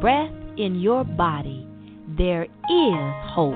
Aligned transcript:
breath 0.00 0.30
in 0.56 0.76
your 0.78 1.02
body, 1.02 1.66
there 2.16 2.44
is 2.44 3.14
hope. 3.34 3.54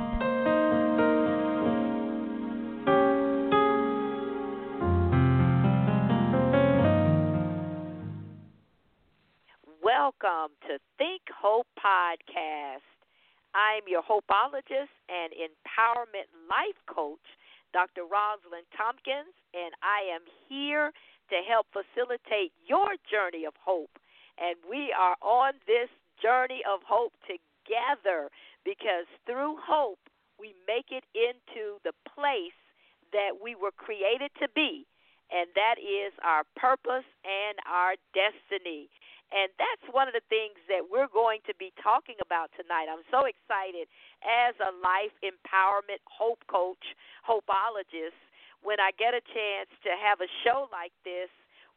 Welcome 9.85 10.51
to 10.67 10.79
Think 10.99 11.23
Hope 11.31 11.67
Podcast. 11.79 12.83
I'm 13.55 13.83
your 13.87 14.03
hopeologist 14.03 14.91
and 15.09 15.33
empowerment 15.33 16.27
life 16.51 16.79
coach, 16.93 17.19
Dr. 17.73 18.03
Rosalind 18.03 18.67
Tompkins, 18.77 19.31
and 19.55 19.73
I 19.81 20.13
am 20.13 20.23
here 20.49 20.91
to 21.31 21.37
help 21.49 21.67
facilitate 21.71 22.51
your 22.67 22.89
journey 23.09 23.45
of 23.45 23.55
hope. 23.65 23.91
And 24.41 24.57
we 24.69 24.93
are 24.99 25.15
on 25.23 25.53
this 25.69 25.89
journey 26.23 26.63
of 26.65 26.81
hope 26.87 27.13
together 27.27 28.31
because 28.65 29.11
through 29.27 29.59
hope, 29.59 29.99
we 30.39 30.55
make 30.67 30.91
it 30.91 31.05
into 31.15 31.79
the 31.85 31.93
place 32.07 32.57
that 33.13 33.37
we 33.43 33.55
were 33.55 33.75
created 33.75 34.31
to 34.41 34.49
be, 34.55 34.87
and 35.31 35.47
that 35.55 35.77
is 35.79 36.15
our 36.25 36.43
purpose 36.57 37.07
and 37.23 37.59
our 37.69 37.95
destiny. 38.17 38.89
And 39.33 39.49
that's 39.57 39.89
one 39.89 40.09
of 40.09 40.15
the 40.15 40.25
things 40.29 40.61
that 40.69 40.85
we're 40.93 41.09
going 41.09 41.41
to 41.49 41.57
be 41.57 41.73
talking 41.81 42.21
about 42.21 42.53
tonight. 42.53 42.93
I'm 42.93 43.07
so 43.09 43.25
excited 43.25 43.89
as 44.21 44.53
a 44.61 44.77
life 44.85 45.15
empowerment 45.25 46.05
hope 46.05 46.45
coach, 46.53 46.85
hopeologist, 47.25 48.19
when 48.61 48.79
I 48.79 48.93
get 48.95 49.17
a 49.17 49.25
chance 49.25 49.73
to 49.89 49.97
have 49.97 50.21
a 50.21 50.31
show 50.45 50.69
like 50.71 50.93
this 51.03 51.33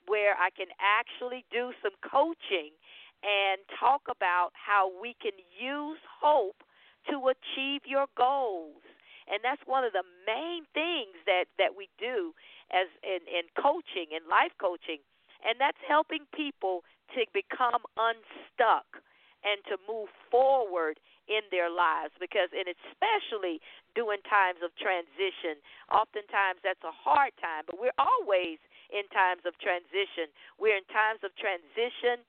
where 0.05 0.37
I 0.37 0.53
can 0.53 0.69
actually 0.77 1.45
do 1.49 1.73
some 1.81 1.95
coaching 2.03 2.75
and 3.23 3.61
talk 3.79 4.01
about 4.09 4.51
how 4.53 4.91
we 5.01 5.15
can 5.21 5.35
use 5.59 5.99
hope 6.21 6.63
to 7.09 7.29
achieve 7.29 7.81
your 7.85 8.07
goals. 8.17 8.81
And 9.29 9.41
that's 9.41 9.61
one 9.65 9.83
of 9.83 9.93
the 9.93 10.05
main 10.25 10.65
things 10.73 11.17
that, 11.25 11.45
that 11.57 11.73
we 11.73 11.89
do 11.97 12.33
as 12.69 12.89
in, 13.01 13.25
in 13.25 13.49
coaching 13.57 14.13
and 14.13 14.25
life 14.29 14.53
coaching. 14.61 15.01
And 15.45 15.57
that's 15.61 15.79
helping 15.87 16.25
people 16.33 16.85
to 17.13 17.25
become 17.33 17.85
unstuck 17.97 19.01
and 19.45 19.61
to 19.69 19.77
move 19.85 20.09
forward 20.29 20.97
in 21.25 21.41
their 21.49 21.73
lives 21.73 22.13
because 22.21 22.53
and 22.53 22.69
especially 22.69 23.57
during 23.97 24.21
times 24.29 24.61
of 24.61 24.69
transition 24.77 25.57
oftentimes 25.89 26.61
that's 26.61 26.81
a 26.85 26.93
hard 26.93 27.33
time 27.41 27.65
but 27.65 27.81
we're 27.81 27.97
always 27.97 28.61
in 28.93 29.01
times 29.09 29.41
of 29.49 29.57
transition 29.57 30.29
we're 30.61 30.77
in 30.77 30.85
times 30.93 31.25
of 31.25 31.33
transition 31.33 32.21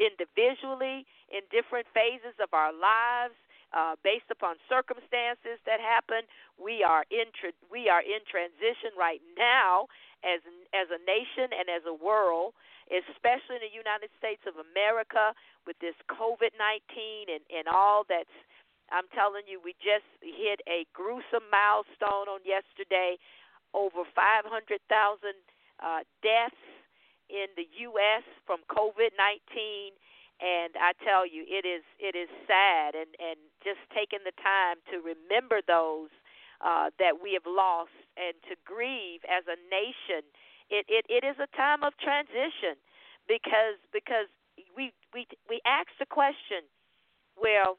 individually 0.00 1.06
in 1.30 1.42
different 1.50 1.86
phases 1.94 2.34
of 2.42 2.50
our 2.52 2.72
lives 2.72 3.34
uh, 3.74 3.98
based 4.06 4.30
upon 4.30 4.54
circumstances 4.70 5.58
that 5.66 5.82
happen 5.82 6.22
we 6.58 6.82
are 6.82 7.02
in 7.10 7.26
tra- 7.34 7.56
we 7.70 7.88
are 7.88 8.02
in 8.02 8.22
transition 8.26 8.94
right 8.98 9.22
now 9.38 9.86
as 10.22 10.40
as 10.74 10.86
a 10.94 11.00
nation 11.02 11.50
and 11.54 11.66
as 11.66 11.82
a 11.86 11.94
world 11.94 12.54
especially 12.92 13.56
in 13.56 13.64
the 13.64 13.72
United 13.72 14.12
States 14.20 14.44
of 14.44 14.60
America 14.60 15.32
with 15.64 15.78
this 15.80 15.96
COVID 16.12 16.52
19 16.56 17.32
and, 17.32 17.44
and 17.48 17.68
all 17.68 18.04
that's. 18.04 18.32
I'm 18.92 19.08
telling 19.16 19.48
you, 19.48 19.64
we 19.64 19.72
just 19.80 20.04
hit 20.20 20.60
a 20.68 20.84
gruesome 20.92 21.48
milestone 21.48 22.28
on 22.28 22.44
yesterday 22.44 23.16
over 23.72 24.04
500,000 24.12 24.44
uh, 25.80 26.04
deaths 26.20 26.68
in 27.30 27.48
the 27.56 27.66
U.S. 27.90 28.24
from 28.46 28.60
COVID 28.68 29.14
19 29.16 29.94
and 30.42 30.74
I 30.74 30.90
tell 31.06 31.22
you, 31.22 31.46
it 31.46 31.62
is 31.62 31.86
it 32.02 32.18
is 32.18 32.28
sad, 32.46 32.94
and 32.98 33.14
and 33.22 33.38
just 33.62 33.78
taking 33.94 34.26
the 34.26 34.34
time 34.42 34.82
to 34.90 34.98
remember 34.98 35.62
those 35.62 36.10
uh, 36.58 36.90
that 36.98 37.22
we 37.22 37.38
have 37.38 37.46
lost 37.46 37.94
and 38.18 38.34
to 38.50 38.58
grieve 38.66 39.22
as 39.30 39.46
a 39.46 39.54
nation 39.70 40.26
it, 40.70 40.86
it, 40.88 41.04
it 41.08 41.24
is 41.24 41.36
a 41.36 41.50
time 41.56 41.84
of 41.84 41.92
transition 42.00 42.80
because 43.28 43.76
because 43.92 44.28
we 44.76 44.92
we 45.12 45.26
we 45.48 45.60
ask 45.66 45.88
the 45.98 46.08
question, 46.08 46.64
well, 47.36 47.78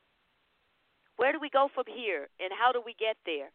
where 1.17 1.31
do 1.31 1.39
we 1.39 1.49
go 1.49 1.69
from 1.73 1.85
here 1.89 2.29
and 2.39 2.51
how 2.53 2.71
do 2.71 2.81
we 2.83 2.93
get 2.97 3.17
there? 3.25 3.49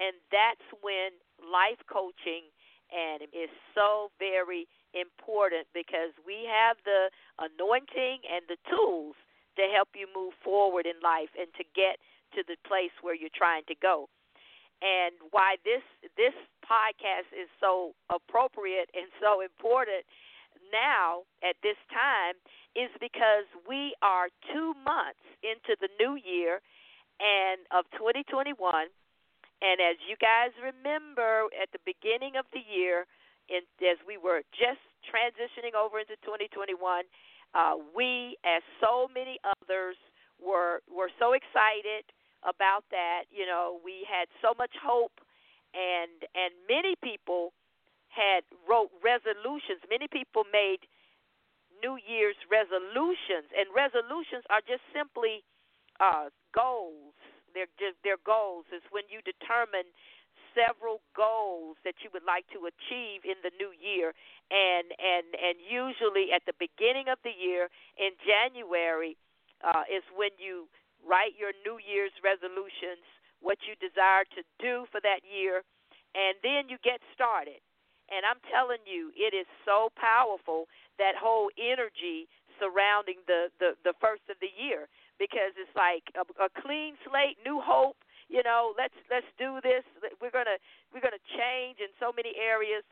And 0.00 0.16
that's 0.32 0.64
when 0.80 1.12
life 1.44 1.80
coaching 1.84 2.48
and 2.88 3.22
is 3.36 3.52
so 3.76 4.10
very 4.18 4.66
important 4.94 5.66
because 5.74 6.14
we 6.26 6.46
have 6.48 6.76
the 6.84 7.10
anointing 7.38 8.22
and 8.26 8.42
the 8.48 8.58
tools 8.68 9.14
to 9.56 9.66
help 9.74 9.88
you 9.94 10.06
move 10.14 10.34
forward 10.42 10.86
in 10.86 10.98
life 11.02 11.30
and 11.38 11.48
to 11.58 11.64
get 11.74 11.98
to 12.34 12.42
the 12.46 12.56
place 12.66 12.94
where 13.02 13.14
you're 13.14 13.34
trying 13.34 13.66
to 13.66 13.74
go. 13.74 14.08
And 14.80 15.12
why 15.30 15.56
this 15.64 15.84
this 16.16 16.34
podcast 16.64 17.28
is 17.36 17.50
so 17.60 17.92
appropriate 18.08 18.88
and 18.94 19.10
so 19.20 19.42
important 19.42 20.06
now 20.72 21.26
at 21.42 21.56
this 21.62 21.76
time 21.90 22.38
is 22.78 22.88
because 23.00 23.44
we 23.68 23.92
are 24.00 24.30
2 24.54 24.74
months 24.86 25.24
into 25.42 25.76
the 25.80 25.90
new 25.98 26.16
year 26.16 26.62
and 27.18 27.60
of 27.74 27.84
2021 27.98 28.54
and 29.60 29.76
as 29.80 29.96
you 30.08 30.16
guys 30.16 30.54
remember 30.62 31.50
at 31.60 31.68
the 31.72 31.82
beginning 31.84 32.36
of 32.38 32.46
the 32.52 32.62
year 32.64 33.04
in, 33.50 33.66
as 33.84 33.98
we 34.06 34.16
were 34.16 34.42
just 34.54 34.80
transitioning 35.04 35.74
over 35.74 35.98
into 35.98 36.14
2021 36.22 36.78
uh, 37.54 37.74
we 37.94 38.36
as 38.44 38.62
so 38.80 39.08
many 39.12 39.38
others 39.42 39.96
were 40.38 40.82
were 40.86 41.10
so 41.18 41.32
excited 41.32 42.06
about 42.46 42.84
that. 42.90 43.24
You 43.30 43.46
know, 43.46 43.80
we 43.84 44.06
had 44.06 44.28
so 44.40 44.54
much 44.56 44.70
hope, 44.78 45.20
and 45.74 46.22
and 46.34 46.54
many 46.68 46.94
people 47.02 47.52
had 48.08 48.46
wrote 48.68 48.90
resolutions. 49.02 49.82
Many 49.90 50.06
people 50.06 50.44
made 50.52 50.86
New 51.82 51.98
Year's 51.98 52.38
resolutions, 52.50 53.50
and 53.56 53.66
resolutions 53.74 54.46
are 54.50 54.62
just 54.62 54.82
simply 54.94 55.42
uh, 55.98 56.30
goals. 56.54 57.14
They're 57.50 57.70
just, 57.82 57.98
they're 58.06 58.22
goals. 58.22 58.66
Is 58.70 58.82
when 58.94 59.04
you 59.10 59.18
determine 59.26 59.90
several 60.54 61.00
goals 61.16 61.76
that 61.84 61.94
you 62.02 62.10
would 62.12 62.26
like 62.26 62.46
to 62.54 62.66
achieve 62.66 63.22
in 63.24 63.38
the 63.42 63.52
new 63.58 63.70
year 63.76 64.12
and 64.50 64.90
and 64.98 65.26
and 65.38 65.56
usually 65.62 66.34
at 66.34 66.42
the 66.44 66.56
beginning 66.58 67.06
of 67.06 67.18
the 67.22 67.34
year 67.34 67.70
in 67.96 68.12
January 68.26 69.16
uh, 69.62 69.86
is 69.86 70.02
when 70.14 70.34
you 70.38 70.66
write 71.06 71.38
your 71.38 71.54
New 71.64 71.78
Year's 71.80 72.12
resolutions, 72.20 73.04
what 73.40 73.56
you 73.64 73.78
desire 73.78 74.26
to 74.36 74.42
do 74.60 74.84
for 74.92 75.00
that 75.00 75.24
year, 75.24 75.62
and 76.12 76.36
then 76.42 76.68
you 76.68 76.76
get 76.82 77.00
started. 77.14 77.62
And 78.10 78.26
I'm 78.26 78.42
telling 78.50 78.82
you, 78.84 79.14
it 79.14 79.32
is 79.32 79.46
so 79.62 79.94
powerful 79.94 80.66
that 80.98 81.14
whole 81.14 81.48
energy 81.54 82.26
surrounding 82.58 83.22
the 83.30 83.54
the, 83.62 83.78
the 83.86 83.94
first 84.02 84.26
of 84.26 84.36
the 84.42 84.50
year 84.50 84.90
because 85.22 85.54
it's 85.54 85.72
like 85.78 86.10
a, 86.18 86.26
a 86.42 86.48
clean 86.50 86.98
slate, 87.06 87.38
new 87.46 87.62
hope. 87.62 87.96
You 88.30 88.46
know, 88.46 88.72
let's 88.78 88.94
let's 89.10 89.26
do 89.42 89.58
this. 89.66 89.82
We're 90.22 90.30
gonna 90.30 90.62
we're 90.94 91.02
gonna 91.02 91.18
change 91.34 91.82
in 91.82 91.90
so 91.98 92.14
many 92.14 92.38
areas, 92.38 92.86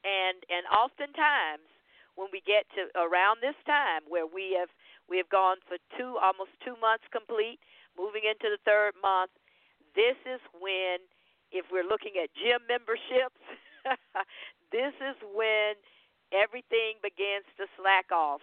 and 0.00 0.40
and 0.48 0.64
oftentimes 0.72 1.68
when 2.16 2.32
we 2.32 2.40
get 2.40 2.64
to 2.80 2.88
around 2.96 3.44
this 3.44 3.56
time 3.68 4.08
where 4.08 4.24
we 4.24 4.56
have 4.56 4.72
we 5.06 5.20
have 5.20 5.28
gone 5.28 5.60
for 5.68 5.76
two, 6.00 6.16
almost 6.18 6.50
two 6.64 6.74
months 6.80 7.04
complete, 7.12 7.60
moving 7.94 8.24
into 8.26 8.50
the 8.50 8.58
third 8.64 8.96
month. 8.98 9.30
This 9.94 10.18
is 10.26 10.40
when, 10.56 10.98
if 11.52 11.68
we're 11.70 11.86
looking 11.86 12.18
at 12.18 12.32
gym 12.34 12.64
memberships, 12.66 13.38
this 14.74 14.96
is 14.98 15.16
when 15.30 15.78
everything 16.34 16.98
begins 17.04 17.46
to 17.60 17.70
slack 17.78 18.10
off. 18.10 18.42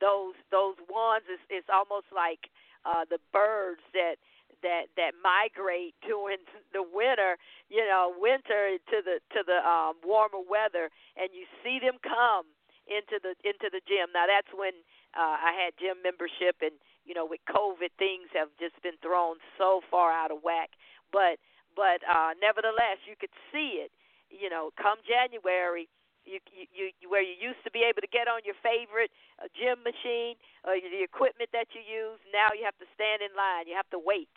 Those 0.00 0.34
those 0.50 0.80
ones, 0.88 1.28
it's, 1.28 1.44
it's 1.52 1.70
almost 1.70 2.08
like 2.10 2.50
uh, 2.88 3.04
the 3.06 3.20
birds 3.30 3.84
that 3.94 4.16
that 4.62 4.90
that 4.96 5.12
migrate 5.22 5.94
during 6.06 6.42
the 6.72 6.82
winter, 6.82 7.36
you 7.68 7.84
know, 7.86 8.14
winter 8.16 8.78
to 8.90 8.98
the 9.04 9.20
to 9.34 9.44
the 9.46 9.60
um 9.62 9.98
warmer 10.02 10.42
weather 10.42 10.90
and 11.16 11.30
you 11.34 11.46
see 11.62 11.78
them 11.78 11.98
come 12.02 12.46
into 12.86 13.18
the 13.22 13.34
into 13.46 13.70
the 13.70 13.82
gym. 13.86 14.10
Now 14.14 14.26
that's 14.26 14.50
when 14.54 14.74
uh, 15.14 15.36
I 15.38 15.52
had 15.54 15.76
gym 15.78 16.00
membership, 16.02 16.58
and 16.64 16.74
you 17.04 17.14
know, 17.14 17.26
with 17.26 17.42
COVID, 17.46 17.92
things 17.98 18.30
have 18.34 18.48
just 18.58 18.78
been 18.82 18.98
thrown 19.02 19.38
so 19.58 19.82
far 19.90 20.10
out 20.12 20.30
of 20.30 20.42
whack. 20.42 20.74
But 21.12 21.38
but 21.76 22.02
uh, 22.08 22.34
nevertheless, 22.40 23.02
you 23.06 23.14
could 23.18 23.32
see 23.52 23.82
it. 23.82 23.92
You 24.32 24.48
know, 24.48 24.72
come 24.80 24.96
January, 25.04 25.88
you, 26.24 26.40
you 26.72 26.90
you 26.98 27.06
where 27.10 27.22
you 27.22 27.36
used 27.36 27.62
to 27.64 27.70
be 27.70 27.84
able 27.84 28.00
to 28.02 28.10
get 28.10 28.26
on 28.26 28.42
your 28.48 28.58
favorite 28.64 29.12
uh, 29.38 29.46
gym 29.52 29.84
machine 29.84 30.40
or 30.64 30.74
the 30.78 31.04
equipment 31.04 31.52
that 31.52 31.70
you 31.76 31.82
use. 31.84 32.18
Now 32.32 32.56
you 32.56 32.64
have 32.64 32.78
to 32.80 32.88
stand 32.96 33.20
in 33.20 33.32
line. 33.36 33.68
You 33.68 33.76
have 33.76 33.90
to 33.92 34.00
wait 34.00 34.32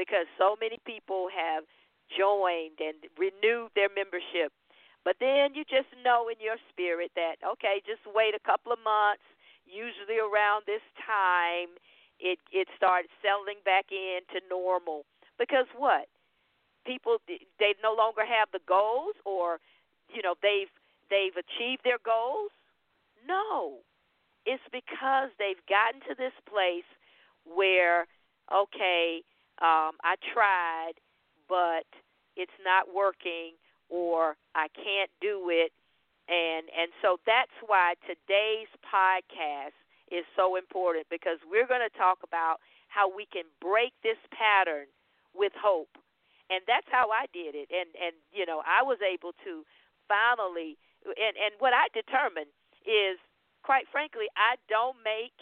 because 0.00 0.24
so 0.40 0.56
many 0.56 0.80
people 0.88 1.28
have 1.28 1.68
joined 2.08 2.80
and 2.80 2.96
renewed 3.20 3.68
their 3.76 3.92
membership. 3.92 4.48
But 5.04 5.20
then 5.20 5.52
you 5.52 5.68
just 5.68 5.92
know 6.00 6.32
in 6.32 6.40
your 6.40 6.56
spirit 6.72 7.12
that 7.20 7.36
okay, 7.44 7.84
just 7.84 8.00
wait 8.08 8.32
a 8.32 8.40
couple 8.40 8.72
of 8.72 8.80
months 8.80 9.28
usually 9.68 10.16
around 10.16 10.64
this 10.64 10.82
time 11.04 11.76
it 12.16 12.40
it 12.52 12.68
started 12.76 13.12
settling 13.20 13.60
back 13.64 13.92
into 13.92 14.40
normal. 14.48 15.04
Because 15.38 15.68
what? 15.76 16.08
People 16.88 17.20
they 17.28 17.76
no 17.84 17.92
longer 17.92 18.24
have 18.24 18.48
the 18.52 18.64
goals 18.64 19.16
or 19.28 19.60
you 20.08 20.24
know 20.24 20.34
they've 20.40 20.72
they've 21.12 21.36
achieved 21.36 21.84
their 21.84 22.00
goals? 22.00 22.52
No. 23.28 23.84
It's 24.46 24.64
because 24.72 25.28
they've 25.36 25.60
gotten 25.68 26.00
to 26.08 26.16
this 26.16 26.32
place 26.48 26.88
where 27.44 28.08
okay 28.48 29.22
um 29.60 29.96
i 30.02 30.16
tried 30.32 30.94
but 31.48 31.86
it's 32.36 32.56
not 32.64 32.94
working 32.94 33.52
or 33.88 34.36
i 34.54 34.68
can't 34.74 35.10
do 35.20 35.48
it 35.50 35.72
and 36.30 36.70
and 36.70 36.94
so 37.02 37.18
that's 37.26 37.54
why 37.66 37.94
today's 38.06 38.70
podcast 38.86 39.74
is 40.10 40.26
so 40.38 40.54
important 40.54 41.06
because 41.10 41.38
we're 41.46 41.66
going 41.66 41.82
to 41.82 41.98
talk 41.98 42.22
about 42.22 42.58
how 42.90 43.06
we 43.06 43.26
can 43.30 43.46
break 43.62 43.94
this 44.02 44.18
pattern 44.34 44.86
with 45.34 45.54
hope. 45.54 45.94
And 46.50 46.66
that's 46.66 46.86
how 46.90 47.14
I 47.14 47.30
did 47.30 47.54
it. 47.54 47.70
And 47.70 47.90
and 47.94 48.14
you 48.34 48.46
know, 48.46 48.62
I 48.66 48.82
was 48.82 48.98
able 49.02 49.34
to 49.46 49.66
finally 50.06 50.78
and 51.06 51.34
and 51.38 51.54
what 51.58 51.74
I 51.74 51.90
determined 51.94 52.50
is 52.86 53.18
quite 53.62 53.86
frankly, 53.90 54.26
I 54.38 54.58
don't 54.70 54.98
make 55.02 55.34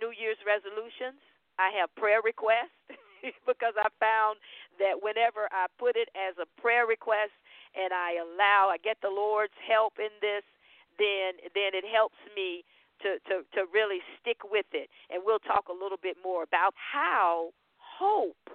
New 0.00 0.12
Year's 0.12 0.40
resolutions. 0.44 1.20
I 1.58 1.72
have 1.80 1.92
prayer 1.96 2.20
requests 2.24 2.76
because 3.46 3.74
I 3.76 3.88
found 4.00 4.38
that 4.78 5.02
whenever 5.02 5.48
I 5.50 5.66
put 5.78 5.96
it 5.96 6.08
as 6.14 6.34
a 6.38 6.46
prayer 6.60 6.86
request 6.86 7.34
and 7.74 7.92
I 7.92 8.18
allow 8.22 8.70
I 8.70 8.78
get 8.78 8.98
the 9.02 9.10
Lord's 9.10 9.56
help 9.66 9.98
in 9.98 10.12
this, 10.20 10.44
then 10.98 11.38
then 11.54 11.74
it 11.74 11.84
helps 11.86 12.18
me 12.34 12.64
to, 13.02 13.18
to, 13.30 13.46
to 13.54 13.66
really 13.72 14.00
stick 14.20 14.38
with 14.44 14.66
it. 14.72 14.90
And 15.10 15.22
we'll 15.24 15.42
talk 15.42 15.68
a 15.68 15.72
little 15.72 15.98
bit 16.00 16.16
more 16.22 16.42
about 16.42 16.74
how 16.74 17.50
hope 17.78 18.50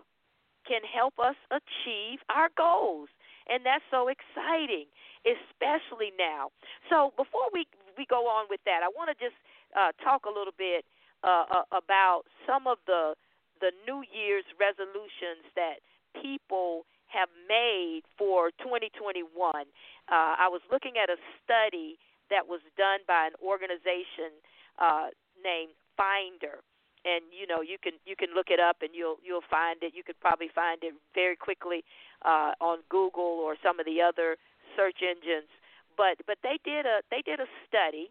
can 0.67 0.81
help 0.83 1.19
us 1.19 1.35
achieve 1.51 2.19
our 2.29 2.49
goals. 2.55 3.09
And 3.47 3.65
that's 3.65 3.83
so 3.91 4.07
exciting, 4.07 4.87
especially 5.27 6.15
now. 6.15 6.51
So 6.89 7.11
before 7.17 7.51
we, 7.51 7.67
we 7.97 8.05
go 8.07 8.27
on 8.27 8.47
with 8.49 8.61
that, 8.65 8.79
I 8.83 8.87
want 8.87 9.11
to 9.11 9.17
just 9.19 9.35
uh, 9.75 9.91
talk 10.03 10.23
a 10.25 10.31
little 10.31 10.55
bit 10.55 10.85
uh, 11.23 11.45
uh, 11.51 11.67
about 11.75 12.23
some 12.47 12.67
of 12.67 12.77
the 12.87 13.15
the 13.63 13.71
New 13.87 14.03
Year's 14.11 14.43
resolutions 14.59 15.47
that 15.55 15.79
people 16.19 16.83
have 17.07 17.31
made 17.47 18.03
for 18.19 18.51
2021. 18.59 19.23
Uh, 19.31 19.63
I 20.11 20.51
was 20.51 20.59
looking 20.67 20.99
at 20.99 21.07
a 21.07 21.15
study 21.39 21.95
that 22.27 22.43
was 22.43 22.59
done 22.75 23.07
by 23.07 23.31
an 23.31 23.39
organization 23.39 24.35
uh, 24.83 25.15
named 25.39 25.71
Finder. 25.95 26.59
And 27.07 27.23
you 27.35 27.43
know 27.43 27.59
you 27.59 27.75
can 27.75 27.99
you 28.07 28.15
can 28.15 28.31
look 28.31 28.47
it 28.47 28.63
up 28.63 28.79
and 28.79 28.95
you'll 28.95 29.19
you'll 29.19 29.43
find 29.51 29.83
it. 29.83 29.91
You 29.91 30.07
could 30.07 30.19
probably 30.23 30.47
find 30.47 30.79
it 30.83 30.95
very 31.13 31.35
quickly 31.35 31.83
uh, 32.23 32.55
on 32.63 32.79
Google 32.87 33.43
or 33.43 33.59
some 33.59 33.77
of 33.79 33.85
the 33.85 33.99
other 33.99 34.39
search 34.79 35.03
engines. 35.03 35.51
But 35.99 36.23
but 36.25 36.39
they 36.43 36.63
did 36.63 36.87
a 36.87 37.03
they 37.11 37.19
did 37.19 37.43
a 37.43 37.49
study 37.67 38.07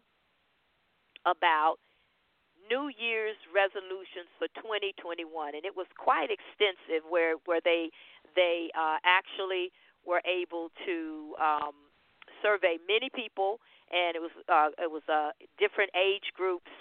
about 1.25 1.81
New 2.69 2.89
Year's 2.95 3.37
resolutions 3.53 4.29
for 4.39 4.47
2021, 4.59 5.23
and 5.55 5.65
it 5.65 5.75
was 5.75 5.87
quite 5.97 6.29
extensive. 6.31 7.03
Where 7.09 7.35
where 7.45 7.61
they 7.63 7.89
they 8.35 8.69
uh, 8.77 8.97
actually 9.03 9.71
were 10.05 10.21
able 10.25 10.71
to 10.85 11.35
um, 11.39 11.75
survey 12.41 12.77
many 12.87 13.09
people 13.09 13.59
and 13.93 14.17
it 14.17 14.21
was 14.21 14.33
uh, 14.49 14.69
it 14.81 14.89
was 14.89 15.05
uh, 15.05 15.31
different 15.61 15.93
age 15.93 16.33
groups, 16.33 16.71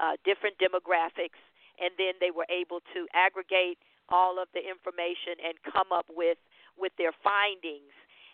uh, 0.00 0.16
different 0.24 0.56
demographics, 0.56 1.40
and 1.76 1.92
then 2.00 2.16
they 2.16 2.32
were 2.32 2.48
able 2.48 2.80
to 2.96 3.04
aggregate 3.12 3.76
all 4.08 4.40
of 4.40 4.48
the 4.56 4.64
information 4.64 5.36
and 5.44 5.54
come 5.68 5.92
up 5.92 6.08
with 6.08 6.40
with 6.80 6.92
their 6.96 7.12
findings. 7.20 7.92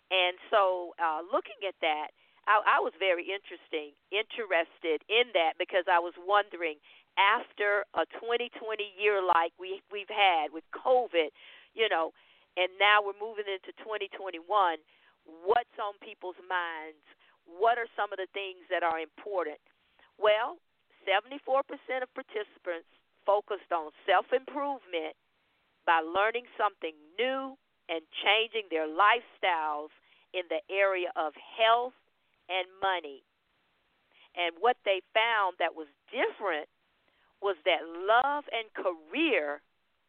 And 0.09 0.39
so, 0.49 0.97
uh, 0.97 1.21
looking 1.27 1.61
at 1.67 1.77
that, 1.85 2.15
I, 2.49 2.65
I 2.65 2.79
was 2.81 2.97
very 2.97 3.29
interesting, 3.29 3.93
interested 4.09 5.05
in 5.13 5.29
that 5.37 5.61
because 5.61 5.85
I 5.85 6.01
was 6.01 6.17
wondering 6.17 6.81
after 7.21 7.85
a 7.93 8.09
2020 8.17 8.49
year 8.97 9.21
like 9.21 9.53
we 9.61 9.85
we've 9.93 10.11
had 10.11 10.51
with 10.51 10.65
COVID, 10.73 11.29
you 11.77 11.93
know, 11.93 12.17
and 12.57 12.73
now 12.81 13.05
we're 13.05 13.19
moving 13.21 13.47
into 13.47 13.77
2021. 13.85 14.41
What's 15.45 15.77
on 15.77 15.93
people's 16.01 16.41
minds? 16.49 17.05
what 17.49 17.81
are 17.81 17.89
some 17.97 18.13
of 18.13 18.21
the 18.21 18.29
things 18.37 18.69
that 18.69 18.85
are 18.85 19.01
important? 19.01 19.57
Well, 20.21 20.61
74% 21.09 21.65
of 22.05 22.13
participants 22.13 22.91
focused 23.25 23.73
on 23.73 23.97
self 24.05 24.29
improvement 24.37 25.17
by 25.89 26.05
learning 26.05 26.45
something 26.61 26.93
new 27.17 27.57
and 27.89 28.05
changing 28.21 28.69
their 28.69 28.85
lifestyles 28.85 29.89
in 30.37 30.45
the 30.53 30.61
area 30.69 31.09
of 31.17 31.33
health 31.57 31.97
and 32.49 32.67
money. 32.81 33.23
And 34.37 34.57
what 34.61 34.77
they 34.85 35.01
found 35.15 35.57
that 35.59 35.75
was 35.75 35.89
different 36.11 36.69
was 37.41 37.57
that 37.65 37.87
love 37.87 38.45
and 38.51 38.67
career 38.75 39.63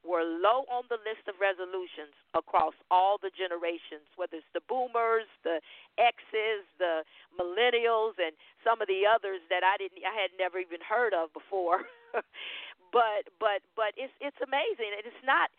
were 0.04 0.24
low 0.24 0.64
on 0.72 0.88
the 0.88 0.98
list 1.04 1.28
of 1.28 1.36
resolutions 1.44 2.16
across 2.32 2.74
all 2.88 3.20
the 3.20 3.32
generations, 3.36 4.08
whether 4.16 4.40
it's 4.40 4.54
the 4.56 4.64
boomers, 4.64 5.28
the 5.44 5.60
X's, 6.00 6.64
the 6.80 7.04
millennials, 7.36 8.16
and 8.16 8.32
some 8.64 8.80
of 8.80 8.88
the 8.88 9.04
others 9.04 9.44
that 9.52 9.60
I 9.60 9.76
didn't, 9.76 10.00
I 10.08 10.16
had 10.16 10.32
never 10.40 10.58
even 10.60 10.80
heard 10.80 11.12
of 11.12 11.36
before. 11.36 11.84
but 12.96 13.28
but 13.44 13.60
but 13.76 13.92
it's 14.00 14.14
it's 14.24 14.40
amazing, 14.40 14.96
and 14.96 15.04
it's 15.04 15.26
not 15.28 15.52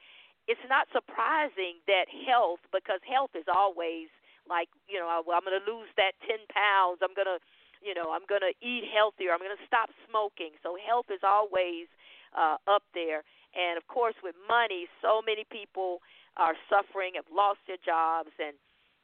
it's 0.48 0.64
not 0.72 0.88
surprising 0.88 1.78
that 1.86 2.08
health, 2.08 2.64
because 2.72 3.04
health 3.04 3.36
is 3.36 3.46
always 3.46 4.08
like 4.48 4.68
you 4.88 4.98
know 4.98 5.08
I, 5.08 5.18
I'm 5.20 5.44
going 5.44 5.58
to 5.58 5.66
lose 5.66 5.90
that 5.96 6.14
ten 6.24 6.40
pounds, 6.48 7.02
I'm 7.02 7.16
going 7.16 7.28
to 7.28 7.40
you 7.82 7.92
know 7.92 8.12
I'm 8.12 8.24
going 8.28 8.44
to 8.44 8.54
eat 8.64 8.88
healthier, 8.88 9.32
I'm 9.32 9.42
going 9.42 9.56
to 9.56 9.66
stop 9.66 9.90
smoking. 10.08 10.56
So 10.62 10.76
health 10.80 11.12
is 11.12 11.20
always 11.24 11.90
uh, 12.36 12.56
up 12.68 12.84
there 12.94 13.26
and 13.54 13.76
of 13.76 13.86
course, 13.88 14.14
with 14.22 14.34
money, 14.46 14.86
so 15.02 15.22
many 15.22 15.44
people 15.44 16.02
are 16.36 16.54
suffering, 16.70 17.18
have 17.18 17.26
lost 17.30 17.58
their 17.66 17.80
jobs, 17.82 18.30
and 18.38 18.54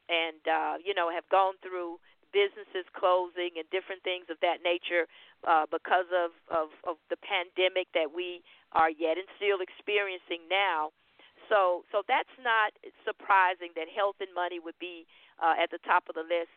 and 0.07 0.39
uh, 0.47 0.75
you 0.79 0.93
know 0.95 1.11
have 1.11 1.27
gone 1.27 1.59
through 1.59 1.99
businesses 2.31 2.87
closing 2.95 3.55
and 3.55 3.67
different 3.71 4.03
things 4.03 4.27
of 4.31 4.39
that 4.43 4.63
nature 4.63 5.07
uh, 5.43 5.67
because 5.67 6.07
of, 6.15 6.31
of 6.47 6.71
of 6.87 6.95
the 7.11 7.19
pandemic 7.19 7.91
that 7.91 8.07
we 8.15 8.43
are 8.71 8.91
yet 8.91 9.19
and 9.19 9.27
still 9.35 9.59
experiencing 9.59 10.47
now. 10.47 10.95
So 11.49 11.83
so 11.91 12.03
that's 12.07 12.31
not 12.43 12.75
surprising 13.05 13.71
that 13.75 13.87
health 13.89 14.19
and 14.19 14.33
money 14.35 14.59
would 14.59 14.77
be 14.79 15.07
uh, 15.41 15.55
at 15.57 15.71
the 15.71 15.79
top 15.83 16.09
of 16.09 16.15
the 16.15 16.25
list. 16.25 16.51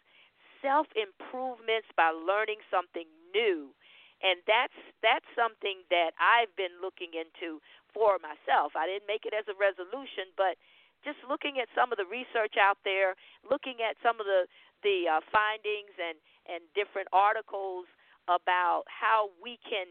Self 0.63 0.87
improvements 0.93 1.89
by 1.97 2.11
learning 2.11 2.61
something 2.71 3.09
new 3.33 3.73
and 4.21 4.41
that's 4.45 4.77
that's 5.01 5.25
something 5.33 5.81
that 5.89 6.13
I've 6.21 6.53
been 6.57 6.77
looking 6.81 7.17
into 7.17 7.61
for 7.93 8.21
myself. 8.21 8.77
I 8.77 8.85
didn't 8.85 9.09
make 9.09 9.25
it 9.25 9.33
as 9.33 9.49
a 9.49 9.57
resolution, 9.57 10.33
but 10.37 10.61
just 11.01 11.17
looking 11.25 11.57
at 11.57 11.73
some 11.73 11.89
of 11.91 11.97
the 11.97 12.05
research 12.05 12.61
out 12.61 12.77
there, 12.85 13.17
looking 13.49 13.81
at 13.81 13.97
some 14.05 14.21
of 14.21 14.29
the 14.29 14.45
the 14.85 15.09
uh, 15.09 15.21
findings 15.33 15.97
and 15.97 16.21
and 16.49 16.61
different 16.77 17.09
articles 17.13 17.89
about 18.29 18.85
how 18.87 19.33
we 19.41 19.57
can 19.65 19.89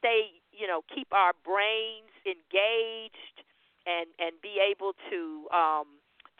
stay, 0.00 0.40
you 0.52 0.66
know, 0.66 0.80
keep 0.88 1.08
our 1.12 1.36
brains 1.44 2.12
engaged 2.24 3.44
and 3.88 4.12
and 4.20 4.36
be 4.44 4.60
able 4.60 4.92
to 5.08 5.48
um, 5.48 5.88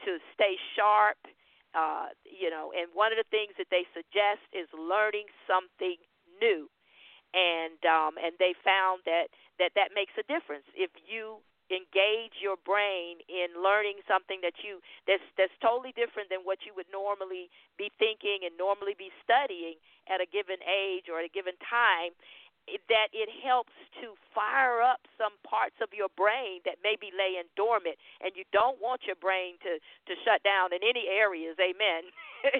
to 0.04 0.20
stay 0.36 0.60
sharp. 0.76 1.16
Uh, 1.76 2.08
you 2.24 2.48
know, 2.48 2.72
and 2.72 2.88
one 2.96 3.12
of 3.12 3.20
the 3.20 3.28
things 3.28 3.52
that 3.60 3.68
they 3.68 3.84
suggest 3.92 4.40
is 4.56 4.64
learning 4.72 5.28
something 5.44 6.00
new 6.40 6.68
and 7.34 7.80
um, 7.84 8.16
and 8.16 8.32
they 8.40 8.56
found 8.64 9.04
that 9.04 9.28
that 9.60 9.72
that 9.76 9.92
makes 9.92 10.12
a 10.16 10.24
difference 10.24 10.64
if 10.72 10.90
you 11.04 11.44
engage 11.68 12.40
your 12.40 12.56
brain 12.64 13.20
in 13.28 13.52
learning 13.60 14.00
something 14.08 14.40
that 14.40 14.56
you 14.64 14.80
that's 15.04 15.24
that's 15.36 15.52
totally 15.60 15.92
different 15.92 16.32
than 16.32 16.40
what 16.40 16.64
you 16.64 16.72
would 16.72 16.88
normally 16.88 17.52
be 17.76 17.92
thinking 18.00 18.48
and 18.48 18.56
normally 18.56 18.96
be 18.96 19.12
studying 19.20 19.76
at 20.08 20.24
a 20.24 20.28
given 20.28 20.56
age 20.64 21.12
or 21.12 21.20
at 21.20 21.28
a 21.28 21.32
given 21.32 21.52
time 21.60 22.16
that 22.88 23.08
it 23.16 23.28
helps 23.40 23.72
to 24.00 24.12
fire 24.36 24.84
up 24.84 25.00
some 25.16 25.34
parts 25.44 25.76
of 25.80 25.88
your 25.96 26.12
brain 26.14 26.60
that 26.68 26.78
may 26.84 26.94
be 27.00 27.08
laying 27.16 27.48
dormant 27.56 27.96
and 28.20 28.36
you 28.36 28.44
don't 28.52 28.76
want 28.78 29.02
your 29.08 29.16
brain 29.16 29.56
to 29.64 29.80
to 30.06 30.12
shut 30.24 30.44
down 30.44 30.72
in 30.76 30.80
any 30.84 31.08
areas 31.08 31.56
amen. 31.56 32.08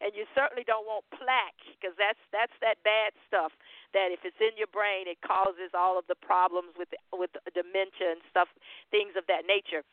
And 0.00 0.16
you 0.16 0.24
certainly 0.32 0.64
don't 0.64 0.88
want 0.88 1.04
plaque 1.12 1.60
because 1.76 1.92
that's 2.00 2.20
that's 2.32 2.54
that 2.64 2.80
bad 2.86 3.12
stuff 3.28 3.52
that 3.92 4.08
if 4.08 4.24
it's 4.24 4.40
in 4.40 4.56
your 4.56 4.70
brain 4.70 5.10
it 5.10 5.20
causes 5.20 5.76
all 5.76 5.98
of 5.98 6.08
the 6.08 6.16
problems 6.16 6.72
with 6.78 6.88
with 7.12 7.30
dementia 7.52 8.16
and 8.16 8.22
stuff 8.32 8.48
things 8.88 9.12
of 9.18 9.28
that 9.28 9.44
nature. 9.44 9.84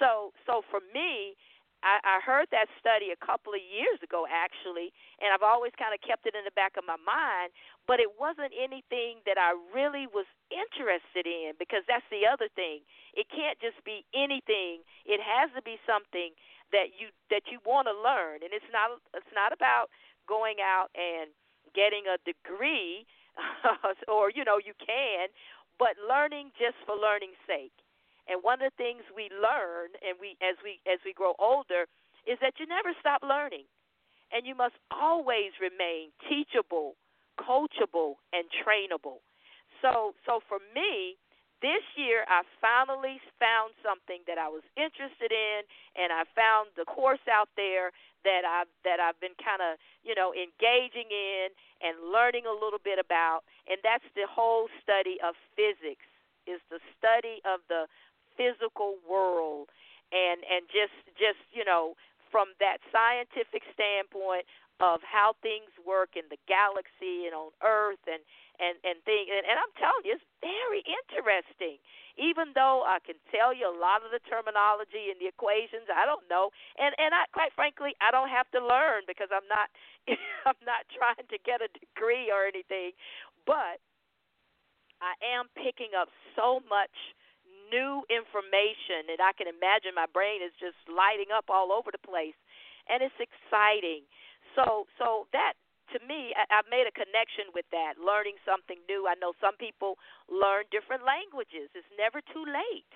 So 0.00 0.32
so 0.48 0.64
for 0.70 0.80
me 0.94 1.36
I, 1.84 2.00
I 2.02 2.16
heard 2.24 2.48
that 2.52 2.72
study 2.80 3.12
a 3.12 3.20
couple 3.20 3.52
of 3.52 3.60
years 3.60 4.00
ago, 4.00 4.24
actually, 4.24 4.92
and 5.20 5.32
I've 5.32 5.44
always 5.44 5.72
kind 5.76 5.92
of 5.92 6.00
kept 6.00 6.24
it 6.24 6.34
in 6.34 6.44
the 6.44 6.54
back 6.56 6.76
of 6.80 6.84
my 6.88 6.96
mind. 7.00 7.52
But 7.84 8.00
it 8.00 8.16
wasn't 8.18 8.56
anything 8.56 9.22
that 9.28 9.36
I 9.36 9.54
really 9.70 10.08
was 10.08 10.26
interested 10.48 11.28
in 11.28 11.54
because 11.60 11.84
that's 11.86 12.06
the 12.10 12.26
other 12.26 12.48
thing. 12.56 12.82
It 13.14 13.28
can't 13.28 13.60
just 13.60 13.78
be 13.84 14.02
anything. 14.16 14.82
It 15.04 15.20
has 15.20 15.52
to 15.54 15.62
be 15.62 15.76
something 15.86 16.34
that 16.74 16.98
you 16.98 17.14
that 17.30 17.46
you 17.52 17.62
want 17.62 17.86
to 17.86 17.94
learn, 17.94 18.42
and 18.42 18.50
it's 18.50 18.66
not 18.74 18.98
it's 19.14 19.34
not 19.36 19.54
about 19.54 19.86
going 20.26 20.58
out 20.58 20.90
and 20.98 21.30
getting 21.70 22.10
a 22.10 22.18
degree, 22.26 23.06
or 24.10 24.34
you 24.34 24.42
know 24.42 24.58
you 24.58 24.74
can, 24.82 25.30
but 25.78 25.94
learning 26.02 26.50
just 26.58 26.74
for 26.82 26.98
learning's 26.98 27.38
sake 27.46 27.85
and 28.28 28.42
one 28.42 28.60
of 28.62 28.70
the 28.70 28.76
things 28.76 29.02
we 29.14 29.30
learn 29.30 29.94
and 30.02 30.18
we 30.20 30.34
as 30.42 30.58
we 30.62 30.82
as 30.86 30.98
we 31.06 31.14
grow 31.14 31.34
older 31.38 31.86
is 32.26 32.38
that 32.42 32.58
you 32.58 32.66
never 32.66 32.90
stop 32.98 33.22
learning. 33.22 33.64
And 34.34 34.42
you 34.42 34.58
must 34.58 34.74
always 34.90 35.54
remain 35.62 36.10
teachable, 36.26 36.98
coachable, 37.38 38.18
and 38.34 38.50
trainable. 38.50 39.22
So 39.78 40.18
so 40.26 40.42
for 40.50 40.58
me, 40.74 41.14
this 41.62 41.86
year 41.94 42.26
I 42.26 42.42
finally 42.58 43.22
found 43.38 43.78
something 43.86 44.26
that 44.26 44.36
I 44.42 44.50
was 44.50 44.66
interested 44.74 45.30
in 45.30 45.62
and 45.94 46.10
I 46.10 46.26
found 46.34 46.74
the 46.74 46.84
course 46.84 47.22
out 47.30 47.48
there 47.54 47.94
that 48.26 48.42
I've 48.42 48.70
that 48.82 48.98
I've 48.98 49.18
been 49.22 49.38
kind 49.38 49.62
of, 49.62 49.78
you 50.02 50.18
know, 50.18 50.34
engaging 50.34 51.06
in 51.14 51.54
and 51.78 52.10
learning 52.10 52.50
a 52.50 52.52
little 52.52 52.82
bit 52.82 52.98
about 52.98 53.46
and 53.70 53.78
that's 53.86 54.06
the 54.18 54.26
whole 54.26 54.66
study 54.82 55.22
of 55.22 55.38
physics 55.54 56.04
is 56.46 56.62
the 56.70 56.82
study 56.98 57.42
of 57.46 57.62
the 57.70 57.86
physical 58.36 58.96
world 59.08 59.68
and 60.12 60.44
and 60.46 60.68
just 60.70 60.94
just 61.18 61.40
you 61.50 61.64
know 61.64 61.96
from 62.30 62.52
that 62.60 62.78
scientific 62.92 63.62
standpoint 63.72 64.46
of 64.76 65.00
how 65.00 65.32
things 65.40 65.72
work 65.88 66.20
in 66.20 66.28
the 66.28 66.36
galaxy 66.44 67.24
and 67.24 67.32
on 67.32 67.48
earth 67.64 68.02
and 68.04 68.20
and 68.60 68.76
and 68.84 69.00
thing 69.08 69.32
and, 69.32 69.44
and 69.48 69.56
I'm 69.56 69.72
telling 69.80 70.04
you 70.04 70.16
it's 70.20 70.30
very 70.44 70.84
interesting. 70.84 71.80
Even 72.16 72.56
though 72.56 72.80
I 72.80 72.96
can 73.04 73.20
tell 73.28 73.52
you 73.52 73.68
a 73.68 73.76
lot 73.76 74.00
of 74.00 74.08
the 74.08 74.24
terminology 74.24 75.12
and 75.12 75.20
the 75.20 75.28
equations 75.28 75.88
I 75.88 76.04
don't 76.04 76.24
know. 76.28 76.52
And 76.76 76.92
and 77.00 77.16
I 77.16 77.24
quite 77.32 77.56
frankly 77.56 77.96
I 78.04 78.12
don't 78.12 78.32
have 78.32 78.48
to 78.52 78.60
learn 78.60 79.08
because 79.08 79.32
I'm 79.32 79.48
not 79.48 79.68
I'm 80.48 80.60
not 80.64 80.84
trying 80.92 81.24
to 81.24 81.38
get 81.40 81.64
a 81.64 81.72
degree 81.72 82.28
or 82.28 82.44
anything. 82.44 82.92
But 83.48 83.80
I 85.00 85.12
am 85.20 85.48
picking 85.56 85.92
up 85.96 86.08
so 86.36 86.60
much 86.68 86.92
new 87.72 88.06
information, 88.08 89.10
and 89.10 89.20
I 89.20 89.32
can 89.36 89.50
imagine 89.50 89.94
my 89.94 90.10
brain 90.10 90.42
is 90.42 90.54
just 90.58 90.78
lighting 90.90 91.30
up 91.34 91.48
all 91.48 91.70
over 91.70 91.90
the 91.90 92.02
place, 92.02 92.36
and 92.88 93.02
it's 93.02 93.16
exciting. 93.18 94.06
So, 94.54 94.88
so 94.96 95.26
that 95.36 95.54
to 95.94 95.98
me, 96.02 96.34
I, 96.34 96.60
I've 96.60 96.70
made 96.70 96.88
a 96.88 96.94
connection 96.94 97.52
with 97.54 97.66
that. 97.70 97.98
Learning 98.00 98.34
something 98.42 98.78
new. 98.90 99.06
I 99.06 99.14
know 99.18 99.36
some 99.38 99.54
people 99.56 99.98
learn 100.26 100.66
different 100.74 101.06
languages. 101.06 101.70
It's 101.74 101.86
never 101.94 102.18
too 102.34 102.42
late 102.42 102.90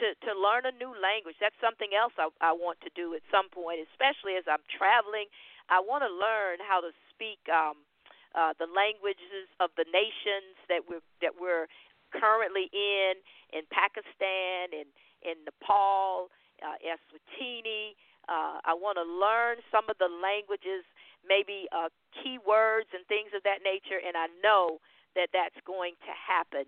to 0.00 0.16
to 0.24 0.30
learn 0.32 0.64
a 0.64 0.74
new 0.76 0.92
language. 0.96 1.36
That's 1.40 1.58
something 1.60 1.92
else 1.92 2.16
I, 2.16 2.32
I 2.40 2.52
want 2.56 2.80
to 2.86 2.90
do 2.96 3.12
at 3.12 3.24
some 3.28 3.52
point, 3.52 3.84
especially 3.92 4.40
as 4.40 4.48
I'm 4.48 4.64
traveling. 4.72 5.28
I 5.68 5.80
want 5.80 6.04
to 6.04 6.12
learn 6.12 6.60
how 6.64 6.80
to 6.80 6.90
speak 7.12 7.40
um, 7.52 7.84
uh, 8.32 8.56
the 8.56 8.68
languages 8.68 9.48
of 9.60 9.70
the 9.76 9.84
nations 9.92 10.56
that 10.68 10.88
we're 10.88 11.04
that 11.20 11.36
we're 11.36 11.68
currently 12.12 12.68
in 12.72 13.18
in 13.52 13.62
Pakistan, 13.72 14.72
in 14.72 14.88
in 15.24 15.36
Nepal, 15.44 16.30
uh, 16.62 16.78
Eswatini. 16.80 17.96
Uh, 18.28 18.62
I 18.62 18.74
want 18.74 18.98
to 19.02 19.06
learn 19.06 19.58
some 19.74 19.90
of 19.90 19.98
the 19.98 20.06
languages, 20.06 20.86
maybe 21.26 21.66
uh, 21.74 21.90
key 22.22 22.38
words 22.38 22.86
and 22.94 23.02
things 23.10 23.34
of 23.34 23.42
that 23.42 23.66
nature, 23.66 23.98
and 23.98 24.14
I 24.14 24.30
know 24.42 24.78
that 25.18 25.34
that's 25.34 25.58
going 25.66 25.98
to 26.06 26.12
happen. 26.14 26.64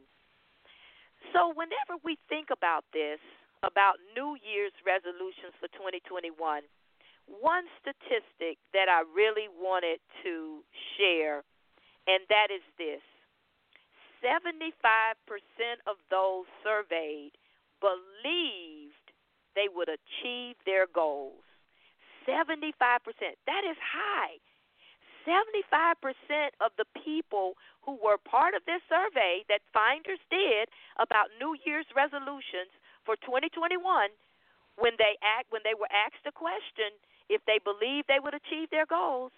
So 1.32 1.54
whenever 1.54 1.96
we 2.02 2.18
think 2.28 2.50
about 2.50 2.84
this, 2.92 3.22
about 3.62 3.96
New 4.12 4.36
Year's 4.42 4.74
resolutions 4.84 5.56
for 5.62 5.70
2021, 5.72 6.36
one 7.26 7.64
statistic 7.80 8.60
that 8.76 8.90
I 8.90 9.06
really 9.08 9.48
wanted 9.48 10.02
to 10.26 10.60
share, 10.98 11.40
and 12.04 12.20
that 12.28 12.52
is 12.52 12.60
this 12.76 13.00
75% 14.24 15.20
of 15.86 15.96
those 16.10 16.48
surveyed 16.64 17.36
believed 17.80 19.04
they 19.54 19.68
would 19.68 19.92
achieve 19.92 20.56
their 20.64 20.86
goals. 20.88 21.44
75%. 22.24 22.64
That 23.44 23.62
is 23.68 23.76
high. 23.76 24.40
75% 25.28 26.00
of 26.60 26.72
the 26.76 26.88
people 27.04 27.54
who 27.84 27.96
were 28.00 28.16
part 28.16 28.54
of 28.54 28.64
this 28.64 28.80
survey 28.88 29.44
that 29.48 29.60
Finders 29.72 30.20
did 30.28 30.68
about 31.00 31.32
New 31.40 31.56
Year's 31.64 31.88
resolutions 31.96 32.72
for 33.04 33.16
2021 33.24 33.84
when 34.76 34.92
they 34.98 35.16
act 35.22 35.48
when 35.50 35.62
they 35.64 35.76
were 35.76 35.88
asked 35.92 36.24
a 36.26 36.32
question 36.32 36.92
if 37.28 37.40
they 37.46 37.60
believed 37.62 38.08
they 38.08 38.20
would 38.20 38.34
achieve 38.34 38.68
their 38.68 38.86
goals, 38.86 39.32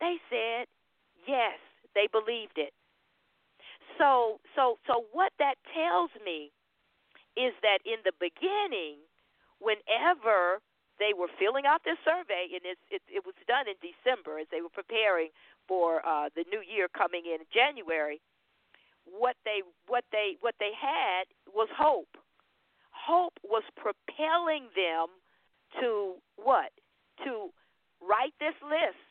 they 0.00 0.18
said 0.30 0.66
yes, 1.26 1.58
they 1.94 2.08
believed 2.10 2.58
it. 2.58 2.74
So 3.98 4.40
so 4.56 4.78
so 4.86 5.04
what 5.12 5.32
that 5.38 5.56
tells 5.74 6.10
me 6.24 6.50
is 7.36 7.52
that 7.62 7.78
in 7.84 8.00
the 8.04 8.12
beginning, 8.20 9.00
whenever 9.60 10.60
they 10.98 11.12
were 11.16 11.28
filling 11.38 11.64
out 11.66 11.82
this 11.84 11.98
survey, 12.04 12.52
and 12.52 12.62
it, 12.62 12.78
it, 12.90 13.02
it 13.08 13.22
was 13.24 13.34
done 13.48 13.66
in 13.66 13.74
December 13.80 14.38
as 14.38 14.46
they 14.52 14.60
were 14.60 14.72
preparing 14.72 15.30
for 15.66 16.04
uh, 16.06 16.28
the 16.36 16.44
new 16.50 16.60
year 16.60 16.86
coming 16.88 17.24
in 17.24 17.42
January. 17.52 18.20
What 19.04 19.36
they 19.44 19.62
what 19.88 20.04
they 20.12 20.36
what 20.40 20.54
they 20.60 20.70
had 20.76 21.26
was 21.52 21.68
hope. 21.74 22.14
Hope 22.92 23.34
was 23.42 23.64
propelling 23.74 24.70
them 24.76 25.08
to 25.80 26.14
what? 26.36 26.70
To 27.24 27.50
write 27.98 28.34
this 28.38 28.54
list, 28.62 29.02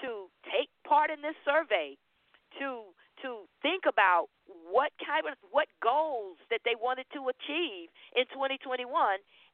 to 0.00 0.32
take 0.48 0.70
part 0.86 1.10
in 1.10 1.20
this 1.20 1.36
survey, 1.44 1.96
to 2.58 2.88
to 3.22 3.48
think 3.62 3.84
about 3.88 4.28
what 4.70 4.92
kind 5.00 5.26
of 5.26 5.36
what 5.50 5.68
goals 5.82 6.36
that 6.50 6.60
they 6.64 6.74
wanted 6.78 7.06
to 7.12 7.28
achieve 7.28 7.88
in 8.16 8.24
2021 8.32 8.86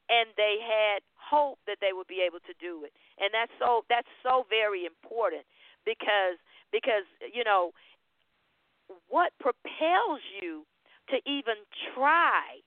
and 0.09 0.29
they 0.37 0.61
had 0.61 1.01
hope 1.17 1.59
that 1.67 1.79
they 1.81 1.97
would 1.97 2.07
be 2.07 2.21
able 2.21 2.41
to 2.45 2.55
do 2.61 2.85
it. 2.85 2.93
And 3.19 3.33
that's 3.33 3.53
so 3.59 3.85
that's 3.89 4.11
so 4.23 4.45
very 4.51 4.85
important 4.85 5.49
because 5.85 6.37
because 6.73 7.09
you 7.33 7.45
know 7.45 7.73
what 9.09 9.33
propels 9.41 10.21
you 10.41 10.67
to 11.09 11.17
even 11.25 11.57
try 11.95 12.61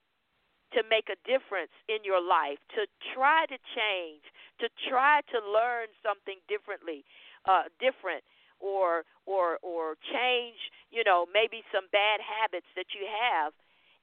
to 0.74 0.84
make 0.90 1.08
a 1.10 1.18
difference 1.24 1.72
in 1.88 2.04
your 2.04 2.22
life 2.22 2.60
to 2.76 2.86
try 3.14 3.46
to 3.48 3.58
change 3.72 4.24
to 4.60 4.68
try 4.90 5.22
to 5.32 5.40
learn 5.40 5.88
something 6.04 6.42
differently 6.50 7.06
uh 7.48 7.72
different 7.80 8.24
or 8.60 9.04
or 9.26 9.58
or 9.62 9.96
change, 10.14 10.58
you 10.90 11.04
know, 11.04 11.26
maybe 11.34 11.64
some 11.74 11.86
bad 11.92 12.20
habits 12.22 12.68
that 12.76 12.94
you 12.98 13.06
have 13.06 13.54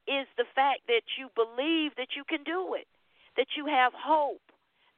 is 0.07 0.29
the 0.37 0.49
fact 0.55 0.85
that 0.87 1.05
you 1.17 1.33
believe 1.33 1.97
that 1.97 2.13
you 2.17 2.25
can 2.29 2.45
do 2.45 2.75
it, 2.75 2.87
that 3.37 3.57
you 3.57 3.67
have 3.67 3.93
hope, 3.97 4.45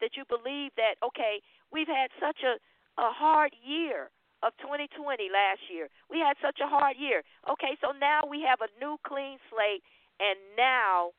that 0.00 0.16
you 0.16 0.24
believe 0.28 0.72
that 0.76 0.96
okay, 1.04 1.40
we've 1.72 1.90
had 1.90 2.10
such 2.20 2.42
a 2.42 2.58
a 3.00 3.12
hard 3.12 3.52
year 3.60 4.08
of 4.42 4.52
2020 4.60 5.28
last 5.32 5.60
year. 5.72 5.88
We 6.10 6.20
had 6.20 6.36
such 6.40 6.60
a 6.60 6.68
hard 6.68 6.96
year. 6.98 7.22
Okay, 7.48 7.76
so 7.80 7.92
now 7.92 8.24
we 8.28 8.44
have 8.44 8.60
a 8.60 8.72
new 8.80 8.96
clean 9.04 9.38
slate 9.48 9.84
and 10.20 10.38
now 10.56 11.12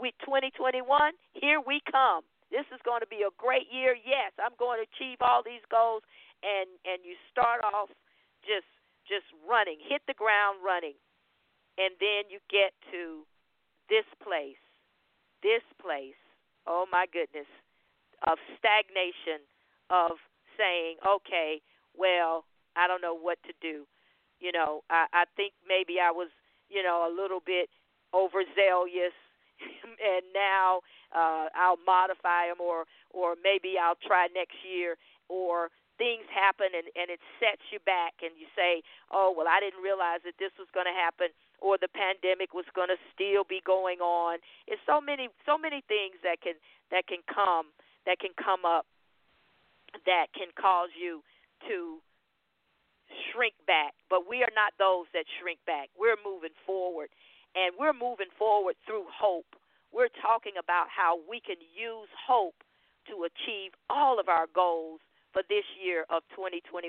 with 0.00 0.14
2021, 0.24 0.84
here 1.32 1.60
we 1.60 1.80
come. 1.88 2.24
This 2.52 2.68
is 2.70 2.80
going 2.84 3.00
to 3.00 3.10
be 3.10 3.26
a 3.26 3.32
great 3.36 3.66
year. 3.72 3.96
Yes, 3.96 4.32
I'm 4.38 4.54
going 4.60 4.78
to 4.80 4.86
achieve 4.86 5.18
all 5.20 5.42
these 5.42 5.64
goals 5.68 6.04
and 6.42 6.68
and 6.84 7.04
you 7.04 7.14
start 7.30 7.62
off 7.64 7.88
just 8.44 8.68
just 9.08 9.26
running, 9.46 9.78
hit 9.78 10.02
the 10.06 10.14
ground 10.18 10.58
running, 10.64 10.98
and 11.78 11.94
then 12.00 12.26
you 12.28 12.42
get 12.50 12.74
to 12.90 13.22
this 13.88 14.06
place, 14.22 14.60
this 15.42 15.62
place. 15.80 16.18
Oh 16.66 16.86
my 16.90 17.06
goodness, 17.12 17.46
of 18.26 18.38
stagnation, 18.58 19.46
of 19.90 20.18
saying, 20.58 20.96
okay, 21.06 21.62
well, 21.94 22.44
I 22.74 22.86
don't 22.86 23.00
know 23.00 23.16
what 23.16 23.38
to 23.46 23.52
do. 23.62 23.86
You 24.40 24.52
know, 24.52 24.82
I, 24.90 25.06
I 25.12 25.24
think 25.36 25.54
maybe 25.66 25.96
I 26.02 26.10
was, 26.10 26.28
you 26.68 26.82
know, 26.82 27.08
a 27.08 27.12
little 27.12 27.40
bit 27.44 27.70
overzealous, 28.12 29.14
and 29.62 30.24
now 30.34 30.80
uh, 31.14 31.48
I'll 31.54 31.80
modify 31.86 32.48
them, 32.48 32.60
or 32.60 32.84
or 33.10 33.34
maybe 33.42 33.74
I'll 33.80 33.98
try 34.06 34.26
next 34.34 34.56
year, 34.66 34.96
or 35.28 35.70
things 35.98 36.24
happen 36.28 36.72
and 36.76 36.88
and 36.96 37.08
it 37.08 37.20
sets 37.40 37.62
you 37.72 37.80
back 37.84 38.20
and 38.20 38.32
you 38.36 38.46
say 38.54 38.80
oh 39.12 39.32
well 39.32 39.48
i 39.48 39.60
didn't 39.60 39.80
realize 39.80 40.20
that 40.24 40.36
this 40.38 40.52
was 40.60 40.68
going 40.72 40.88
to 40.88 40.96
happen 40.96 41.32
or 41.60 41.80
the 41.80 41.88
pandemic 41.88 42.52
was 42.52 42.68
going 42.76 42.92
to 42.92 43.00
still 43.12 43.44
be 43.48 43.60
going 43.64 44.00
on 44.04 44.38
it's 44.68 44.82
so 44.84 45.00
many 45.00 45.28
so 45.44 45.56
many 45.56 45.80
things 45.88 46.16
that 46.20 46.40
can 46.44 46.54
that 46.92 47.08
can 47.08 47.24
come 47.26 47.72
that 48.04 48.20
can 48.20 48.32
come 48.36 48.64
up 48.64 48.84
that 50.04 50.28
can 50.36 50.52
cause 50.56 50.92
you 50.92 51.24
to 51.68 52.00
shrink 53.32 53.54
back. 53.66 53.94
But 54.10 54.28
we 54.28 54.42
are 54.42 54.54
not 54.54 54.74
those 54.78 55.06
that 55.14 55.24
shrink 55.40 55.58
back. 55.66 55.88
We're 55.98 56.18
moving 56.20 56.54
forward. 56.66 57.08
And 57.54 57.74
we're 57.78 57.96
moving 57.96 58.30
forward 58.36 58.76
through 58.84 59.06
hope. 59.08 59.56
We're 59.92 60.12
talking 60.20 60.60
about 60.60 60.92
how 60.92 61.18
we 61.24 61.40
can 61.40 61.56
use 61.72 62.10
hope 62.12 62.60
to 63.08 63.24
achieve 63.24 63.72
all 63.88 64.20
of 64.20 64.28
our 64.28 64.46
goals 64.52 65.00
for 65.36 65.44
this 65.52 65.68
year 65.76 66.08
of 66.08 66.24
2021. 66.32 66.88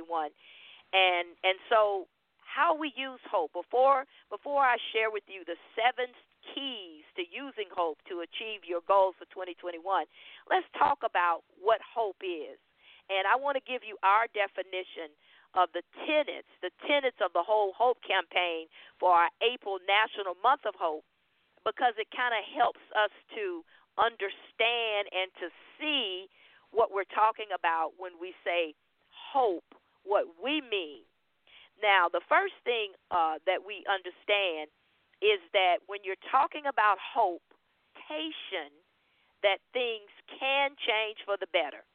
And 0.95 1.27
and 1.43 1.59
so 1.67 2.07
how 2.47 2.71
we 2.79 2.95
use 2.95 3.19
hope 3.27 3.51
before 3.51 4.07
before 4.31 4.63
I 4.63 4.79
share 4.95 5.11
with 5.11 5.27
you 5.27 5.43
the 5.43 5.59
seven 5.75 6.15
keys 6.55 7.03
to 7.19 7.27
using 7.27 7.67
hope 7.75 7.99
to 8.07 8.23
achieve 8.23 8.63
your 8.63 8.79
goals 8.87 9.19
for 9.19 9.27
2021, 9.35 9.83
let's 10.47 10.63
talk 10.79 11.03
about 11.03 11.43
what 11.59 11.83
hope 11.83 12.23
is. 12.23 12.55
And 13.11 13.27
I 13.27 13.35
want 13.35 13.59
to 13.59 13.63
give 13.67 13.83
you 13.83 13.99
our 13.99 14.31
definition 14.31 15.11
of 15.51 15.67
the 15.75 15.83
tenets, 16.07 16.47
the 16.63 16.71
tenets 16.87 17.19
of 17.19 17.35
the 17.35 17.43
whole 17.43 17.75
Hope 17.75 17.99
campaign 18.03 18.71
for 18.99 19.11
our 19.11 19.31
April 19.43 19.79
National 19.83 20.35
Month 20.39 20.67
of 20.67 20.75
Hope, 20.75 21.07
because 21.63 21.95
it 21.99 22.07
kind 22.15 22.35
of 22.35 22.43
helps 22.51 22.83
us 22.95 23.11
to 23.35 23.63
understand 23.95 25.07
and 25.11 25.31
to 25.39 25.47
see 25.79 26.27
what 26.71 26.91
we're 26.91 27.09
talking 27.09 27.49
about 27.55 27.93
when 27.97 28.13
we 28.19 28.33
say 28.43 28.75
hope, 29.09 29.75
what 30.03 30.25
we 30.41 30.61
mean. 30.61 31.03
Now, 31.81 32.09
the 32.09 32.21
first 32.27 32.57
thing 32.63 32.93
uh, 33.11 33.37
that 33.45 33.61
we 33.65 33.85
understand 33.85 34.69
is 35.21 35.41
that 35.53 35.85
when 35.87 36.01
you're 36.03 36.19
talking 36.31 36.65
about 36.65 36.97
hope, 37.01 37.45
patience—that 38.09 39.59
things 39.73 40.09
can 40.39 40.73
change 40.77 41.21
for 41.25 41.37
the 41.37 41.49
better. 41.53 41.85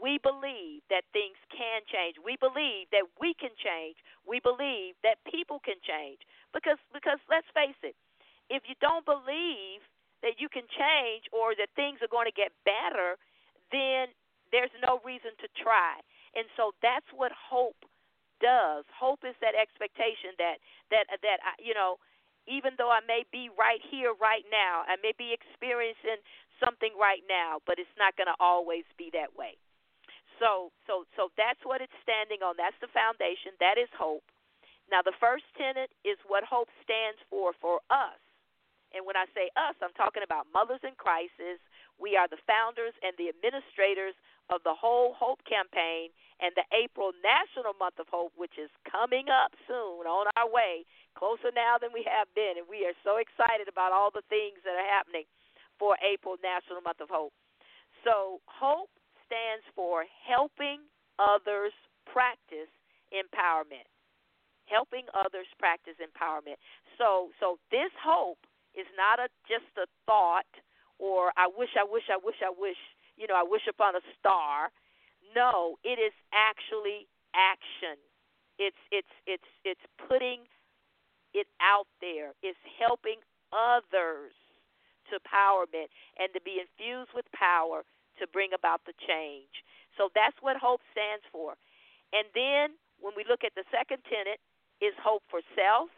We 0.00 0.16
believe 0.22 0.86
that 0.88 1.04
things 1.12 1.36
can 1.50 1.82
change. 1.90 2.16
We 2.22 2.38
believe 2.38 2.88
that 2.94 3.04
we 3.18 3.34
can 3.34 3.50
change. 3.58 3.98
We 4.22 4.38
believe 4.38 4.94
that 5.02 5.18
people 5.26 5.58
can 5.58 5.82
change. 5.82 6.22
Because 6.54 6.78
because 6.94 7.18
let's 7.28 7.48
face 7.52 7.76
it, 7.82 7.96
if 8.48 8.62
you 8.68 8.76
don't 8.80 9.04
believe 9.04 9.82
that 10.22 10.38
you 10.38 10.48
can 10.48 10.64
change 10.70 11.26
or 11.34 11.52
that 11.58 11.74
things 11.74 11.98
are 12.00 12.12
going 12.12 12.30
to 12.30 12.36
get 12.36 12.54
better, 12.62 13.18
then 13.72 14.12
there's 14.52 14.72
no 14.84 15.00
reason 15.02 15.32
to 15.40 15.48
try. 15.56 15.98
And 16.36 16.46
so 16.56 16.72
that's 16.84 17.08
what 17.16 17.32
hope 17.32 17.80
does. 18.40 18.84
Hope 18.92 19.24
is 19.24 19.34
that 19.40 19.56
expectation 19.56 20.36
that 20.38 20.60
that 20.92 21.08
that 21.24 21.38
you 21.58 21.74
know 21.74 21.96
even 22.50 22.74
though 22.74 22.90
I 22.90 22.98
may 23.06 23.22
be 23.30 23.50
right 23.54 23.78
here, 23.86 24.14
right 24.18 24.42
now, 24.50 24.82
I 24.90 24.98
may 24.98 25.14
be 25.14 25.30
experiencing 25.30 26.18
something 26.58 26.90
right 26.98 27.22
now, 27.30 27.62
but 27.66 27.78
it's 27.78 27.94
not 27.98 28.18
going 28.18 28.26
to 28.26 28.38
always 28.42 28.82
be 28.98 29.14
that 29.14 29.30
way. 29.38 29.54
So, 30.42 30.74
so, 30.90 31.06
so 31.14 31.30
that's 31.38 31.62
what 31.62 31.78
it's 31.78 31.94
standing 32.02 32.42
on. 32.42 32.58
That's 32.58 32.78
the 32.82 32.90
foundation. 32.90 33.54
That 33.62 33.78
is 33.78 33.86
hope. 33.94 34.26
Now, 34.90 35.06
the 35.06 35.14
first 35.22 35.46
tenet 35.54 35.94
is 36.02 36.18
what 36.26 36.42
hope 36.42 36.66
stands 36.82 37.22
for 37.30 37.54
for 37.62 37.78
us. 37.94 38.18
And 38.90 39.06
when 39.06 39.14
I 39.14 39.30
say 39.32 39.48
us, 39.54 39.78
I'm 39.78 39.94
talking 39.94 40.26
about 40.26 40.50
Mothers 40.50 40.82
in 40.82 40.98
Crisis. 40.98 41.62
We 42.02 42.18
are 42.18 42.26
the 42.26 42.42
founders 42.50 42.98
and 43.06 43.14
the 43.14 43.30
administrators 43.30 44.18
of 44.50 44.66
the 44.66 44.74
whole 44.74 45.14
Hope 45.14 45.38
campaign 45.46 46.10
and 46.42 46.50
the 46.58 46.66
April 46.74 47.14
National 47.22 47.78
Month 47.78 48.02
of 48.02 48.10
Hope, 48.10 48.34
which 48.34 48.58
is 48.58 48.66
coming 48.82 49.30
up 49.30 49.54
soon 49.70 50.10
on 50.10 50.26
our 50.34 50.50
way 50.50 50.82
closer 51.14 51.54
now 51.54 51.78
than 51.78 51.94
we 51.94 52.02
have 52.02 52.26
been, 52.34 52.58
and 52.58 52.66
we 52.66 52.82
are 52.82 52.98
so 53.06 53.22
excited 53.22 53.70
about 53.70 53.94
all 53.94 54.10
the 54.10 54.26
things 54.26 54.58
that 54.66 54.74
are 54.74 54.90
happening 54.90 55.30
for 55.78 55.94
April 56.02 56.34
National 56.42 56.82
Month 56.82 56.98
of 56.98 57.06
Hope. 57.06 57.30
So, 58.02 58.42
hope 58.50 58.90
stands 59.22 59.62
for 59.78 60.02
helping 60.26 60.82
others 61.22 61.70
practice 62.10 62.72
empowerment. 63.14 63.86
Helping 64.66 65.06
others 65.14 65.46
practice 65.62 65.94
empowerment. 66.02 66.58
So, 66.98 67.30
so 67.38 67.62
this 67.70 67.94
hope 67.94 68.42
is 68.74 68.90
not 68.98 69.22
a 69.22 69.30
just 69.46 69.70
a 69.78 69.86
thought 70.02 70.48
or 71.02 71.34
I 71.34 71.50
wish, 71.50 71.74
I 71.74 71.82
wish, 71.82 72.06
I 72.06 72.14
wish, 72.22 72.38
I 72.38 72.54
wish, 72.54 72.78
you 73.18 73.26
know, 73.26 73.34
I 73.34 73.42
wish 73.42 73.66
upon 73.66 73.98
a 73.98 74.04
star. 74.14 74.70
No, 75.34 75.82
it 75.82 75.98
is 75.98 76.14
actually 76.30 77.10
action. 77.34 77.98
It's 78.62 78.78
it's 78.94 79.10
it's 79.26 79.50
it's 79.66 79.82
putting 80.06 80.46
it 81.34 81.50
out 81.58 81.90
there. 81.98 82.38
It's 82.46 82.60
helping 82.78 83.18
others 83.50 84.30
to 85.10 85.18
empowerment 85.18 85.90
and 86.22 86.30
to 86.30 86.40
be 86.46 86.62
infused 86.62 87.10
with 87.10 87.26
power 87.34 87.82
to 88.22 88.24
bring 88.30 88.54
about 88.54 88.86
the 88.86 88.94
change. 89.02 89.50
So 89.98 90.08
that's 90.14 90.36
what 90.38 90.54
hope 90.54 90.80
stands 90.94 91.26
for. 91.34 91.58
And 92.14 92.30
then 92.30 92.78
when 93.02 93.18
we 93.18 93.26
look 93.26 93.42
at 93.42 93.58
the 93.58 93.66
second 93.74 94.06
tenet 94.06 94.38
is 94.78 94.94
hope 95.02 95.26
for 95.26 95.42
self. 95.58 95.90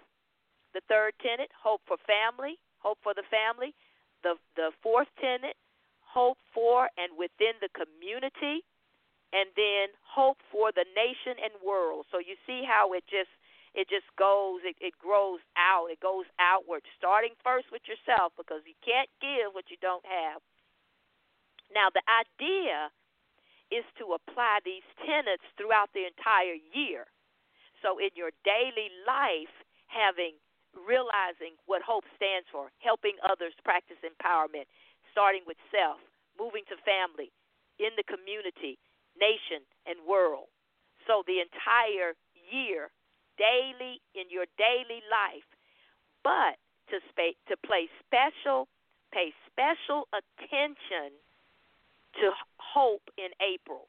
The 0.72 0.80
third 0.88 1.14
tenet, 1.20 1.52
hope 1.54 1.82
for 1.86 1.98
family, 2.02 2.58
hope 2.82 2.98
for 3.02 3.14
the 3.14 3.26
family. 3.30 3.74
The 4.24 4.34
the 4.56 4.72
fourth 4.82 5.08
tenet, 5.20 5.54
hope 6.00 6.38
for 6.52 6.88
and 6.96 7.12
within 7.14 7.54
the 7.60 7.70
community. 7.70 8.64
And 9.34 9.50
then 9.58 9.90
hope 10.06 10.38
for 10.50 10.70
the 10.70 10.86
nation 10.94 11.34
and 11.42 11.50
world. 11.58 12.06
So 12.14 12.22
you 12.22 12.38
see 12.46 12.62
how 12.62 12.94
it 12.94 13.02
just 13.10 13.30
it 13.74 13.90
just 13.90 14.06
goes, 14.14 14.62
it, 14.62 14.78
it 14.78 14.94
grows 15.02 15.42
out, 15.58 15.90
it 15.90 15.98
goes 15.98 16.30
outward, 16.38 16.86
starting 16.96 17.34
first 17.42 17.66
with 17.74 17.82
yourself 17.90 18.30
because 18.38 18.62
you 18.62 18.78
can't 18.86 19.10
give 19.18 19.50
what 19.50 19.66
you 19.66 19.76
don't 19.82 20.06
have. 20.06 20.38
Now, 21.74 21.90
the 21.90 22.06
idea 22.06 22.94
is 23.74 23.82
to 23.98 24.14
apply 24.14 24.62
these 24.62 24.86
tenets 25.02 25.42
throughout 25.58 25.90
the 25.90 26.06
entire 26.06 26.54
year. 26.70 27.10
So, 27.82 27.98
in 27.98 28.14
your 28.14 28.30
daily 28.46 28.94
life, 29.02 29.50
having 29.90 30.38
realizing 30.74 31.54
what 31.66 31.82
hope 31.82 32.04
stands 32.18 32.46
for, 32.50 32.70
helping 32.82 33.16
others 33.22 33.54
practice 33.62 33.98
empowerment, 34.02 34.66
starting 35.10 35.46
with 35.46 35.58
self, 35.70 36.02
moving 36.34 36.66
to 36.70 36.76
family, 36.82 37.30
in 37.78 37.94
the 37.98 38.06
community, 38.06 38.78
nation, 39.18 39.62
and 39.86 39.98
world. 40.06 40.50
So, 41.06 41.22
the 41.26 41.42
entire 41.42 42.14
year 42.34 42.90
daily 43.38 43.98
in 44.14 44.30
your 44.30 44.46
daily 44.58 45.02
life, 45.10 45.46
but 46.22 46.58
to 46.90 47.00
spa- 47.10 47.38
to 47.50 47.56
play 47.66 47.88
special 48.06 48.68
pay 49.14 49.30
special 49.46 50.10
attention 50.10 51.14
to 52.18 52.30
hope 52.58 53.06
in 53.18 53.30
April. 53.38 53.86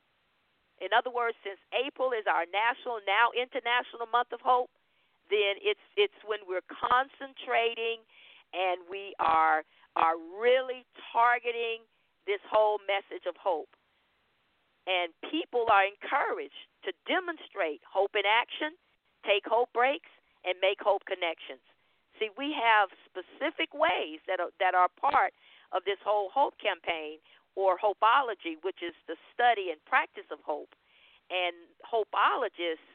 In 0.81 0.93
other 0.93 1.09
words, 1.09 1.37
since 1.41 1.57
April 1.73 2.11
is 2.13 2.25
our 2.29 2.45
national 2.49 3.01
now 3.07 3.33
international 3.33 4.05
month 4.11 4.33
of 4.33 4.41
hope, 4.41 4.69
then 5.29 5.57
it's 5.61 5.83
it's 5.95 6.19
when 6.25 6.39
we're 6.47 6.65
concentrating 6.69 8.03
and 8.53 8.83
we 8.89 9.13
are 9.19 9.63
are 9.95 10.17
really 10.39 10.85
targeting 11.11 11.83
this 12.27 12.41
whole 12.49 12.79
message 12.85 13.25
of 13.27 13.35
hope. 13.37 13.69
And 14.85 15.13
people 15.31 15.65
are 15.71 15.85
encouraged 15.85 16.69
to 16.85 16.93
demonstrate 17.09 17.81
hope 17.89 18.13
in 18.13 18.25
action 18.25 18.77
take 19.25 19.43
hope 19.49 19.73
breaks, 19.73 20.09
and 20.45 20.53
make 20.61 20.77
hope 20.77 21.01
connections. 21.09 21.65
See, 22.21 22.29
we 22.37 22.53
have 22.53 22.93
specific 23.09 23.73
ways 23.73 24.21
that 24.29 24.37
are, 24.39 24.53
that 24.61 24.77
are 24.77 24.87
part 24.93 25.33
of 25.73 25.83
this 25.83 25.97
whole 26.05 26.29
hope 26.29 26.53
campaign 26.61 27.17
or 27.57 27.75
hopeology, 27.81 28.61
which 28.61 28.85
is 28.85 28.93
the 29.09 29.17
study 29.33 29.73
and 29.73 29.81
practice 29.89 30.29
of 30.29 30.39
hope. 30.45 30.71
And 31.33 31.57
hopeologist 31.81 32.85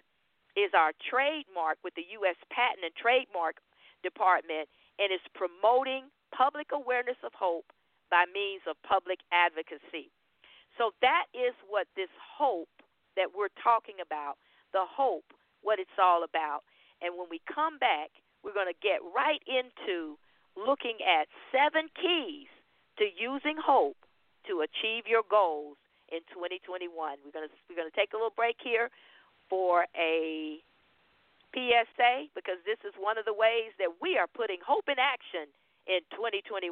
is 0.56 0.70
our 0.74 0.92
trademark 1.06 1.78
with 1.84 1.94
the 1.94 2.06
U.S. 2.20 2.36
Patent 2.50 2.82
and 2.82 2.94
Trademark 2.96 3.62
Department 4.02 4.68
and 4.98 5.12
is 5.12 5.22
promoting 5.34 6.08
public 6.34 6.72
awareness 6.72 7.18
of 7.24 7.32
hope 7.34 7.70
by 8.10 8.26
means 8.32 8.62
of 8.66 8.74
public 8.82 9.20
advocacy. 9.30 10.10
So 10.78 10.92
that 11.02 11.26
is 11.34 11.54
what 11.68 11.86
this 11.94 12.10
hope 12.18 12.70
that 13.16 13.30
we're 13.34 13.52
talking 13.62 14.02
about, 14.02 14.38
the 14.72 14.86
hope 14.86 15.26
what 15.62 15.78
it's 15.78 15.98
all 16.00 16.24
about. 16.24 16.64
And 17.02 17.16
when 17.16 17.28
we 17.30 17.40
come 17.48 17.78
back, 17.78 18.10
we're 18.42 18.56
going 18.56 18.70
to 18.70 18.80
get 18.80 19.04
right 19.04 19.42
into 19.44 20.16
looking 20.56 20.98
at 21.04 21.28
seven 21.52 21.88
keys 21.94 22.48
to 22.98 23.04
using 23.12 23.56
hope 23.60 23.96
to 24.48 24.64
achieve 24.64 25.04
your 25.04 25.22
goals 25.28 25.76
in 26.08 26.24
2021. 26.32 26.88
We're 27.22 27.34
going 27.34 27.48
to 27.48 27.52
we're 27.68 27.78
going 27.78 27.90
to 27.90 27.96
take 27.96 28.12
a 28.12 28.18
little 28.18 28.34
break 28.34 28.56
here 28.60 28.88
for 29.50 29.84
a 29.98 30.62
PSA 31.52 32.30
because 32.34 32.62
this 32.64 32.78
is 32.86 32.94
one 32.98 33.18
of 33.18 33.26
the 33.26 33.34
ways 33.34 33.74
that 33.78 33.90
we 34.00 34.16
are 34.16 34.28
putting 34.32 34.58
hope 34.64 34.88
in 34.88 34.96
action 34.98 35.50
in 35.86 36.00
2021. 36.14 36.70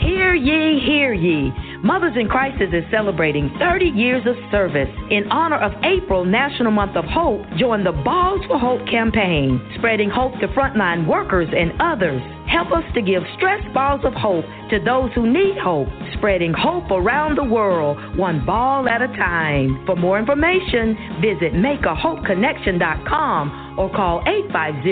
Hear 0.00 0.34
ye, 0.34 0.80
hear 0.84 1.14
ye. 1.14 1.52
Mothers 1.84 2.14
in 2.16 2.28
Crisis 2.28 2.68
is 2.72 2.84
celebrating 2.90 3.50
30 3.58 3.86
years 3.86 4.26
of 4.26 4.34
service. 4.50 4.88
In 5.10 5.30
honor 5.30 5.58
of 5.58 5.72
April 5.84 6.24
National 6.24 6.72
Month 6.72 6.96
of 6.96 7.04
Hope, 7.04 7.42
join 7.56 7.84
the 7.84 7.92
Balls 7.92 8.40
for 8.48 8.58
Hope 8.58 8.86
campaign, 8.88 9.60
spreading 9.78 10.10
hope 10.10 10.32
to 10.40 10.48
frontline 10.48 11.06
workers 11.06 11.48
and 11.56 11.72
others. 11.80 12.20
Help 12.50 12.72
us 12.72 12.82
to 12.94 13.00
give 13.00 13.22
stress 13.36 13.62
balls 13.72 14.00
of 14.04 14.12
hope 14.12 14.44
to 14.70 14.80
those 14.84 15.12
who 15.14 15.30
need 15.30 15.56
hope, 15.56 15.86
spreading 16.14 16.52
hope 16.52 16.90
around 16.90 17.38
the 17.38 17.44
world, 17.44 18.18
one 18.18 18.44
ball 18.44 18.88
at 18.88 19.00
a 19.00 19.06
time. 19.06 19.84
For 19.86 19.94
more 19.94 20.18
information, 20.18 20.98
visit 21.22 21.52
makeahopeconnection.com 21.54 23.78
or 23.78 23.88
call 23.94 24.24
850 24.26 24.82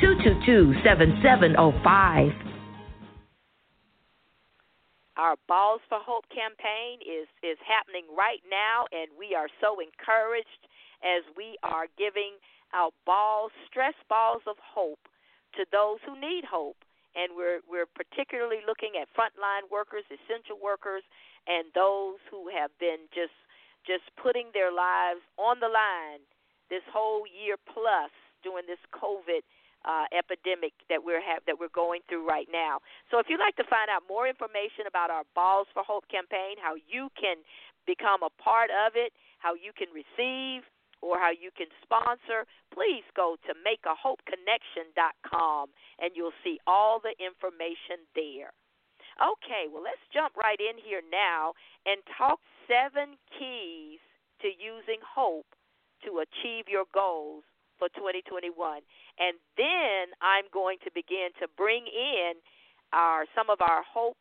222 0.00 0.74
7705. 0.82 2.32
Our 5.16 5.36
Balls 5.48 5.80
for 5.88 6.00
Hope 6.02 6.24
campaign 6.28 6.98
is 7.00 7.26
is 7.42 7.56
happening 7.62 8.04
right 8.18 8.42
now, 8.50 8.84
and 8.90 9.10
we 9.16 9.34
are 9.34 9.48
so 9.62 9.78
encouraged 9.78 10.66
as 11.06 11.22
we 11.36 11.56
are 11.62 11.86
giving 11.96 12.32
our 12.74 12.90
balls, 13.06 13.52
stress 13.70 13.94
balls 14.10 14.42
of 14.46 14.56
hope, 14.58 15.08
to 15.54 15.64
those 15.72 16.00
who 16.04 16.20
need 16.20 16.44
hope. 16.44 16.76
And 17.16 17.32
we're 17.32 17.64
we're 17.64 17.88
particularly 17.88 18.60
looking 18.68 19.00
at 19.00 19.08
frontline 19.16 19.64
workers, 19.72 20.04
essential 20.12 20.60
workers, 20.60 21.02
and 21.48 21.72
those 21.72 22.20
who 22.28 22.52
have 22.52 22.70
been 22.78 23.08
just 23.16 23.34
just 23.88 24.04
putting 24.20 24.52
their 24.52 24.68
lives 24.68 25.24
on 25.40 25.58
the 25.58 25.70
line 25.70 26.20
this 26.68 26.82
whole 26.92 27.24
year 27.24 27.56
plus 27.56 28.10
during 28.42 28.66
this 28.66 28.82
COVID 28.92 29.40
uh, 29.86 30.10
epidemic 30.10 30.74
that 30.90 30.98
we're 30.98 31.22
have, 31.22 31.46
that 31.46 31.56
we're 31.58 31.72
going 31.72 32.02
through 32.10 32.26
right 32.26 32.50
now. 32.50 32.82
So 33.10 33.22
if 33.22 33.30
you'd 33.30 33.40
like 33.40 33.54
to 33.56 33.66
find 33.70 33.86
out 33.86 34.02
more 34.10 34.26
information 34.26 34.90
about 34.90 35.10
our 35.14 35.22
Balls 35.34 35.70
for 35.72 35.86
Hope 35.86 36.10
campaign, 36.10 36.58
how 36.58 36.74
you 36.74 37.08
can 37.14 37.38
become 37.86 38.26
a 38.26 38.32
part 38.42 38.68
of 38.74 38.98
it, 38.98 39.14
how 39.38 39.54
you 39.54 39.70
can 39.70 39.86
receive 39.94 40.66
or 41.06 41.18
how 41.18 41.30
you 41.30 41.50
can 41.54 41.70
sponsor, 41.82 42.46
please 42.74 43.04
go 43.14 43.36
to 43.46 43.54
makeahopeconnection.com 43.62 45.68
and 46.02 46.10
you'll 46.14 46.34
see 46.42 46.58
all 46.66 46.98
the 46.98 47.14
information 47.22 48.02
there. 48.14 48.50
Okay, 49.16 49.64
well, 49.72 49.82
let's 49.82 50.04
jump 50.12 50.36
right 50.36 50.60
in 50.60 50.76
here 50.76 51.00
now 51.08 51.54
and 51.86 52.02
talk 52.18 52.38
seven 52.68 53.16
keys 53.38 54.00
to 54.42 54.48
using 54.52 55.00
hope 55.00 55.46
to 56.04 56.20
achieve 56.20 56.68
your 56.68 56.84
goals 56.92 57.42
for 57.78 57.88
2021. 57.96 58.52
And 59.16 59.40
then 59.56 60.12
I'm 60.20 60.44
going 60.52 60.76
to 60.84 60.92
begin 60.92 61.32
to 61.40 61.48
bring 61.56 61.88
in 61.88 62.36
our 62.92 63.24
some 63.34 63.50
of 63.50 63.60
our 63.60 63.82
hope 63.82 64.18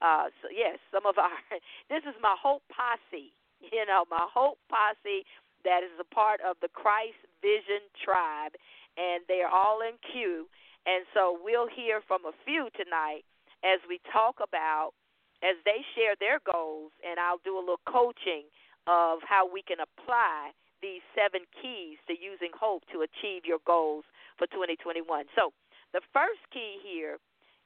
uh 0.00 0.32
so 0.40 0.48
yes, 0.48 0.78
some 0.92 1.06
of 1.06 1.18
our 1.18 1.34
this 1.90 2.02
is 2.06 2.14
my 2.22 2.36
hope 2.38 2.62
posse, 2.70 3.34
you 3.60 3.84
know, 3.86 4.04
my 4.10 4.26
hope 4.30 4.58
posse 4.70 5.26
that 5.66 5.82
is 5.82 5.92
a 5.98 6.06
part 6.14 6.38
of 6.46 6.56
the 6.62 6.70
Christ 6.70 7.18
Vision 7.42 7.82
tribe 7.98 8.54
and 8.96 9.26
they 9.28 9.42
are 9.42 9.50
all 9.50 9.82
in 9.82 9.98
queue. 10.00 10.46
And 10.86 11.04
so 11.12 11.36
we'll 11.42 11.68
hear 11.68 12.00
from 12.06 12.24
a 12.24 12.32
few 12.46 12.70
tonight 12.78 13.26
as 13.66 13.82
we 13.90 13.98
talk 14.14 14.38
about 14.38 14.94
as 15.42 15.58
they 15.66 15.84
share 15.98 16.14
their 16.16 16.38
goals 16.40 16.94
and 17.02 17.18
I'll 17.18 17.42
do 17.42 17.58
a 17.58 17.60
little 17.60 17.82
coaching 17.84 18.46
of 18.86 19.18
how 19.26 19.44
we 19.44 19.60
can 19.66 19.82
apply 19.82 20.54
these 20.80 21.02
seven 21.18 21.42
keys 21.58 21.98
to 22.06 22.14
using 22.14 22.54
hope 22.54 22.86
to 22.94 23.02
achieve 23.02 23.42
your 23.42 23.58
goals 23.66 24.06
for 24.38 24.46
2021. 24.54 25.02
So, 25.34 25.50
the 25.92 26.04
first 26.12 26.42
key 26.52 26.78
here 26.84 27.18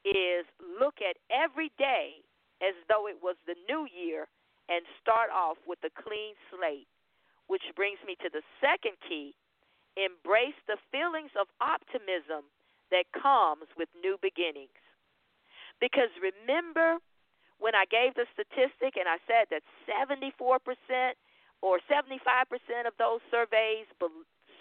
is 0.04 0.46
look 0.60 1.02
at 1.02 1.18
every 1.28 1.72
day 1.76 2.22
as 2.62 2.76
though 2.88 3.08
it 3.08 3.18
was 3.20 3.36
the 3.44 3.56
new 3.68 3.88
year 3.90 4.28
and 4.68 4.86
start 5.02 5.28
off 5.34 5.58
with 5.66 5.80
a 5.82 5.90
clean 5.90 6.38
slate. 6.48 6.86
Which 7.50 7.66
brings 7.74 7.98
me 8.06 8.14
to 8.22 8.30
the 8.30 8.46
second 8.62 8.94
key 9.02 9.34
embrace 9.98 10.54
the 10.70 10.78
feelings 10.94 11.34
of 11.34 11.50
optimism 11.58 12.46
that 12.94 13.10
comes 13.10 13.66
with 13.74 13.90
new 13.98 14.14
beginnings. 14.22 14.78
Because 15.82 16.14
remember 16.22 17.02
when 17.58 17.74
I 17.74 17.90
gave 17.90 18.14
the 18.14 18.30
statistic 18.30 18.94
and 18.94 19.10
I 19.10 19.18
said 19.26 19.50
that 19.50 19.66
74% 19.90 20.30
or 21.58 21.82
75% 21.90 22.86
of 22.86 22.94
those 23.02 23.18
surveys 23.34 23.90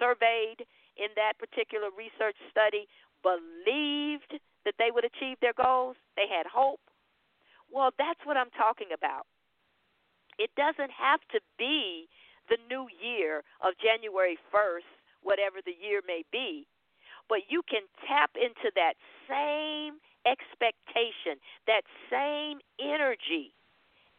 surveyed 0.02 0.65
in 0.97 1.13
that 1.13 1.38
particular 1.38 1.93
research 1.93 2.41
study 2.49 2.89
believed 3.21 4.41
that 4.65 4.75
they 4.82 4.89
would 4.89 5.06
achieve 5.06 5.38
their 5.45 5.54
goals. 5.54 5.95
They 6.17 6.25
had 6.25 6.49
hope. 6.49 6.82
Well, 7.69 7.93
that's 8.02 8.19
what 8.25 8.36
I'm 8.36 8.52
talking 8.58 8.89
about. 8.91 9.30
It 10.39 10.49
doesn't 10.58 10.91
have 10.91 11.19
to 11.32 11.39
be 11.58 12.10
the 12.50 12.58
new 12.70 12.88
year 13.02 13.44
of 13.62 13.74
January 13.78 14.38
1st, 14.54 14.90
whatever 15.22 15.58
the 15.64 15.76
year 15.78 16.02
may 16.06 16.24
be, 16.32 16.68
but 17.28 17.40
you 17.50 17.62
can 17.70 17.84
tap 18.08 18.32
into 18.36 18.72
that 18.76 18.94
same 19.30 20.02
expectation, 20.26 21.38
that 21.68 21.84
same 22.10 22.60
energy 22.82 23.54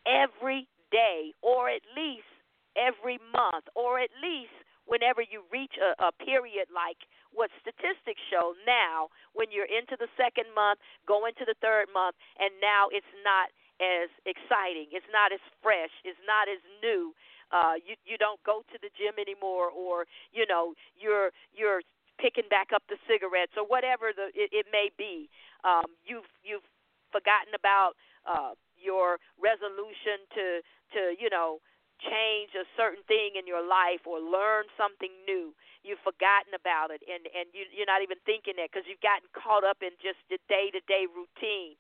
every 0.07 0.69
day, 0.91 1.35
or 1.43 1.69
at 1.69 1.83
least 1.97 2.31
every 2.77 3.19
month, 3.33 3.67
or 3.75 3.99
at 3.99 4.11
least 4.23 4.55
whenever 4.87 5.23
you 5.23 5.43
reach 5.53 5.75
a, 5.79 5.95
a 6.03 6.13
period 6.13 6.67
like 6.75 6.99
what 7.33 7.51
statistics 7.63 8.23
show 8.27 8.55
now, 8.67 9.07
when 9.35 9.47
you're 9.55 9.71
into 9.71 9.95
the 9.99 10.11
second 10.19 10.51
month, 10.55 10.83
go 11.07 11.27
into 11.27 11.47
the 11.47 11.55
third 11.63 11.87
month, 11.95 12.19
and 12.39 12.51
now 12.59 12.91
it's 12.91 13.07
not 13.23 13.55
as 13.79 14.11
exciting, 14.27 14.91
it's 14.91 15.07
not 15.15 15.33
as 15.33 15.41
fresh, 15.63 15.95
it's 16.05 16.19
not 16.27 16.51
as 16.51 16.61
new. 16.83 17.15
Uh, 17.53 17.75
you 17.83 17.95
you 18.07 18.17
don't 18.19 18.41
go 18.47 18.63
to 18.71 18.79
the 18.81 18.91
gym 18.97 19.19
anymore, 19.19 19.71
or 19.71 20.07
you 20.33 20.47
know 20.47 20.75
you're 20.95 21.31
you're 21.53 21.83
picking 22.19 22.49
back 22.51 22.69
up 22.75 22.83
the 22.89 23.01
cigarettes 23.09 23.53
or 23.57 23.67
whatever 23.67 24.13
the 24.15 24.31
it, 24.35 24.51
it 24.53 24.67
may 24.73 24.91
be. 24.97 25.29
Um, 25.65 25.91
you've 26.07 26.29
you've 26.43 26.67
forgotten 27.11 27.55
about 27.55 27.95
uh, 28.27 28.55
your 28.79 29.19
resolution 29.41 30.25
to 30.35 30.47
to 30.95 31.01
you 31.19 31.31
know 31.31 31.59
change 32.01 32.57
a 32.57 32.65
certain 32.81 33.05
thing 33.05 33.37
in 33.37 33.45
your 33.45 33.61
life 33.61 34.09
or 34.09 34.21
learn 34.25 34.65
something 34.81 35.13
new 35.29 35.53
you've 35.85 36.01
forgotten 36.01 36.53
about 36.57 36.89
it 36.89 37.05
and 37.05 37.29
and 37.33 37.53
you 37.53 37.69
you're 37.73 37.89
not 37.89 38.01
even 38.01 38.17
thinking 38.25 38.57
it 38.57 38.73
because 38.73 38.89
you've 38.89 39.05
gotten 39.05 39.29
caught 39.37 39.65
up 39.65 39.85
in 39.85 39.93
just 40.01 40.21
the 40.33 40.41
day 40.49 40.73
to 40.73 40.81
day 40.89 41.05
routine 41.09 41.77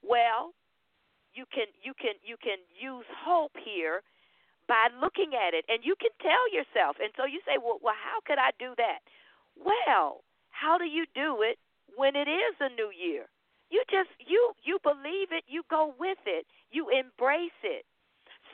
well 0.00 0.56
you 1.36 1.44
can 1.52 1.68
you 1.84 1.92
can 1.96 2.16
you 2.24 2.36
can 2.40 2.60
use 2.72 3.08
hope 3.12 3.52
here 3.60 4.00
by 4.68 4.88
looking 5.00 5.32
at 5.34 5.54
it 5.56 5.64
and 5.68 5.80
you 5.82 5.96
can 5.96 6.12
tell 6.20 6.44
yourself 6.52 6.96
and 7.00 7.10
so 7.16 7.24
you 7.24 7.40
say 7.48 7.56
well 7.58 7.80
well 7.82 7.96
how 7.96 8.20
could 8.28 8.38
i 8.38 8.52
do 8.60 8.76
that 8.76 9.00
well 9.56 10.22
how 10.52 10.78
do 10.78 10.84
you 10.84 11.04
do 11.14 11.42
it 11.42 11.58
when 11.96 12.14
it 12.14 12.28
is 12.28 12.54
a 12.60 12.68
new 12.76 12.92
year 12.92 13.26
you 13.70 13.82
just 13.90 14.12
you 14.20 14.52
you 14.62 14.78
believe 14.84 15.32
it 15.32 15.44
you 15.48 15.62
go 15.68 15.94
with 15.98 16.20
it 16.26 16.46
you 16.70 16.88
embrace 16.92 17.56
it 17.64 17.84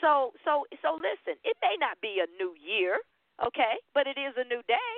so 0.01 0.33
so 0.45 0.67
so 0.83 1.01
listen, 1.01 1.39
it 1.45 1.57
may 1.63 1.77
not 1.79 2.01
be 2.01 2.21
a 2.21 2.29
new 2.37 2.55
year, 2.59 3.01
okay, 3.41 3.81
but 3.95 4.07
it 4.07 4.19
is 4.19 4.35
a 4.37 4.47
new 4.47 4.63
day. 4.69 4.95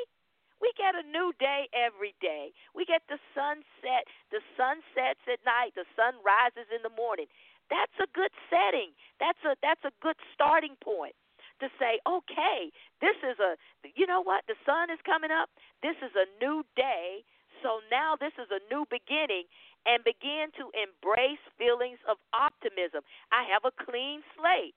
We 0.59 0.73
get 0.75 0.97
a 0.97 1.05
new 1.05 1.37
day 1.39 1.69
every 1.77 2.17
day. 2.19 2.51
We 2.75 2.89
get 2.89 3.05
the 3.13 3.21
sunset. 3.37 4.09
The 4.33 4.41
sun 4.57 4.81
sets 4.97 5.21
at 5.29 5.45
night. 5.45 5.77
The 5.77 5.85
sun 5.93 6.17
rises 6.25 6.65
in 6.73 6.81
the 6.81 6.95
morning. 6.97 7.29
That's 7.71 7.97
a 7.99 8.09
good 8.15 8.31
setting. 8.51 8.95
That's 9.19 9.41
a 9.43 9.57
that's 9.63 9.83
a 9.85 9.95
good 10.03 10.17
starting 10.35 10.77
point 10.83 11.15
to 11.61 11.69
say, 11.81 11.99
okay, 12.07 12.71
this 13.01 13.17
is 13.25 13.39
a 13.41 13.57
you 13.95 14.07
know 14.07 14.23
what? 14.23 14.45
The 14.47 14.59
sun 14.65 14.91
is 14.91 15.01
coming 15.03 15.31
up. 15.31 15.51
This 15.83 15.97
is 16.03 16.13
a 16.15 16.27
new 16.39 16.63
day. 16.77 17.25
So 17.63 17.81
now 17.91 18.15
this 18.21 18.35
is 18.39 18.47
a 18.53 18.63
new 18.71 18.85
beginning 18.91 19.49
and 19.87 20.03
begin 20.05 20.53
to 20.59 20.69
embrace 20.77 21.41
feelings 21.57 21.99
of 22.07 22.19
optimism. 22.35 23.07
I 23.33 23.47
have 23.49 23.65
a 23.65 23.73
clean 23.73 24.21
slate. 24.37 24.77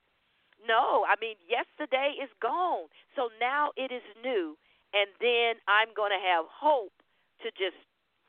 No, 0.66 1.04
I 1.04 1.16
mean, 1.20 1.36
yesterday 1.48 2.16
is 2.20 2.30
gone. 2.40 2.88
So 3.16 3.28
now 3.40 3.72
it 3.76 3.92
is 3.92 4.04
new. 4.22 4.56
And 4.92 5.10
then 5.20 5.60
I'm 5.68 5.92
going 5.94 6.10
to 6.14 6.20
have 6.20 6.46
hope 6.48 6.94
to 7.42 7.48
just 7.54 7.78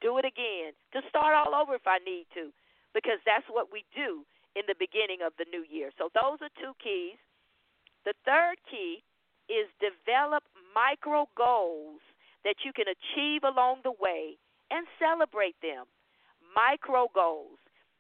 do 0.02 0.17
it 0.17 0.26
again, 0.26 0.74
to 0.93 1.02
start 1.10 1.34
all 1.34 1.54
over 1.54 1.76
if 1.76 1.86
I 1.86 2.00
need 2.02 2.26
to, 2.34 2.50
because 2.93 3.21
that's 3.26 3.45
what 3.50 3.69
we 3.71 3.86
do 3.93 4.26
in 4.56 4.64
the 4.68 4.76
beginning 4.78 5.24
of 5.26 5.34
the 5.38 5.46
new 5.50 5.64
year. 5.68 5.92
So 5.98 6.10
those 6.14 6.40
are 6.42 6.52
two 6.60 6.76
keys. 6.82 7.20
The 8.04 8.14
third 8.26 8.58
key 8.70 9.04
is 9.48 9.68
develop 9.80 10.44
micro 10.74 11.28
goals 11.38 12.02
that 12.44 12.64
you 12.66 12.74
can 12.74 12.90
achieve 12.90 13.44
along 13.44 13.84
the 13.84 13.94
way 13.96 14.38
and 14.72 14.88
celebrate 14.98 15.56
them. 15.62 15.86
Micro 16.56 17.08
goals. 17.14 17.60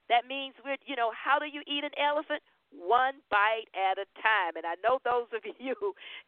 That 0.09 0.27
means 0.27 0.55
we're, 0.65 0.81
you 0.85 0.95
know, 0.95 1.11
how 1.15 1.39
do 1.39 1.47
you 1.47 1.61
eat 1.67 1.83
an 1.83 1.95
elephant? 1.95 2.41
one 2.71 3.19
bite 3.27 3.67
at 3.75 3.99
a 3.99 4.07
time. 4.23 4.55
And 4.55 4.63
I 4.63 4.79
know 4.79 5.03
those 5.03 5.27
of 5.35 5.43
you, 5.59 5.75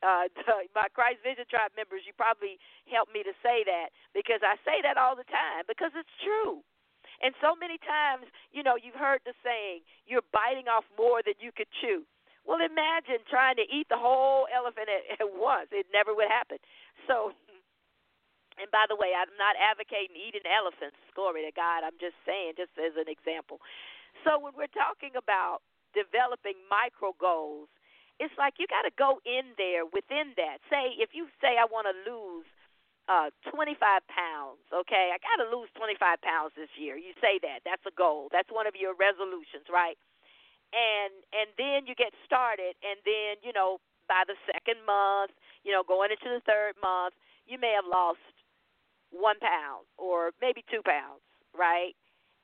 uh, 0.03 0.27
my 0.75 0.91
Christ 0.91 1.23
Vision 1.23 1.47
Tribe 1.47 1.71
members, 1.75 2.03
you 2.03 2.12
probably 2.15 2.59
helped 2.91 3.15
me 3.15 3.23
to 3.23 3.31
say 3.39 3.63
that 3.63 3.95
because 4.12 4.43
I 4.43 4.59
say 4.67 4.83
that 4.83 4.99
all 4.99 5.15
the 5.15 5.27
time 5.27 5.63
because 5.67 5.95
it's 5.95 6.12
true. 6.19 6.62
And 7.23 7.31
so 7.39 7.55
many 7.55 7.79
times, 7.79 8.27
you 8.51 8.62
know, 8.62 8.75
you've 8.75 8.99
heard 8.99 9.23
the 9.23 9.31
saying, 9.39 9.88
you're 10.03 10.27
biting 10.36 10.67
off 10.67 10.83
more 10.99 11.23
than 11.23 11.39
you 11.39 11.55
could 11.55 11.71
chew. 11.79 12.03
Well, 12.43 12.59
imagine 12.59 13.23
trying 13.31 13.55
to 13.55 13.65
eat 13.71 13.88
the 13.88 13.95
whole 13.95 14.51
elephant 14.51 14.91
at, 14.91 15.23
at 15.23 15.31
once. 15.31 15.71
It 15.71 15.88
never 15.95 16.12
would 16.12 16.27
happen. 16.27 16.59
So, 17.07 17.31
and 18.59 18.67
by 18.75 18.91
the 18.91 18.99
way, 18.99 19.15
I'm 19.15 19.31
not 19.39 19.55
advocating 19.55 20.19
eating 20.19 20.43
elephants. 20.43 20.99
Glory 21.15 21.47
to 21.47 21.55
God. 21.55 21.88
I'm 21.88 21.95
just 22.03 22.19
saying, 22.27 22.59
just 22.59 22.75
as 22.75 22.99
an 22.99 23.07
example. 23.07 23.63
So, 24.27 24.36
when 24.36 24.51
we're 24.59 24.71
talking 24.75 25.15
about 25.15 25.63
developing 25.95 26.59
micro 26.67 27.15
goals, 27.15 27.71
it's 28.19 28.36
like 28.36 28.59
you 28.59 28.67
got 28.67 28.83
to 28.83 28.93
go 28.99 29.23
in 29.23 29.55
there 29.55 29.88
within 29.88 30.36
that. 30.36 30.59
Say, 30.67 30.99
if 30.99 31.15
you 31.15 31.31
say, 31.39 31.55
I 31.55 31.65
want 31.65 31.88
to 31.88 31.95
lose 32.03 32.45
uh 33.09 33.29
25 33.51 33.75
pounds 34.07 34.63
okay? 34.71 35.11
I 35.11 35.19
got 35.19 35.43
to 35.43 35.47
lose 35.51 35.67
25 35.75 35.99
pounds 36.23 36.53
this 36.55 36.71
year. 36.79 36.95
You 36.95 37.11
say 37.19 37.39
that. 37.43 37.63
That's 37.67 37.83
a 37.83 37.95
goal. 37.95 38.29
That's 38.31 38.47
one 38.51 38.67
of 38.67 38.75
your 38.79 38.95
resolutions 38.95 39.67
right? 39.67 39.99
And 40.71 41.13
and 41.35 41.49
then 41.59 41.85
you 41.85 41.95
get 41.95 42.15
started 42.25 42.79
and 42.79 42.99
then 43.03 43.43
you 43.43 43.51
know 43.51 43.83
by 44.07 44.23
the 44.27 44.35
second 44.47 44.79
month 44.87 45.35
you 45.67 45.71
know 45.71 45.83
going 45.83 46.11
into 46.11 46.31
the 46.31 46.43
third 46.47 46.79
month 46.79 47.15
you 47.45 47.59
may 47.59 47.75
have 47.75 47.87
lost 47.87 48.23
one 49.11 49.37
pound 49.43 49.83
or 49.99 50.31
maybe 50.39 50.63
two 50.71 50.81
pounds 50.83 51.23
right? 51.51 51.95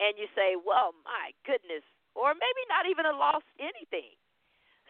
And 0.04 0.20
you 0.20 0.28
say 0.36 0.60
well 0.60 0.92
my 1.08 1.32
goodness 1.48 1.88
or 2.20 2.36
maybe 2.36 2.62
not 2.68 2.84
even 2.90 3.08
a 3.08 3.16
lost 3.16 3.48
anything. 3.64 4.12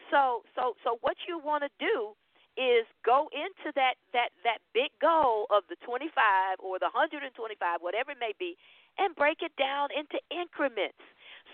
So 0.09 0.41
so 0.57 0.73
so 0.83 0.97
what 1.05 1.17
you 1.29 1.37
want 1.37 1.61
to 1.61 1.71
do 1.77 2.17
is 2.59 2.83
go 3.07 3.31
into 3.31 3.71
that 3.79 3.95
that 4.11 4.35
that 4.43 4.59
big 4.75 4.91
goal 4.99 5.47
of 5.47 5.63
the 5.71 5.79
25 5.79 6.59
or 6.59 6.75
the 6.75 6.91
125 6.91 7.31
whatever 7.79 8.11
it 8.11 8.19
may 8.19 8.35
be 8.35 8.59
and 8.99 9.15
break 9.15 9.39
it 9.39 9.55
down 9.55 9.87
into 9.95 10.19
increments. 10.27 10.99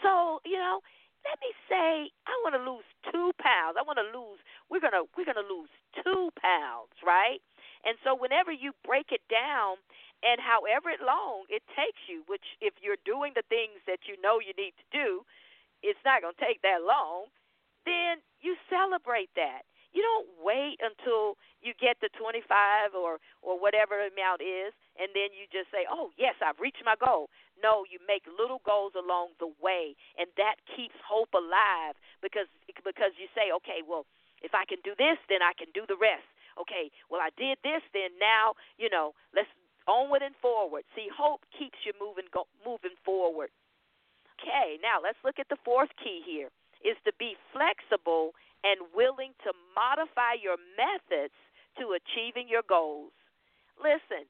So 0.02 0.42
you 0.50 0.58
know 0.58 0.82
let 1.26 1.38
me 1.42 1.54
say 1.66 2.10
i 2.30 2.34
want 2.46 2.54
to 2.58 2.62
lose 2.62 2.86
2 3.14 3.38
pounds. 3.38 3.78
I 3.78 3.86
want 3.86 4.02
to 4.02 4.10
lose 4.10 4.42
we're 4.74 4.82
going 4.82 4.98
to 4.98 5.06
we're 5.14 5.30
going 5.30 5.38
to 5.38 5.46
lose 5.46 5.70
2 6.02 6.34
pounds 6.42 6.98
right? 7.06 7.40
And 7.86 8.02
so 8.02 8.18
whenever 8.18 8.50
you 8.50 8.74
break 8.82 9.14
it 9.14 9.22
down 9.30 9.78
and 10.26 10.42
however 10.42 10.90
long 11.06 11.46
it 11.54 11.62
takes 11.78 12.02
you 12.10 12.26
which 12.26 12.58
if 12.66 12.74
you're 12.82 13.02
doing 13.06 13.38
the 13.38 13.46
things 13.46 13.78
that 13.86 14.10
you 14.10 14.18
know 14.18 14.42
you 14.42 14.58
need 14.58 14.74
to 14.82 14.88
do 14.90 15.22
it's 15.86 16.02
not 16.02 16.26
going 16.26 16.34
to 16.34 16.42
take 16.42 16.66
that 16.66 16.82
long 16.82 17.30
then 17.86 18.18
you 18.42 18.58
celebrate 18.74 19.30
that 19.38 19.70
you 19.96 20.04
don't 20.04 20.28
wait 20.44 20.78
until 20.84 21.40
you 21.64 21.72
get 21.80 21.96
to 22.04 22.12
25 22.20 22.94
or 22.94 23.24
or 23.40 23.56
whatever 23.56 24.04
amount 24.04 24.44
is 24.44 24.76
and 25.00 25.10
then 25.16 25.32
you 25.32 25.48
just 25.48 25.72
say, 25.72 25.88
"Oh, 25.88 26.12
yes, 26.20 26.36
I've 26.44 26.60
reached 26.60 26.84
my 26.84 27.00
goal." 27.00 27.32
No, 27.56 27.88
you 27.88 27.98
make 28.04 28.28
little 28.28 28.60
goals 28.68 28.94
along 28.94 29.40
the 29.40 29.50
way 29.64 29.96
and 30.20 30.28
that 30.36 30.60
keeps 30.76 31.00
hope 31.00 31.32
alive 31.34 31.96
because 32.22 32.52
because 32.84 33.16
you 33.16 33.32
say, 33.32 33.56
"Okay, 33.64 33.82
well, 33.82 34.06
if 34.44 34.54
I 34.54 34.68
can 34.68 34.84
do 34.84 34.94
this, 35.00 35.18
then 35.32 35.42
I 35.42 35.54
can 35.56 35.72
do 35.72 35.88
the 35.88 35.96
rest." 35.96 36.28
Okay, 36.60 36.92
well, 37.10 37.20
I 37.20 37.32
did 37.36 37.60
this, 37.64 37.84
then 37.92 38.12
now, 38.20 38.56
you 38.78 38.90
know, 38.90 39.14
let's 39.34 39.50
onward 39.88 40.22
and 40.22 40.36
forward. 40.38 40.84
See, 40.96 41.08
hope 41.12 41.44
keeps 41.52 41.80
you 41.86 41.94
moving 42.00 42.28
go, 42.32 42.48
moving 42.66 42.96
forward. 43.04 43.50
Okay, 44.40 44.78
now 44.82 45.00
let's 45.02 45.20
look 45.24 45.40
at 45.40 45.50
the 45.50 45.60
fourth 45.64 45.90
key 45.96 46.22
here 46.26 46.50
is 46.84 46.98
to 47.06 47.12
be 47.18 47.36
flexible 47.52 48.36
and 48.66 48.90
willing 48.98 49.38
to 49.46 49.54
modify 49.78 50.34
your 50.34 50.58
methods 50.74 51.38
to 51.78 51.94
achieving 51.94 52.50
your 52.50 52.66
goals. 52.66 53.14
Listen, 53.78 54.26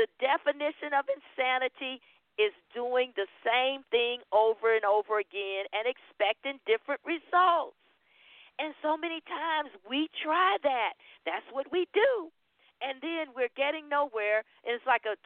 the 0.00 0.08
definition 0.16 0.96
of 0.96 1.04
insanity 1.12 2.00
is 2.40 2.52
doing 2.72 3.12
the 3.16 3.28
same 3.44 3.84
thing 3.92 4.20
over 4.32 4.72
and 4.72 4.84
over 4.84 5.20
again 5.20 5.68
and 5.72 5.84
expecting 5.84 6.60
different 6.64 7.00
results. 7.04 7.76
And 8.56 8.72
so 8.80 8.96
many 8.96 9.20
times 9.28 9.68
we 9.84 10.08
try 10.24 10.56
that. 10.64 10.96
That's 11.28 11.44
what 11.52 11.68
we 11.68 11.84
do. 11.92 12.32
And 12.80 13.00
then 13.00 13.32
we're 13.32 13.52
getting 13.56 13.88
nowhere, 13.88 14.44
and 14.64 14.76
it's 14.76 14.84
like 14.84 15.08
a 15.08 15.16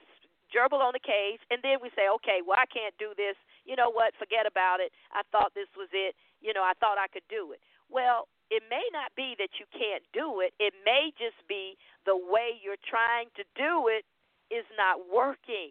gerbil 0.51 0.83
on 0.83 0.95
a 0.95 1.03
cage. 1.03 1.43
And 1.51 1.63
then 1.63 1.79
we 1.83 1.91
say, 1.95 2.11
okay, 2.19 2.43
well, 2.43 2.59
I 2.59 2.67
can't 2.67 2.95
do 2.99 3.15
this. 3.15 3.35
You 3.67 3.75
know 3.75 3.91
what? 3.91 4.15
Forget 4.19 4.47
about 4.47 4.79
it. 4.79 4.91
I 5.15 5.23
thought 5.31 5.55
this 5.55 5.71
was 5.79 5.91
it. 5.95 6.15
You 6.43 6.55
know, 6.55 6.63
I 6.63 6.75
thought 6.79 6.99
I 6.99 7.11
could 7.11 7.27
do 7.31 7.51
it. 7.55 7.63
Well, 7.91 8.31
it 8.51 8.63
may 8.69 8.83
not 8.93 9.15
be 9.17 9.35
that 9.39 9.63
you 9.63 9.67
can't 9.71 10.03
do 10.13 10.43
it. 10.43 10.53
It 10.59 10.75
may 10.85 11.15
just 11.17 11.39
be 11.49 11.79
the 12.05 12.17
way 12.19 12.59
you're 12.59 12.81
trying 12.83 13.31
to 13.39 13.45
do 13.55 13.87
it 13.87 14.05
is 14.51 14.67
not 14.77 15.07
working. 15.07 15.71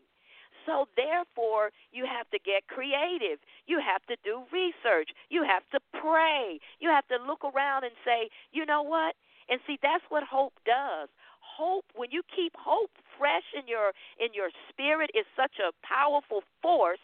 So, 0.66 0.88
therefore, 0.96 1.72
you 1.92 2.06
have 2.06 2.30
to 2.32 2.40
get 2.40 2.68
creative. 2.68 3.40
You 3.68 3.80
have 3.80 4.04
to 4.08 4.16
do 4.24 4.44
research. 4.52 5.10
You 5.30 5.44
have 5.44 5.64
to 5.72 5.80
pray. 6.00 6.60
You 6.80 6.90
have 6.90 7.08
to 7.08 7.18
look 7.20 7.44
around 7.44 7.84
and 7.84 7.96
say, 8.06 8.30
you 8.52 8.66
know 8.66 8.84
what? 8.84 9.16
And 9.50 9.60
see, 9.66 9.80
that's 9.82 10.04
what 10.10 10.24
hope 10.24 10.54
does. 10.66 11.10
Hope, 11.42 11.86
when 11.96 12.12
you 12.12 12.22
keep 12.24 12.54
hope 12.56 12.92
fresh 13.18 13.44
in 13.58 13.68
your 13.68 13.92
in 14.20 14.32
your 14.34 14.50
spirit, 14.70 15.10
is 15.16 15.26
such 15.36 15.60
a 15.60 15.76
powerful 15.84 16.44
force 16.62 17.04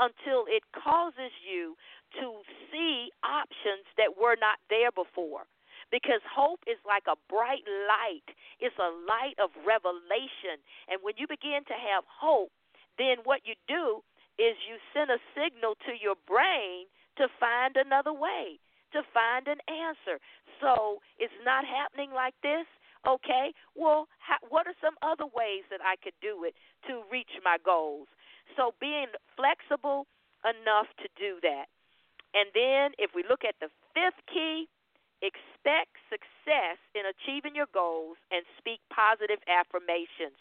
until 0.00 0.46
it 0.50 0.62
causes 0.74 1.32
you 1.42 1.76
to 2.20 2.42
see 2.70 3.10
options 3.22 3.86
that 3.98 4.18
were 4.18 4.36
not 4.38 4.58
there 4.70 4.90
before. 4.90 5.46
Because 5.90 6.22
hope 6.26 6.60
is 6.66 6.80
like 6.82 7.06
a 7.06 7.18
bright 7.30 7.62
light, 7.86 8.26
it's 8.58 8.78
a 8.78 8.90
light 9.06 9.38
of 9.38 9.54
revelation. 9.62 10.58
And 10.90 10.98
when 11.02 11.14
you 11.18 11.26
begin 11.28 11.62
to 11.68 11.76
have 11.76 12.02
hope, 12.08 12.50
then 12.98 13.22
what 13.22 13.42
you 13.44 13.54
do 13.68 14.02
is 14.38 14.58
you 14.66 14.78
send 14.90 15.10
a 15.10 15.22
signal 15.34 15.78
to 15.86 15.94
your 15.94 16.18
brain 16.26 16.90
to 17.18 17.30
find 17.38 17.76
another 17.76 18.12
way, 18.12 18.58
to 18.92 19.02
find 19.14 19.46
an 19.46 19.62
answer. 19.70 20.18
So 20.58 20.98
it's 21.18 21.34
not 21.44 21.62
happening 21.62 22.10
like 22.10 22.34
this. 22.42 22.66
Okay, 23.06 23.52
well, 23.76 24.08
how, 24.18 24.40
what 24.48 24.66
are 24.66 24.74
some 24.80 24.96
other 25.04 25.28
ways 25.28 25.62
that 25.68 25.84
I 25.84 26.00
could 26.02 26.16
do 26.22 26.42
it 26.48 26.54
to 26.88 27.04
reach 27.12 27.30
my 27.44 27.58
goals? 27.62 28.08
So 28.56 28.74
being 28.80 29.10
flexible 29.36 30.06
enough 30.44 30.88
to 31.02 31.08
do 31.18 31.40
that. 31.42 31.66
And 32.34 32.50
then 32.54 32.92
if 32.98 33.14
we 33.14 33.22
look 33.26 33.46
at 33.46 33.54
the 33.60 33.70
fifth 33.94 34.20
key, 34.26 34.66
expect 35.22 35.96
success 36.10 36.76
in 36.92 37.06
achieving 37.06 37.54
your 37.54 37.70
goals 37.72 38.18
and 38.30 38.44
speak 38.58 38.82
positive 38.90 39.40
affirmations. 39.48 40.36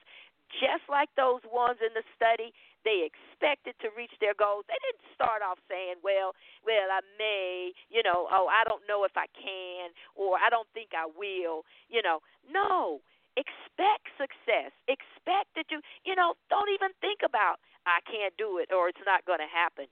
Just 0.60 0.86
like 0.86 1.10
those 1.18 1.42
ones 1.50 1.82
in 1.82 1.94
the 1.98 2.06
study, 2.14 2.54
they 2.86 3.08
expected 3.08 3.74
to 3.82 3.90
reach 3.96 4.14
their 4.20 4.38
goals. 4.38 4.68
They 4.68 4.78
didn't 4.86 5.08
start 5.16 5.42
off 5.42 5.58
saying, 5.72 6.04
"Well, 6.04 6.36
well, 6.62 6.92
I 6.92 7.02
may, 7.18 7.74
you 7.90 8.04
know, 8.04 8.28
oh, 8.30 8.46
I 8.52 8.64
don't 8.66 8.86
know 8.86 9.04
if 9.04 9.16
I 9.18 9.26
can 9.34 9.96
or 10.14 10.38
I 10.38 10.50
don't 10.50 10.68
think 10.74 10.94
I 10.94 11.08
will." 11.08 11.66
You 11.90 12.02
know, 12.04 12.22
no. 12.52 13.02
Expect 13.36 14.14
success. 14.16 14.72
Expect 14.88 15.50
that 15.58 15.68
you, 15.74 15.82
you 16.06 16.16
know, 16.16 16.36
don't 16.50 16.70
even 16.70 16.94
think 17.02 17.26
about 17.26 17.58
I 17.86 18.00
can't 18.06 18.36
do 18.38 18.60
it 18.62 18.72
or 18.72 18.88
it's 18.88 19.04
not 19.06 19.26
going 19.26 19.42
to 19.44 19.50
happen 19.50 19.88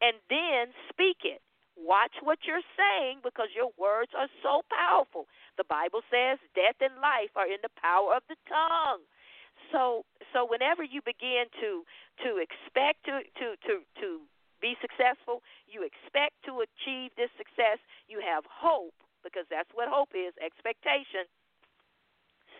and 0.00 0.16
then 0.30 0.74
speak 0.90 1.22
it. 1.26 1.42
Watch 1.78 2.18
what 2.26 2.42
you're 2.42 2.64
saying 2.74 3.22
because 3.22 3.54
your 3.54 3.70
words 3.78 4.10
are 4.18 4.26
so 4.42 4.66
powerful. 4.66 5.30
The 5.56 5.68
Bible 5.70 6.02
says 6.10 6.42
death 6.54 6.78
and 6.82 6.98
life 6.98 7.30
are 7.38 7.46
in 7.46 7.62
the 7.62 7.70
power 7.78 8.18
of 8.18 8.26
the 8.26 8.34
tongue. 8.50 9.06
So 9.70 10.02
so 10.34 10.42
whenever 10.46 10.82
you 10.82 11.02
begin 11.06 11.46
to 11.62 11.86
to 12.26 12.42
expect 12.42 13.06
to 13.06 13.22
to 13.38 13.54
to 13.70 13.74
to 14.02 14.08
be 14.58 14.74
successful, 14.82 15.46
you 15.70 15.86
expect 15.86 16.34
to 16.50 16.66
achieve 16.66 17.14
this 17.14 17.30
success, 17.38 17.78
you 18.10 18.18
have 18.18 18.42
hope 18.50 18.94
because 19.22 19.46
that's 19.46 19.70
what 19.74 19.86
hope 19.86 20.10
is, 20.18 20.34
expectation. 20.42 21.30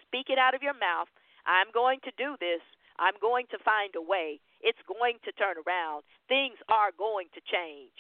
Speak 0.09 0.33
it 0.33 0.41
out 0.41 0.57
of 0.57 0.65
your 0.65 0.77
mouth. 0.77 1.13
I'm 1.45 1.69
going 1.73 2.01
to 2.09 2.13
do 2.17 2.37
this. 2.41 2.65
I'm 2.97 3.15
going 3.21 3.45
to 3.53 3.61
find 3.61 3.93
a 3.95 4.03
way. 4.03 4.41
It's 4.65 4.81
going 4.89 5.21
to 5.29 5.31
turn 5.37 5.61
around. 5.61 6.03
Things 6.27 6.57
are 6.73 6.91
going 6.97 7.29
to 7.37 7.41
change. 7.45 7.95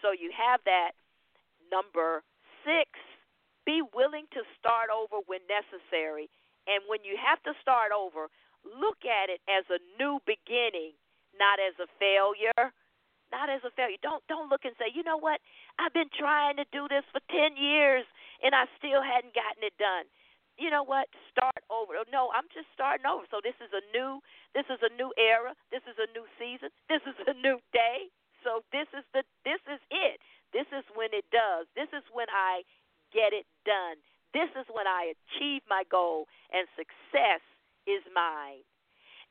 So 0.00 0.16
you 0.16 0.32
have 0.32 0.64
that. 0.64 0.96
Number 1.68 2.24
six, 2.66 2.90
be 3.62 3.84
willing 3.94 4.26
to 4.34 4.42
start 4.58 4.90
over 4.90 5.22
when 5.28 5.44
necessary. 5.46 6.26
And 6.66 6.82
when 6.90 7.04
you 7.04 7.14
have 7.20 7.38
to 7.46 7.54
start 7.62 7.92
over, 7.94 8.26
look 8.64 9.04
at 9.06 9.30
it 9.30 9.38
as 9.46 9.68
a 9.70 9.78
new 10.00 10.18
beginning, 10.26 10.96
not 11.38 11.62
as 11.62 11.76
a 11.78 11.86
failure. 12.00 12.72
Not 13.30 13.46
as 13.46 13.62
a 13.62 13.70
failure. 13.78 13.94
Don't 14.02 14.26
don't 14.26 14.50
look 14.50 14.66
and 14.66 14.74
say, 14.74 14.90
you 14.90 15.06
know 15.06 15.14
what? 15.14 15.38
I've 15.78 15.94
been 15.94 16.10
trying 16.10 16.58
to 16.58 16.66
do 16.74 16.90
this 16.90 17.06
for 17.14 17.22
ten 17.30 17.54
years 17.54 18.02
and 18.42 18.58
I 18.58 18.66
still 18.74 18.98
hadn't 19.06 19.38
gotten 19.38 19.62
it 19.62 19.78
done 19.78 20.10
you 20.60 20.68
know 20.68 20.84
what? 20.84 21.08
Start 21.32 21.64
over. 21.72 21.96
Oh, 21.96 22.04
no, 22.12 22.28
I'm 22.36 22.46
just 22.52 22.68
starting 22.76 23.08
over. 23.08 23.24
So 23.32 23.40
this 23.40 23.56
is 23.64 23.72
a 23.72 23.80
new 23.96 24.20
this 24.52 24.68
is 24.68 24.78
a 24.84 24.92
new 24.92 25.08
era. 25.16 25.56
This 25.72 25.80
is 25.88 25.96
a 25.96 26.06
new 26.12 26.28
season. 26.36 26.68
This 26.92 27.00
is 27.08 27.16
a 27.24 27.34
new 27.40 27.56
day. 27.72 28.12
So 28.44 28.60
this 28.68 28.86
is 28.92 29.02
the 29.16 29.24
this 29.48 29.64
is 29.64 29.80
it. 29.88 30.20
This 30.52 30.68
is 30.68 30.84
when 30.92 31.08
it 31.16 31.24
does. 31.32 31.64
This 31.72 31.88
is 31.96 32.04
when 32.12 32.28
I 32.28 32.60
get 33.08 33.32
it 33.32 33.48
done. 33.64 33.96
This 34.36 34.52
is 34.52 34.68
when 34.68 34.84
I 34.84 35.16
achieve 35.16 35.64
my 35.64 35.82
goal 35.88 36.28
and 36.52 36.68
success 36.76 37.40
is 37.88 38.04
mine. 38.12 38.62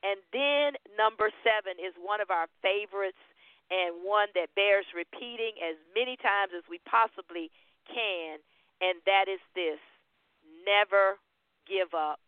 And 0.02 0.20
then 0.32 0.80
number 0.96 1.28
7 1.44 1.76
is 1.76 1.92
one 2.00 2.24
of 2.24 2.32
our 2.32 2.48
favorites 2.64 3.20
and 3.68 4.00
one 4.02 4.32
that 4.34 4.48
bears 4.56 4.88
repeating 4.96 5.60
as 5.60 5.76
many 5.94 6.16
times 6.18 6.56
as 6.56 6.64
we 6.68 6.80
possibly 6.88 7.52
can, 7.86 8.40
and 8.80 8.98
that 9.04 9.28
is 9.28 9.40
this 9.54 9.80
never 10.66 11.18
give 11.68 11.94
up. 11.94 12.20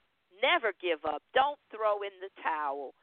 Never 0.42 0.73
give 0.81 1.05
up. 1.05 1.23
Don't 1.35 1.59
throw 1.71 2.03
in 2.03 2.14
the 2.21 2.31
towel. 2.42 2.95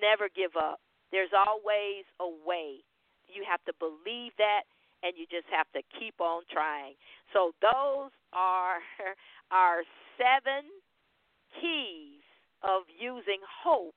Never 0.00 0.28
give 0.32 0.56
up. 0.56 0.80
There's 1.10 1.32
always 1.34 2.04
a 2.18 2.26
way. 2.26 2.82
You 3.28 3.44
have 3.48 3.62
to 3.64 3.72
believe 3.78 4.32
that, 4.38 4.64
and 5.02 5.12
you 5.16 5.26
just 5.30 5.46
have 5.52 5.68
to 5.76 5.82
keep 5.98 6.20
on 6.20 6.42
trying. 6.50 6.94
So, 7.32 7.52
those 7.60 8.10
are 8.32 8.80
our 9.50 9.82
seven 10.16 10.68
keys 11.60 12.24
of 12.62 12.82
using 12.88 13.40
hope 13.64 13.94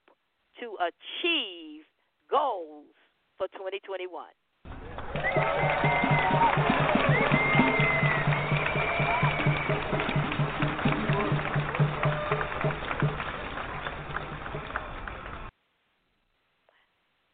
to 0.60 0.76
achieve 0.80 1.86
goals 2.30 2.92
for 3.38 3.48
2021. 3.54 4.26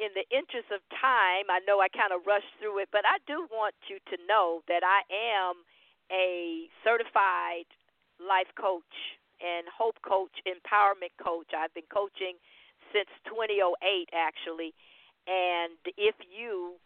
In 0.01 0.09
the 0.17 0.25
interest 0.33 0.73
of 0.73 0.81
time, 0.89 1.45
I 1.53 1.61
know 1.69 1.77
I 1.77 1.85
kind 1.93 2.09
of 2.09 2.25
rushed 2.25 2.49
through 2.57 2.81
it, 2.81 2.89
but 2.89 3.05
I 3.05 3.21
do 3.29 3.45
want 3.53 3.77
you 3.85 4.01
to 4.09 4.17
know 4.25 4.65
that 4.65 4.81
I 4.81 5.05
am 5.13 5.61
a 6.09 6.65
certified 6.81 7.69
life 8.17 8.49
coach 8.57 9.21
and 9.37 9.69
hope 9.69 10.01
coach, 10.01 10.33
empowerment 10.49 11.13
coach. 11.21 11.53
I've 11.53 11.73
been 11.77 11.87
coaching 11.93 12.41
since 12.89 13.09
2008, 13.29 14.09
actually, 14.09 14.73
and 15.29 15.77
if 15.95 16.17
you 16.33 16.81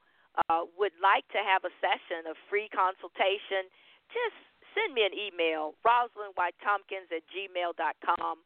uh, 0.51 0.67
would 0.75 0.93
like 0.99 1.23
to 1.31 1.39
have 1.39 1.63
a 1.63 1.71
session, 1.79 2.27
a 2.27 2.35
free 2.51 2.67
consultation, 2.67 3.71
just 4.11 4.35
send 4.75 4.91
me 4.91 5.07
an 5.07 5.15
email, 5.15 5.79
Rosalind 5.87 6.35
White 6.35 6.59
Tompkins 6.59 7.07
at 7.15 7.23
gmail.com. 7.31 8.43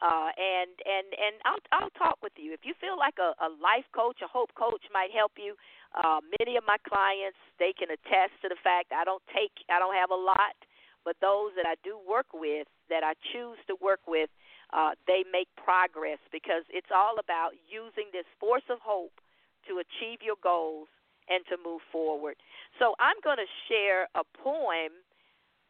Uh, 0.00 0.32
and 0.32 0.72
and 0.88 1.08
and 1.12 1.34
I'll 1.44 1.64
I'll 1.76 1.94
talk 2.00 2.16
with 2.24 2.32
you. 2.40 2.56
If 2.56 2.64
you 2.64 2.72
feel 2.80 2.96
like 2.96 3.20
a, 3.20 3.36
a 3.36 3.52
life 3.60 3.84
coach, 3.92 4.24
a 4.24 4.28
hope 4.28 4.48
coach 4.56 4.80
might 4.88 5.12
help 5.12 5.36
you. 5.36 5.52
Uh, 5.92 6.24
many 6.40 6.56
of 6.56 6.64
my 6.64 6.80
clients 6.88 7.36
they 7.60 7.76
can 7.76 7.92
attest 7.92 8.32
to 8.40 8.48
the 8.48 8.56
fact 8.64 8.96
I 8.96 9.04
don't 9.04 9.22
take 9.28 9.52
I 9.68 9.76
don't 9.76 9.92
have 9.92 10.08
a 10.08 10.16
lot, 10.16 10.56
but 11.04 11.20
those 11.20 11.52
that 11.52 11.68
I 11.68 11.76
do 11.84 12.00
work 12.00 12.32
with, 12.32 12.64
that 12.88 13.04
I 13.04 13.12
choose 13.32 13.60
to 13.68 13.76
work 13.76 14.00
with, 14.08 14.32
uh, 14.72 14.96
they 15.04 15.24
make 15.28 15.52
progress 15.60 16.18
because 16.32 16.64
it's 16.72 16.88
all 16.88 17.20
about 17.20 17.52
using 17.68 18.08
this 18.08 18.26
force 18.40 18.64
of 18.72 18.80
hope 18.80 19.20
to 19.68 19.84
achieve 19.84 20.24
your 20.24 20.40
goals 20.40 20.88
and 21.28 21.44
to 21.52 21.60
move 21.60 21.84
forward. 21.92 22.40
So 22.80 22.96
I'm 22.98 23.20
going 23.22 23.38
to 23.38 23.50
share 23.68 24.08
a 24.16 24.24
poem 24.40 24.96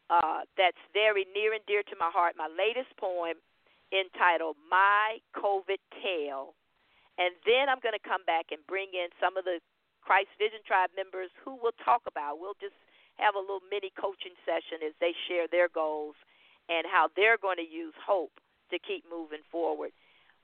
uh, 0.08 0.46
that's 0.56 0.80
very 0.92 1.26
near 1.34 1.54
and 1.54 1.64
dear 1.66 1.82
to 1.82 1.96
my 1.98 2.10
heart, 2.10 2.34
my 2.38 2.48
latest 2.48 2.94
poem 2.94 3.42
entitled 3.92 4.57
My 4.70 5.18
COVID 5.35 5.83
Tale. 6.03 6.55
And 7.18 7.37
then 7.44 7.68
I'm 7.68 7.83
going 7.85 7.96
to 7.96 8.03
come 8.03 8.24
back 8.24 8.48
and 8.55 8.62
bring 8.64 8.94
in 8.96 9.12
some 9.20 9.37
of 9.37 9.44
the 9.44 9.61
Christ 10.00 10.33
Vision 10.40 10.64
Tribe 10.64 10.90
members 10.96 11.29
who 11.44 11.59
will 11.61 11.76
talk 11.85 12.07
about. 12.09 12.40
We'll 12.40 12.57
just 12.59 12.76
have 13.20 13.37
a 13.37 13.42
little 13.42 13.61
mini 13.68 13.92
coaching 13.92 14.33
session 14.48 14.81
as 14.81 14.96
they 14.98 15.12
share 15.29 15.44
their 15.50 15.68
goals 15.68 16.16
and 16.72 16.88
how 16.88 17.12
they're 17.12 17.37
going 17.37 17.61
to 17.61 17.66
use 17.66 17.92
hope 18.00 18.40
to 18.72 18.79
keep 18.81 19.05
moving 19.05 19.44
forward. 19.53 19.92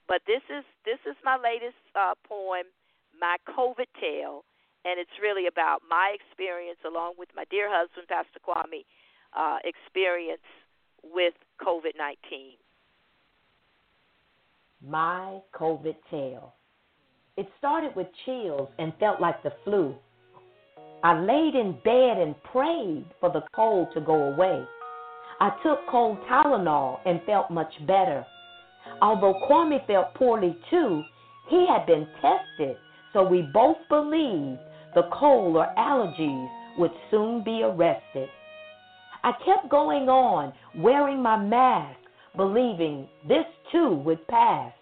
But 0.06 0.22
this 0.26 0.42
is 0.50 0.62
this 0.84 1.00
is 1.06 1.16
my 1.24 1.34
latest 1.34 1.78
uh, 1.96 2.14
poem 2.28 2.70
my 3.18 3.36
COVID 3.48 3.88
tale, 4.00 4.44
and 4.84 5.00
it's 5.00 5.18
really 5.20 5.46
about 5.46 5.82
my 5.88 6.14
experience 6.14 6.78
along 6.84 7.14
with 7.18 7.28
my 7.34 7.44
dear 7.50 7.68
husband, 7.70 8.08
Pastor 8.08 8.40
Kwame, 8.44 8.84
uh, 9.32 9.58
experience 9.64 10.44
with 11.02 11.34
COVID 11.60 11.96
19. 11.96 12.60
My 14.84 15.40
COVID 15.54 15.96
tale. 16.10 16.54
It 17.36 17.48
started 17.58 17.94
with 17.94 18.06
chills 18.24 18.68
and 18.78 18.92
felt 18.98 19.20
like 19.20 19.42
the 19.42 19.52
flu. 19.64 19.94
I 21.04 21.18
laid 21.18 21.54
in 21.54 21.72
bed 21.84 22.18
and 22.18 22.34
prayed 22.44 23.06
for 23.20 23.30
the 23.30 23.44
cold 23.54 23.88
to 23.94 24.00
go 24.00 24.32
away. 24.32 24.64
I 25.40 25.50
took 25.62 25.80
cold 25.90 26.18
Tylenol 26.28 27.00
and 27.04 27.20
felt 27.26 27.50
much 27.50 27.72
better. 27.86 28.24
Although 29.02 29.40
Kwame 29.48 29.86
felt 29.86 30.14
poorly 30.14 30.56
too, 30.70 31.02
he 31.48 31.66
had 31.66 31.86
been 31.86 32.06
tested 32.22 32.76
so 33.16 33.22
we 33.26 33.48
both 33.50 33.78
believed 33.88 34.60
the 34.94 35.08
cold 35.10 35.56
or 35.56 35.66
allergies 35.78 36.48
would 36.78 36.90
soon 37.10 37.42
be 37.42 37.62
arrested. 37.62 38.28
I 39.24 39.32
kept 39.44 39.70
going 39.70 40.10
on, 40.10 40.52
wearing 40.76 41.22
my 41.22 41.38
mask, 41.42 41.98
believing 42.36 43.08
this 43.28 43.44
too 43.72 43.94
would 44.04 44.26
pass. 44.28 44.72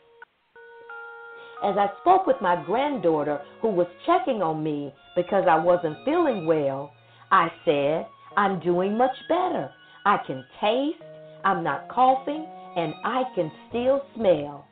As 1.62 1.76
I 1.78 1.88
spoke 2.00 2.26
with 2.26 2.36
my 2.42 2.62
granddaughter, 2.64 3.40
who 3.62 3.68
was 3.68 3.86
checking 4.04 4.42
on 4.42 4.62
me 4.62 4.92
because 5.16 5.44
I 5.48 5.58
wasn't 5.58 6.04
feeling 6.04 6.46
well, 6.46 6.92
I 7.30 7.50
said, 7.64 8.06
I'm 8.36 8.60
doing 8.60 8.98
much 8.98 9.16
better. 9.28 9.70
I 10.04 10.18
can 10.26 10.44
taste, 10.60 11.02
I'm 11.44 11.64
not 11.64 11.88
coughing, 11.88 12.46
and 12.76 12.92
I 13.04 13.22
can 13.34 13.50
still 13.68 14.02
smell. 14.14 14.66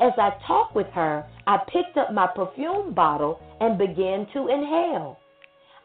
As 0.00 0.12
I 0.18 0.30
talked 0.46 0.74
with 0.74 0.88
her, 0.88 1.24
I 1.46 1.58
picked 1.68 1.96
up 1.96 2.12
my 2.12 2.26
perfume 2.26 2.94
bottle 2.94 3.38
and 3.60 3.78
began 3.78 4.26
to 4.32 4.48
inhale. 4.48 5.18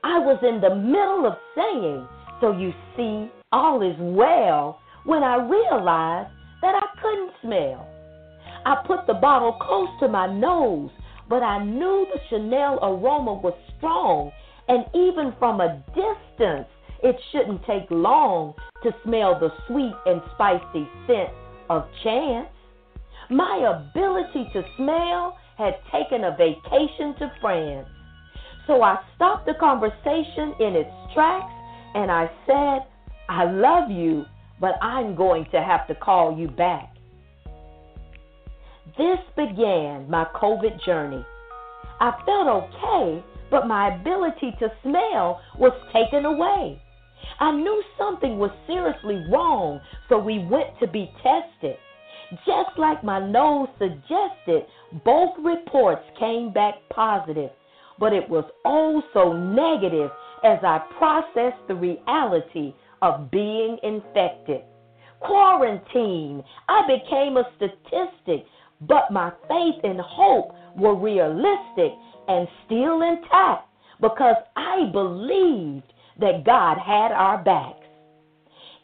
I 0.04 0.18
was 0.18 0.40
in 0.42 0.62
the 0.62 0.74
middle 0.76 1.28
of 1.28 1.38
saying, 1.56 2.08
So 2.42 2.58
you 2.58 2.74
see, 2.96 3.32
all 3.52 3.82
is 3.84 3.96
well, 4.00 4.80
when 5.06 5.24
I 5.24 5.36
realized 5.36 6.32
that 6.62 6.76
I 6.76 7.02
couldn't 7.02 7.32
smell. 7.42 7.88
I 8.66 8.84
put 8.86 9.08
the 9.08 9.14
bottle 9.14 9.54
close 9.54 9.90
to 10.02 10.08
my 10.08 10.28
nose, 10.28 10.92
but 11.30 11.44
I 11.44 11.64
knew 11.64 12.06
the 12.14 12.20
Chanel 12.30 12.80
aroma 12.82 13.34
was 13.34 13.54
strong, 13.78 14.32
and 14.68 14.86
even 14.94 15.34
from 15.40 15.62
a 15.62 15.82
distance, 15.96 16.68
it 17.02 17.16
shouldn't 17.32 17.66
take 17.66 17.90
long 17.90 18.54
to 18.84 18.92
smell 19.04 19.40
the 19.40 19.52
sweet 19.68 19.94
and 20.06 20.22
spicy 20.36 20.88
scent 21.08 21.30
of 21.70 21.86
chance. 22.04 22.50
My 23.30 23.80
ability 23.80 24.50
to 24.54 24.64
smell 24.76 25.38
had 25.58 25.76
taken 25.92 26.24
a 26.24 26.36
vacation 26.36 27.16
to 27.20 27.32
France. 27.40 27.88
So 28.68 28.82
I 28.84 28.98
stopped 29.16 29.46
the 29.46 29.54
conversation 29.60 30.54
in 30.60 30.76
its 30.76 30.92
tracks 31.14 31.52
and 31.96 32.12
I 32.12 32.30
said, 32.46 32.86
I 33.30 33.46
love 33.46 33.90
you, 33.90 34.26
but 34.60 34.76
I'm 34.82 35.16
going 35.16 35.46
to 35.52 35.62
have 35.62 35.88
to 35.88 35.96
call 35.96 36.38
you 36.38 36.48
back. 36.48 36.96
This 38.98 39.20
began 39.36 40.10
my 40.10 40.26
COVID 40.36 40.84
journey. 40.86 41.26
I 42.00 42.12
felt 42.26 42.48
okay, 42.48 43.24
but 43.52 43.68
my 43.68 43.96
ability 43.96 44.56
to 44.60 44.72
smell 44.84 45.42
was 45.58 45.74
taken 45.94 46.26
away. 46.26 46.82
I 47.40 47.52
knew 47.52 47.84
something 47.98 48.38
was 48.38 48.52
seriously 48.68 49.26
wrong, 49.32 49.80
so 50.08 50.18
we 50.18 50.40
went 50.40 50.78
to 50.80 50.88
be 50.88 51.12
tested. 51.24 51.78
Just 52.46 52.78
like 52.78 53.04
my 53.04 53.20
nose 53.20 53.70
suggested, 53.78 54.66
both 55.04 55.32
reports 55.44 56.04
came 56.20 56.52
back 56.54 56.76
positive, 56.90 57.52
but 58.00 58.14
it 58.14 58.28
was 58.30 58.46
also 58.66 59.34
negative 59.34 60.12
as 60.44 60.60
I 60.64 60.80
processed 60.98 61.68
the 61.68 61.76
reality 61.76 62.74
of 63.02 63.32
being 63.32 63.78
infected. 63.84 64.62
Quarantine, 65.20 66.44
I 66.68 66.88
became 66.88 67.38
a 67.38 67.44
statistic, 67.58 68.46
but 68.82 69.12
my 69.12 69.32
faith 69.48 69.84
and 69.84 70.00
hope 70.00 70.56
were 70.78 70.96
realistic 70.96 71.92
and 72.28 72.48
still 72.66 73.02
intact 73.02 73.68
because 74.02 74.36
I 74.56 74.90
believed 74.92 75.92
that 76.20 76.46
God 76.46 76.78
had 76.78 77.12
our 77.12 77.44
backs. 77.44 77.86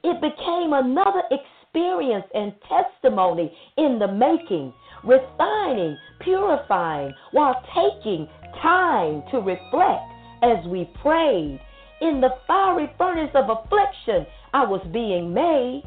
It 0.04 0.22
became 0.22 0.74
another 0.74 1.24
experience 1.32 2.26
and 2.34 2.54
testimony 2.68 3.52
in 3.78 3.98
the 4.00 4.08
making, 4.08 4.74
refining, 5.04 5.98
purifying, 6.20 7.14
while 7.32 7.62
taking 7.74 8.28
time 8.62 9.24
to 9.32 9.38
reflect 9.38 10.04
as 10.42 10.66
we 10.68 10.90
prayed. 11.02 11.60
In 12.02 12.22
the 12.22 12.36
fiery 12.46 12.92
furnace 12.98 13.32
of 13.36 13.50
affliction, 13.50 14.26
I 14.54 14.66
was 14.66 14.82
being 14.92 15.34
made. 15.34 15.84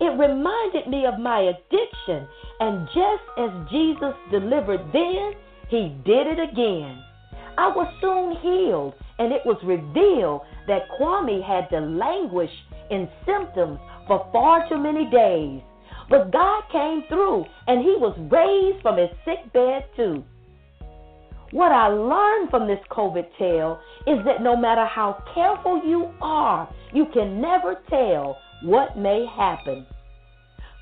It 0.00 0.18
reminded 0.18 0.88
me 0.88 1.06
of 1.06 1.18
my 1.18 1.40
addiction, 1.40 2.26
and 2.60 2.86
just 2.88 3.24
as 3.38 3.50
Jesus 3.70 4.14
delivered 4.30 4.92
then, 4.92 5.32
he 5.68 5.96
did 6.04 6.26
it 6.26 6.38
again. 6.38 7.02
I 7.56 7.68
was 7.68 7.92
soon 8.00 8.36
healed, 8.42 8.94
and 9.18 9.32
it 9.32 9.44
was 9.46 9.58
revealed 9.62 10.42
that 10.66 10.88
Kwame 10.98 11.42
had 11.42 11.70
to 11.70 11.80
languish 11.80 12.50
in 12.90 13.08
symptoms 13.24 13.78
for 14.06 14.28
far 14.32 14.68
too 14.68 14.78
many 14.78 15.08
days. 15.10 15.62
But 16.10 16.32
God 16.32 16.62
came 16.70 17.04
through 17.08 17.46
and 17.66 17.80
he 17.80 17.96
was 17.96 18.16
raised 18.30 18.82
from 18.82 18.98
his 18.98 19.10
sick 19.24 19.52
bed 19.52 19.86
too. 19.96 20.24
What 21.54 21.70
I 21.70 21.86
learned 21.86 22.50
from 22.50 22.66
this 22.66 22.80
COVID 22.90 23.26
tale 23.38 23.78
is 24.08 24.18
that 24.24 24.42
no 24.42 24.56
matter 24.56 24.84
how 24.86 25.22
careful 25.32 25.80
you 25.86 26.10
are, 26.20 26.68
you 26.92 27.06
can 27.14 27.40
never 27.40 27.76
tell 27.88 28.36
what 28.64 28.98
may 28.98 29.24
happen. 29.24 29.86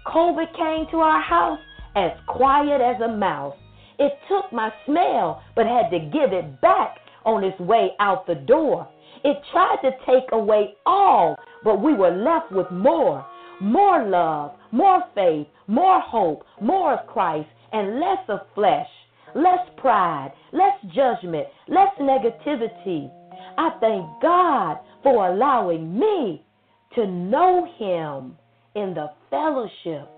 COVID 0.06 0.56
came 0.56 0.86
to 0.90 0.96
our 0.96 1.20
house 1.20 1.58
as 1.94 2.12
quiet 2.26 2.80
as 2.80 2.98
a 3.02 3.14
mouse. 3.14 3.54
It 3.98 4.14
took 4.30 4.50
my 4.50 4.72
smell, 4.86 5.42
but 5.54 5.66
had 5.66 5.90
to 5.90 5.98
give 5.98 6.32
it 6.32 6.58
back 6.62 6.96
on 7.26 7.44
its 7.44 7.60
way 7.60 7.90
out 8.00 8.26
the 8.26 8.36
door. 8.36 8.88
It 9.24 9.36
tried 9.52 9.76
to 9.82 9.90
take 10.06 10.32
away 10.32 10.72
all, 10.86 11.36
but 11.64 11.82
we 11.82 11.92
were 11.92 12.16
left 12.16 12.50
with 12.50 12.70
more. 12.70 13.26
More 13.60 14.08
love, 14.08 14.52
more 14.70 15.02
faith, 15.14 15.48
more 15.66 16.00
hope, 16.00 16.44
more 16.62 16.94
of 16.94 17.06
Christ, 17.08 17.50
and 17.74 18.00
less 18.00 18.24
of 18.28 18.40
flesh, 18.54 18.88
less 19.34 19.68
pride, 19.76 20.32
less 20.52 20.76
judgment, 20.94 21.46
less 21.68 21.88
negativity. 22.00 23.10
I 23.58 23.70
thank 23.80 24.22
God 24.22 24.78
for 25.02 25.28
allowing 25.28 25.98
me 25.98 26.44
to 26.94 27.06
know 27.06 27.66
Him 27.78 28.36
in 28.74 28.94
the 28.94 29.10
fellowship 29.30 30.08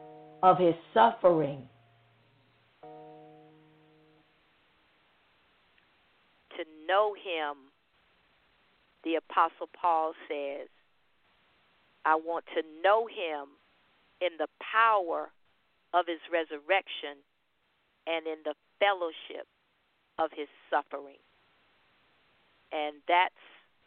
of 0.43 0.59
His 0.59 0.75
suffering. 0.93 1.69
To 6.57 6.65
know 6.87 7.15
Him, 7.15 7.57
the 9.05 9.17
Apostle 9.17 9.69
Paul 9.81 10.12
says, 10.29 10.69
I 12.05 12.15
want 12.17 12.45
to 12.55 12.62
know 12.83 13.07
Him 13.07 13.49
in 14.21 14.37
the 14.39 14.49
power 14.61 15.31
of 15.93 16.07
His 16.07 16.21
resurrection 16.31 17.19
and 18.07 18.27
in 18.27 18.37
the 18.45 18.55
fellowship 18.79 19.47
of 20.18 20.31
His 20.35 20.49
suffering. 20.70 21.20
And 22.72 22.97
that's 23.07 23.35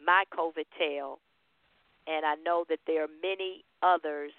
my 0.04 0.24
COVID 0.36 0.66
tale. 0.78 1.18
And 2.06 2.24
I 2.24 2.36
know 2.36 2.64
that 2.68 2.80
there 2.86 3.04
are 3.04 3.14
many 3.22 3.64
others 3.82 4.32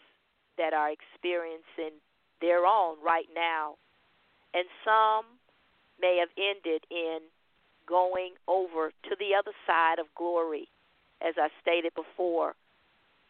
that 0.58 0.74
are 0.74 0.92
experiencing 0.92 2.00
their 2.42 2.66
own 2.66 2.98
right 3.04 3.30
now. 3.36 3.76
And 4.54 4.66
some 4.84 5.26
may 6.02 6.18
have 6.20 6.30
ended 6.38 6.84
in 6.90 7.20
going 7.88 8.34
over 8.48 8.92
to 9.10 9.16
the 9.20 9.36
other 9.38 9.52
side 9.68 10.00
of 10.00 10.06
glory, 10.16 10.68
as 11.22 11.36
I 11.38 11.50
stated 11.62 11.94
before, 11.96 12.56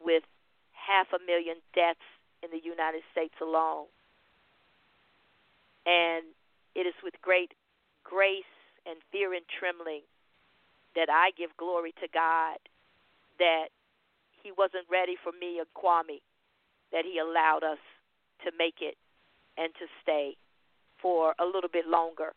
with 0.04 0.24
half 0.74 1.08
a 1.14 1.24
million 1.26 1.58
deaths 1.76 2.00
in 2.44 2.52
the 2.52 2.64
United 2.64 3.02
States 3.12 3.36
alone. 3.42 3.88
And 5.86 6.26
it 6.80 6.88
is 6.88 6.96
with 7.04 7.20
great 7.22 7.52
grace 8.08 8.48
and 8.88 9.04
fear 9.12 9.34
and 9.36 9.44
trembling 9.60 10.08
that 10.96 11.12
I 11.12 11.36
give 11.36 11.52
glory 11.60 11.92
to 12.00 12.08
God 12.14 12.58
that 13.38 13.68
He 14.42 14.56
wasn't 14.56 14.88
ready 14.88 15.20
for 15.20 15.36
me 15.36 15.60
and 15.60 15.68
Kwame, 15.76 16.24
that 16.96 17.04
He 17.04 17.20
allowed 17.20 17.68
us 17.68 17.84
to 18.48 18.56
make 18.58 18.80
it 18.80 18.96
and 19.60 19.76
to 19.76 19.86
stay 20.02 20.40
for 21.02 21.36
a 21.40 21.46
little 21.46 21.70
bit 21.70 21.86
longer. 21.86 22.32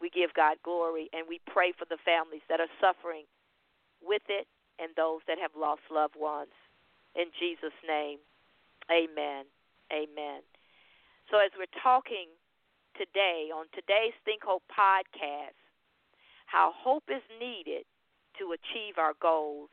We 0.00 0.08
give 0.08 0.32
God 0.32 0.56
glory 0.64 1.12
and 1.12 1.28
we 1.28 1.40
pray 1.44 1.76
for 1.76 1.84
the 1.84 2.00
families 2.08 2.42
that 2.48 2.60
are 2.60 2.72
suffering 2.80 3.28
with 4.00 4.22
it 4.32 4.48
and 4.80 4.96
those 4.96 5.20
that 5.28 5.36
have 5.36 5.52
lost 5.52 5.84
loved 5.92 6.16
ones. 6.16 6.56
In 7.12 7.28
Jesus' 7.36 7.76
name, 7.84 8.18
amen. 8.88 9.44
Amen. 9.92 10.40
So, 11.30 11.36
as 11.40 11.52
we're 11.56 11.68
talking 11.82 12.32
today 12.98 13.54
on 13.54 13.66
today's 13.70 14.12
Think 14.26 14.42
Hope 14.42 14.66
podcast, 14.66 15.54
how 16.46 16.72
hope 16.74 17.04
is 17.08 17.22
needed 17.38 17.86
to 18.38 18.50
achieve 18.50 18.98
our 18.98 19.14
goals, 19.22 19.70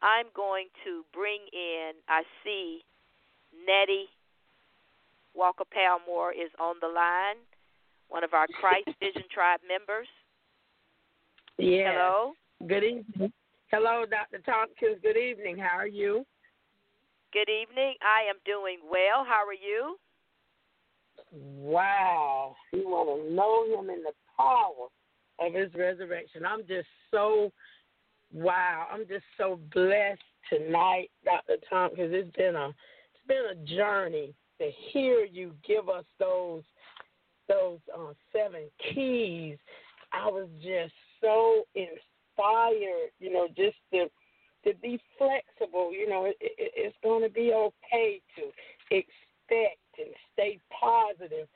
I'm 0.00 0.26
going 0.34 0.68
to 0.84 1.02
bring 1.12 1.42
in, 1.52 1.92
I 2.08 2.22
see 2.44 2.82
Nettie 3.66 4.06
Walker 5.34 5.64
Palmore 5.66 6.30
is 6.30 6.50
on 6.60 6.76
the 6.80 6.86
line, 6.86 7.42
one 8.08 8.22
of 8.22 8.32
our 8.32 8.46
Christ 8.46 8.88
Vision 9.00 9.26
Tribe 9.32 9.60
members. 9.66 10.08
Yeah. 11.58 11.92
Hello. 11.92 12.32
Good 12.66 12.84
evening. 12.84 13.32
Hello, 13.72 14.04
Dr. 14.08 14.38
Tompkins. 14.44 15.02
Good 15.02 15.16
evening. 15.16 15.58
How 15.58 15.78
are 15.78 15.86
you? 15.86 16.24
Good 17.32 17.48
evening. 17.48 17.94
I 18.02 18.28
am 18.28 18.36
doing 18.44 18.78
well. 18.84 19.24
How 19.26 19.42
are 19.46 19.56
you? 19.56 19.96
Wow. 21.32 22.56
You 22.72 22.88
want 22.88 23.28
to 23.28 23.34
know 23.34 23.80
him 23.80 23.90
in 23.90 24.02
the 24.02 24.12
power 24.36 24.88
of 25.40 25.54
his 25.54 25.72
resurrection. 25.74 26.44
I'm 26.46 26.60
just 26.66 26.88
so 27.10 27.50
wow. 28.32 28.86
I'm 28.92 29.06
just 29.06 29.24
so 29.38 29.58
blessed 29.72 30.20
tonight, 30.50 31.10
Dr. 31.24 31.56
Tompkins. 31.68 32.12
It's 32.12 32.36
been 32.36 32.56
a 32.56 32.68
it's 32.68 33.26
been 33.26 33.44
a 33.50 33.76
journey 33.76 34.34
to 34.58 34.70
hear 34.92 35.24
you 35.24 35.52
give 35.66 35.88
us 35.88 36.04
those 36.18 36.62
those 37.48 37.78
uh, 37.96 38.12
seven 38.32 38.62
keys. 38.94 39.58
I 40.12 40.28
was 40.28 40.48
just 40.62 40.92
so 41.20 41.64
inspired, 41.74 43.10
you 43.18 43.32
know, 43.32 43.48
just 43.48 43.76
to 43.92 44.06
to 44.64 44.78
be 44.80 45.00
flexible. 45.18 45.92
You 45.92 46.08
know, 46.08 46.26
it, 46.26 46.36
it, 46.40 46.72
it's 46.76 46.96
going 47.02 47.22
to 47.22 47.30
be 47.30 47.52
okay 47.52 48.20
to 48.36 48.96
expect 48.96 49.81
and 49.98 50.08
stay 50.32 50.58
positive. 50.78 51.48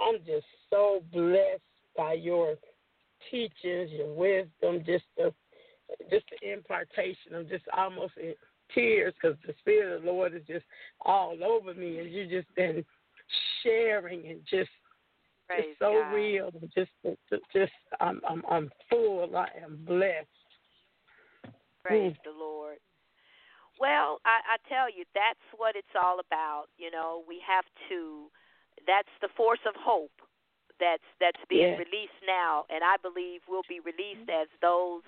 I'm 0.00 0.18
just 0.26 0.46
so 0.70 1.02
blessed 1.12 1.62
by 1.96 2.14
your 2.14 2.56
teachings, 3.30 3.90
your 3.90 4.12
wisdom, 4.14 4.82
just 4.86 5.04
the 5.16 5.32
just 6.08 6.24
the 6.40 6.52
impartation. 6.52 7.34
I'm 7.34 7.48
just 7.48 7.64
almost 7.76 8.12
in 8.16 8.34
tears 8.74 9.12
because 9.20 9.36
the 9.46 9.54
spirit 9.58 9.96
of 9.96 10.02
the 10.02 10.10
Lord 10.10 10.34
is 10.34 10.42
just 10.46 10.64
all 11.04 11.36
over 11.44 11.74
me, 11.74 11.98
and 11.98 12.10
you 12.10 12.28
just 12.28 12.54
been 12.54 12.84
sharing 13.62 14.26
and 14.28 14.40
just 14.48 14.70
Praise 15.50 15.74
so 15.80 15.92
God. 15.92 16.14
real. 16.14 16.50
Just, 16.76 16.90
just 17.52 17.72
I'm, 18.00 18.20
I'm, 18.28 18.42
I'm 18.48 18.70
full. 18.88 19.36
I 19.36 19.48
am 19.64 19.78
blessed. 19.84 20.28
Praise 21.84 22.12
mm. 22.12 22.24
the 22.24 22.38
Lord. 22.38 22.78
Well, 23.80 24.20
I, 24.28 24.44
I 24.54 24.56
tell 24.68 24.92
you, 24.92 25.08
that's 25.16 25.40
what 25.56 25.74
it's 25.74 25.96
all 25.96 26.20
about. 26.20 26.68
You 26.76 26.90
know, 26.92 27.24
we 27.26 27.40
have 27.48 27.64
to. 27.88 28.28
That's 28.86 29.10
the 29.20 29.28
force 29.36 29.60
of 29.66 29.74
hope 29.76 30.12
that's 30.80 31.04
that's 31.20 31.40
being 31.48 31.76
Yes. 31.76 31.80
released 31.80 32.20
now, 32.26 32.64
and 32.68 32.84
I 32.84 32.96
believe 33.00 33.40
will 33.48 33.66
be 33.68 33.80
released 33.80 34.28
as 34.28 34.48
those 34.60 35.04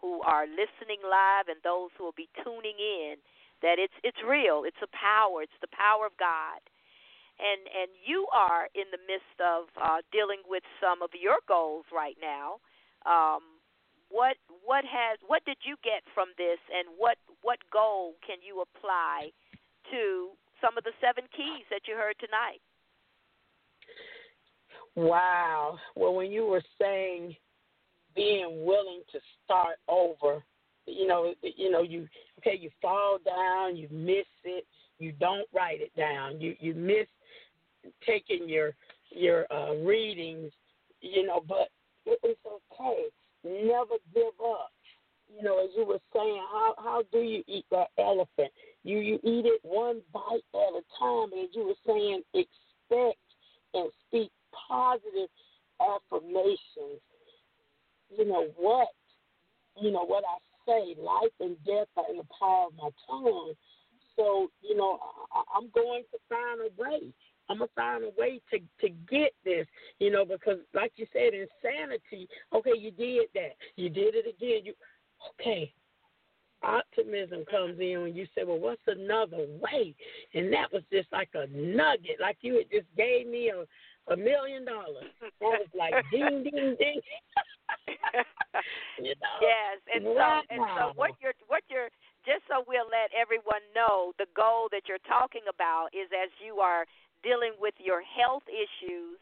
who 0.00 0.20
are 0.24 0.48
listening 0.48 1.00
live 1.04 1.48
and 1.48 1.60
those 1.62 1.92
who 1.96 2.04
will 2.04 2.16
be 2.16 2.28
tuning 2.44 2.76
in. 2.80 3.16
That 3.62 3.76
it's 3.78 3.96
it's 4.02 4.20
real. 4.24 4.64
It's 4.64 4.80
a 4.82 4.88
power. 4.96 5.42
It's 5.44 5.60
the 5.60 5.72
power 5.72 6.06
of 6.08 6.16
God. 6.16 6.60
And 7.40 7.68
and 7.68 7.90
you 8.04 8.26
are 8.32 8.68
in 8.74 8.88
the 8.92 9.00
midst 9.08 9.36
of 9.40 9.68
uh, 9.76 10.00
dealing 10.12 10.40
with 10.48 10.64
some 10.80 11.00
of 11.04 11.12
your 11.12 11.40
goals 11.48 11.84
right 11.92 12.16
now. 12.20 12.60
Um, 13.04 13.59
what 14.10 14.36
what 14.66 14.84
has 14.84 15.18
what 15.26 15.44
did 15.46 15.56
you 15.62 15.76
get 15.82 16.02
from 16.14 16.28
this 16.36 16.58
and 16.74 16.86
what 16.98 17.16
what 17.42 17.58
goal 17.72 18.14
can 18.26 18.38
you 18.42 18.62
apply 18.62 19.30
to 19.90 20.34
some 20.60 20.76
of 20.76 20.84
the 20.84 20.92
seven 21.00 21.24
keys 21.32 21.64
that 21.70 21.88
you 21.88 21.94
heard 21.96 22.18
tonight 22.20 22.60
Wow. 24.96 25.78
Well, 25.94 26.14
when 26.14 26.32
you 26.32 26.46
were 26.46 26.62
saying 26.80 27.36
being 28.14 28.64
willing 28.64 29.02
to 29.12 29.18
start 29.44 29.76
over, 29.88 30.42
you 30.86 31.06
know, 31.06 31.32
you 31.42 31.70
know, 31.70 31.82
you 31.82 32.08
okay, 32.38 32.58
you 32.60 32.70
fall 32.82 33.18
down, 33.24 33.76
you 33.76 33.88
miss 33.90 34.26
it, 34.44 34.66
you 34.98 35.12
don't 35.12 35.46
write 35.54 35.80
it 35.80 35.94
down, 35.96 36.40
you 36.40 36.56
you 36.58 36.74
miss 36.74 37.06
taking 38.06 38.48
your 38.48 38.74
your 39.10 39.46
uh, 39.52 39.74
readings, 39.74 40.52
you 41.00 41.26
know, 41.26 41.42
but 41.46 41.68
it, 42.06 42.18
it's 42.22 42.40
okay. 42.46 43.04
Never 43.44 43.96
give 44.14 44.36
up. 44.44 44.70
You 45.34 45.44
know, 45.44 45.64
as 45.64 45.70
you 45.76 45.84
were 45.86 46.00
saying, 46.12 46.42
how 46.50 46.74
how 46.78 47.02
do 47.12 47.18
you 47.18 47.42
eat 47.46 47.64
that 47.70 47.88
elephant? 47.98 48.52
You 48.82 48.98
you 48.98 49.14
eat 49.22 49.46
it 49.46 49.60
one 49.62 50.00
bite 50.12 50.44
at 50.54 50.74
a 50.74 50.82
time. 50.98 51.32
And 51.32 51.48
as 51.48 51.54
you 51.54 51.66
were 51.66 51.80
saying, 51.86 52.22
expect 52.34 53.18
and 53.74 53.90
speak 54.06 54.30
positive 54.68 55.30
affirmations. 55.80 57.00
You 58.10 58.26
know 58.26 58.48
what? 58.56 58.88
You 59.80 59.92
know 59.92 60.04
what 60.04 60.24
I 60.24 60.38
say. 60.66 61.00
Life 61.00 61.32
and 61.38 61.56
death 61.64 61.88
are 61.96 62.10
in 62.10 62.18
the 62.18 62.26
power 62.38 62.66
of 62.66 62.74
my 62.76 62.90
tongue. 63.08 63.54
So 64.16 64.50
you 64.60 64.76
know, 64.76 64.98
I, 65.32 65.42
I'm 65.56 65.70
going 65.74 66.02
to 66.12 66.18
find 66.28 66.60
a 66.60 66.70
way. 66.76 67.12
I'm 67.50 67.58
gonna 67.58 67.70
find 67.74 68.04
a 68.04 68.10
way 68.16 68.40
to 68.50 68.58
to 68.80 68.94
get 69.10 69.32
this, 69.44 69.66
you 69.98 70.10
know, 70.12 70.24
because 70.24 70.58
like 70.72 70.92
you 70.96 71.06
said, 71.12 71.32
insanity. 71.34 72.28
Okay, 72.54 72.78
you 72.78 72.92
did 72.92 73.26
that. 73.34 73.56
You 73.74 73.90
did 73.90 74.14
it 74.14 74.26
again. 74.26 74.60
You 74.64 74.74
okay? 75.34 75.72
Optimism 76.62 77.44
comes 77.50 77.80
in 77.80 78.02
when 78.02 78.14
you 78.14 78.26
say, 78.34 78.44
"Well, 78.44 78.58
what's 78.58 78.86
another 78.86 79.46
way?" 79.60 79.94
And 80.34 80.52
that 80.52 80.72
was 80.72 80.82
just 80.92 81.10
like 81.10 81.30
a 81.34 81.46
nugget, 81.48 82.20
like 82.20 82.36
you 82.42 82.58
had 82.58 82.70
just 82.70 82.86
gave 82.96 83.26
me 83.26 83.50
a 83.50 83.66
a 84.12 84.16
million 84.16 84.64
dollars. 84.64 85.10
It 85.22 85.32
was 85.40 85.68
like 85.76 85.94
ding, 86.12 86.44
ding, 86.44 86.76
ding. 86.78 87.00
you 88.98 89.14
know? 89.18 89.36
Yes, 89.40 89.78
and 89.94 90.04
wow. 90.04 90.42
so 90.48 90.54
and 90.54 90.62
so 90.78 90.92
what 90.94 91.10
you're 91.20 91.34
what 91.48 91.62
you're 91.68 91.90
just 92.26 92.44
so 92.48 92.64
we'll 92.68 92.90
let 92.90 93.08
everyone 93.16 93.64
know 93.74 94.12
the 94.18 94.26
goal 94.36 94.68
that 94.72 94.84
you're 94.86 95.02
talking 95.08 95.42
about 95.48 95.88
is 95.96 96.10
as 96.12 96.28
you 96.44 96.60
are 96.60 96.84
dealing 97.22 97.52
with 97.60 97.74
your 97.78 98.02
health 98.02 98.44
issues 98.48 99.18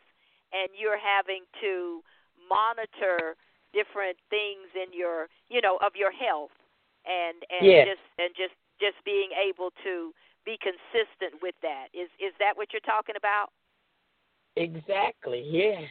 and 0.53 0.71
you're 0.73 0.99
having 0.99 1.45
to 1.61 2.01
monitor 2.49 3.37
different 3.73 4.17
things 4.31 4.73
in 4.75 4.89
your 4.97 5.29
you 5.49 5.61
know 5.61 5.77
of 5.85 5.93
your 5.95 6.11
health 6.11 6.55
and 7.05 7.45
and 7.53 7.69
yes. 7.69 7.87
just 7.87 8.05
and 8.19 8.31
just 8.33 8.57
just 8.81 8.97
being 9.05 9.29
able 9.37 9.71
to 9.85 10.13
be 10.45 10.57
consistent 10.57 11.37
with 11.43 11.55
that 11.61 11.89
is 11.93 12.09
is 12.17 12.33
that 12.39 12.57
what 12.57 12.73
you're 12.73 12.89
talking 12.89 13.17
about 13.17 13.53
exactly 14.57 15.45
yes 15.45 15.85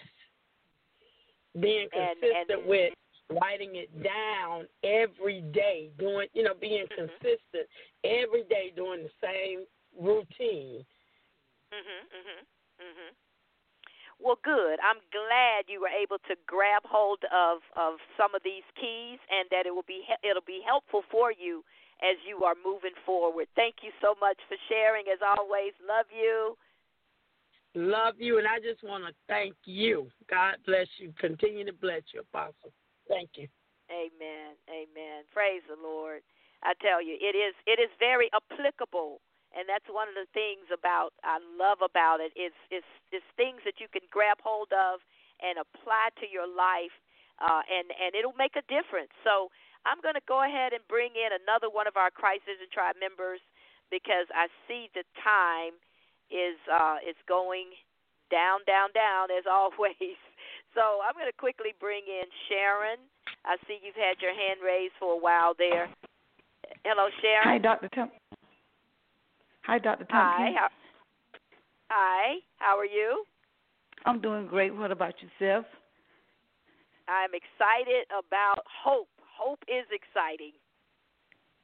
being 1.59 1.87
consistent 1.93 2.49
and, 2.49 2.61
and, 2.61 2.67
with 2.67 2.93
writing 3.29 3.75
it 3.75 3.91
down 4.03 4.65
every 4.83 5.41
day 5.53 5.89
doing 5.99 6.27
you 6.33 6.43
know 6.43 6.53
being 6.59 6.85
mm-hmm. 6.85 7.05
consistent 7.05 7.67
every 8.03 8.43
day 8.49 8.71
doing 8.75 9.03
the 9.03 9.13
same 9.21 9.65
routine 9.99 10.83
mhm 11.73 12.01
mhm 12.13 12.39
mhm 12.79 13.11
well, 14.19 14.39
good. 14.43 14.81
I'm 14.81 14.97
glad 15.13 15.69
you 15.69 15.81
were 15.81 15.93
able 15.93 16.17
to 16.25 16.35
grab 16.45 16.81
hold 16.85 17.21
of 17.29 17.61
of 17.77 18.01
some 18.17 18.33
of 18.33 18.41
these 18.43 18.65
keys, 18.73 19.19
and 19.29 19.45
that 19.51 19.65
it 19.65 19.73
will 19.73 19.85
be 19.87 20.05
it'll 20.23 20.45
be 20.45 20.61
helpful 20.65 21.03
for 21.11 21.31
you 21.31 21.63
as 22.01 22.17
you 22.27 22.43
are 22.43 22.55
moving 22.57 22.97
forward. 23.05 23.47
Thank 23.55 23.81
you 23.81 23.91
so 24.01 24.15
much 24.19 24.37
for 24.49 24.57
sharing. 24.69 25.05
As 25.07 25.19
always, 25.21 25.73
love 25.85 26.09
you. 26.09 26.57
Love 27.75 28.15
you, 28.17 28.39
and 28.39 28.47
I 28.47 28.57
just 28.57 28.81
want 28.83 29.05
to 29.05 29.13
thank 29.27 29.53
you. 29.65 30.09
God 30.29 30.57
bless 30.65 30.87
you. 30.97 31.13
Continue 31.19 31.65
to 31.65 31.73
bless 31.73 32.01
you, 32.13 32.21
Apostle. 32.21 32.73
Thank 33.07 33.37
you. 33.37 33.47
Amen. 33.91 34.57
Amen. 34.65 35.23
Praise 35.31 35.61
the 35.69 35.77
Lord. 35.81 36.21
I 36.63 36.73
tell 36.81 37.03
you, 37.05 37.13
it 37.21 37.37
is 37.37 37.53
it 37.67 37.79
is 37.79 37.89
very 37.99 38.31
applicable 38.33 39.21
and 39.57 39.65
that's 39.65 39.89
one 39.89 40.05
of 40.05 40.13
the 40.13 40.29
things 40.37 40.69
about 40.69 41.17
I 41.25 41.41
love 41.57 41.81
about 41.81 42.21
it. 42.21 42.29
it 42.37 42.53
is 42.53 42.55
is 42.69 42.85
is 43.09 43.25
things 43.33 43.65
that 43.65 43.81
you 43.81 43.89
can 43.89 44.05
grab 44.13 44.37
hold 44.45 44.69
of 44.69 45.01
and 45.41 45.57
apply 45.57 46.13
to 46.21 46.29
your 46.29 46.45
life, 46.45 46.93
uh, 47.41 47.65
and 47.65 47.89
and 47.89 48.13
it'll 48.13 48.37
make 48.37 48.53
a 48.53 48.65
difference. 48.69 49.11
So 49.25 49.49
I'm 49.89 49.97
going 50.05 50.15
to 50.15 50.25
go 50.29 50.45
ahead 50.45 50.77
and 50.77 50.85
bring 50.85 51.17
in 51.17 51.33
another 51.33 51.73
one 51.73 51.89
of 51.89 51.97
our 51.97 52.13
Christ 52.13 52.45
Vision 52.45 52.69
Tribe 52.69 53.01
members 53.01 53.41
because 53.89 54.29
I 54.35 54.51
see 54.69 54.93
the 54.93 55.03
time 55.25 55.73
is 56.29 56.59
uh, 56.69 57.01
is 57.01 57.17
going 57.25 57.73
down, 58.29 58.61
down, 58.67 58.91
down 58.93 59.31
as 59.31 59.47
always. 59.49 60.19
So 60.75 61.01
I'm 61.01 61.15
going 61.17 61.31
to 61.31 61.39
quickly 61.39 61.73
bring 61.79 62.05
in 62.05 62.27
Sharon. 62.45 63.01
I 63.47 63.57
see 63.65 63.79
you've 63.81 63.97
had 63.97 64.21
your 64.21 64.35
hand 64.35 64.59
raised 64.61 64.93
for 64.99 65.15
a 65.15 65.19
while 65.19 65.55
there. 65.57 65.89
Hello, 66.83 67.07
Sharon. 67.21 67.47
Hi, 67.47 67.57
Dr. 67.57 67.89
Temp. 67.89 68.11
Hi, 69.67 69.79
Dr. 69.79 70.05
Tompkins. 70.05 70.13
Hi. 70.13 70.51
How, 70.55 70.67
hi. 71.89 72.35
How 72.55 72.77
are 72.77 72.85
you? 72.85 73.25
I'm 74.05 74.21
doing 74.21 74.47
great. 74.47 74.73
What 74.73 74.91
about 74.91 75.15
yourself? 75.21 75.65
I'm 77.09 77.31
excited 77.33 78.05
about 78.07 78.63
hope. 78.65 79.09
Hope 79.37 79.59
is 79.67 79.85
exciting. 79.91 80.53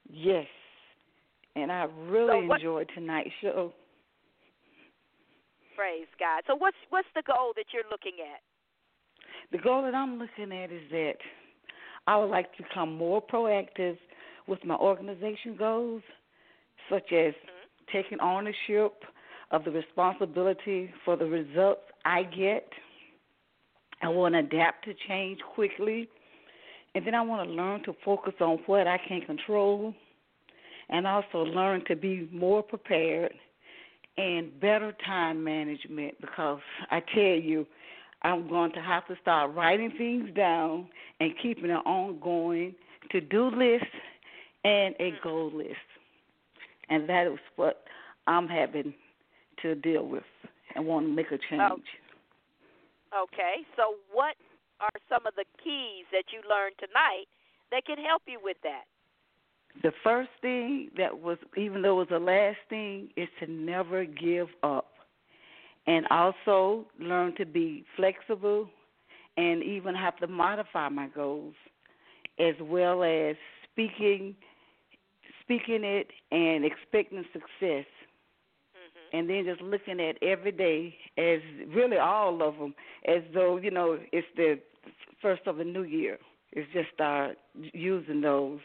Yes. 0.10 0.48
And 1.56 1.72
I 1.72 1.86
really 2.10 2.42
so 2.42 2.48
what, 2.48 2.60
enjoyed 2.60 2.90
tonight's 2.94 3.30
show. 3.42 3.72
Praise 5.78 6.08
God. 6.20 6.44
So 6.46 6.56
what's 6.56 6.76
what's 6.90 7.08
the 7.16 7.24
goal 7.26 7.54
that 7.56 7.66
you're 7.74 7.90
looking 7.90 8.20
at? 8.20 8.42
The 9.54 9.64
goal 9.64 9.82
that 9.84 9.96
I'm 9.96 10.20
looking 10.20 10.52
at 10.52 10.74
is 10.74 10.82
that 10.92 11.16
I 12.06 12.18
would 12.18 12.30
like 12.30 12.54
to 12.58 12.64
become 12.64 12.98
more 12.98 13.22
proactive 13.22 13.98
with 14.46 14.60
my 14.66 14.76
organization 14.76 15.56
goals, 15.58 16.02
such 16.90 17.14
as 17.14 17.34
taking 17.92 18.20
ownership 18.20 19.04
of 19.52 19.64
the 19.64 19.72
responsibility 19.72 20.92
for 21.06 21.16
the 21.16 21.26
results 21.26 21.82
I 22.06 22.24
get. 22.24 22.68
I 24.02 24.10
want 24.10 24.34
to 24.34 24.40
adapt 24.40 24.86
to 24.86 24.94
change 25.08 25.40
quickly. 25.54 26.10
And 26.96 27.06
then 27.06 27.16
I 27.16 27.22
want 27.22 27.48
to 27.48 27.54
learn 27.54 27.84
to 27.84 27.96
focus 28.04 28.34
on 28.40 28.60
what 28.66 28.88
I 28.88 29.00
can 29.08 29.22
control 29.22 29.94
and 30.90 31.08
also 31.08 31.40
learn 31.40 31.84
to 31.86 31.96
be 31.96 32.30
more 32.32 32.62
prepared 32.62 33.34
and 34.18 34.60
better 34.60 34.94
time 35.06 35.44
management 35.44 36.16
because 36.22 36.60
I 36.92 37.02
tell 37.14 37.24
you, 37.24 37.66
I'm 38.22 38.48
going 38.48 38.72
to 38.74 38.82
have 38.82 39.08
to 39.08 39.16
start 39.22 39.54
writing 39.56 39.92
things 39.98 40.30
down 40.36 40.88
and 41.20 41.34
keeping 41.42 41.72
an 41.72 41.78
ongoing 41.78 42.76
to 43.12 43.22
do 43.22 43.50
list 43.50 43.86
and 44.64 44.96
a 45.00 45.14
goal 45.24 45.52
list 45.54 45.76
and 46.94 47.10
that 47.10 47.28
is 47.28 47.40
what 47.56 47.84
I'm 48.28 48.48
having 48.48 48.94
to 49.62 49.76
deal 49.76 50.08
with 50.08 50.24
and 50.76 50.86
want 50.86 51.08
to 51.08 51.14
make 51.14 51.32
a 51.32 51.36
oh. 51.36 51.38
change. 51.50 51.84
Oh. 53.12 53.24
Okay, 53.24 53.62
so 53.78 53.96
what 54.12 54.36
are 54.80 54.90
some 55.08 55.28
of 55.28 55.36
the 55.36 55.46
keys 55.64 56.06
that 56.12 56.24
you 56.32 56.42
learned 56.50 56.76
tonight 56.80 57.26
that 57.72 57.86
can 57.86 58.04
help 58.04 58.24
you 58.26 58.40
with 58.42 58.58
that? 58.64 58.86
The 59.84 59.92
first 60.04 60.30
thing 60.42 60.90
that 60.98 61.20
was, 61.20 61.38
even 61.56 61.84
though 61.84 62.02
it 62.02 62.10
was 62.12 62.20
the 62.20 62.20
last 62.20 62.58
thing, 62.70 63.10
is 63.16 63.28
to 63.40 63.52
never 63.52 64.06
give 64.06 64.48
up. 64.64 64.90
And 65.86 66.08
also 66.10 66.86
learn 67.00 67.36
to 67.36 67.46
be 67.46 67.86
flexible 67.98 68.70
and 69.38 69.62
even 69.62 69.94
have 69.96 70.18
to 70.18 70.28
modify 70.28 70.90
my 70.90 71.08
goals, 71.08 71.56
as 72.40 72.56
well 72.62 73.04
as 73.04 73.36
speaking 73.72 74.36
speaking 75.44 75.84
it 75.84 76.08
and 76.32 76.66
expecting 76.66 77.24
success. 77.32 77.86
Mm-hmm. 78.74 79.18
And 79.18 79.30
then 79.30 79.46
just 79.46 79.62
looking 79.62 80.00
at 80.00 80.22
every 80.22 80.52
day 80.52 80.96
as 81.18 81.40
really 81.74 81.98
all 81.98 82.42
of 82.42 82.58
them 82.58 82.74
as 83.08 83.22
though, 83.34 83.58
you 83.58 83.72
know, 83.72 84.00
it's 84.12 84.28
the 84.36 84.60
first 85.22 85.44
of 85.46 85.60
a 85.60 85.64
new 85.64 85.84
year. 85.84 86.18
It's 86.52 86.72
just 86.74 86.90
start 86.94 87.38
using 87.74 88.22
those 88.22 88.60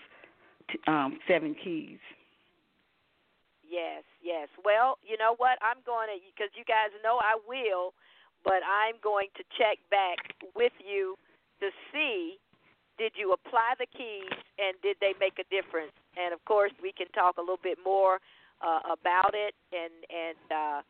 um, 0.87 1.19
seven 1.27 1.55
keys. 1.63 1.99
Yes, 3.69 4.05
yes. 4.23 4.49
Well, 4.65 4.99
you 5.03 5.17
know 5.17 5.35
what? 5.37 5.59
I'm 5.61 5.85
going 5.85 6.09
to, 6.09 6.17
because 6.33 6.53
you 6.57 6.65
guys 6.65 6.93
know 7.05 7.21
I 7.21 7.37
will, 7.49 7.93
but 8.45 8.65
I'm 8.65 8.97
going 9.03 9.29
to 9.37 9.45
check 9.57 9.79
back 9.91 10.17
with 10.57 10.73
you 10.81 11.17
to 11.61 11.69
see 11.93 12.37
did 12.99 13.13
you 13.17 13.33
apply 13.33 13.75
the 13.79 13.87
keys 13.87 14.31
and 14.59 14.77
did 14.83 14.97
they 15.01 15.15
make 15.21 15.39
a 15.39 15.47
difference? 15.49 15.93
And 16.17 16.35
of 16.35 16.45
course, 16.45 16.73
we 16.83 16.93
can 16.93 17.07
talk 17.15 17.39
a 17.39 17.41
little 17.41 17.63
bit 17.63 17.79
more 17.85 18.19
uh, 18.61 18.81
about 18.93 19.35
it 19.35 19.55
and 19.73 19.95
and 20.11 20.47
uh, 20.51 20.83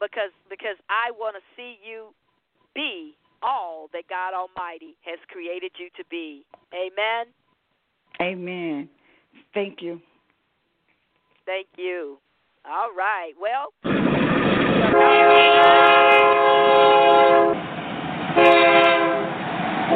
because 0.00 0.32
because 0.48 0.76
I 0.88 1.12
want 1.12 1.36
to 1.36 1.42
see 1.56 1.76
you 1.84 2.14
be 2.74 3.14
all 3.42 3.88
that 3.92 4.08
God 4.08 4.34
Almighty 4.34 4.96
has 5.02 5.18
created 5.28 5.72
you 5.78 5.88
to 5.96 6.04
be. 6.10 6.44
Amen. 6.74 7.26
Amen. 8.20 8.88
Thank 9.54 9.80
you. 9.80 10.00
Thank 11.46 11.68
you. 11.76 12.18
All 12.64 12.90
right. 12.96 13.32
Well. 13.40 13.72
The 19.88 19.94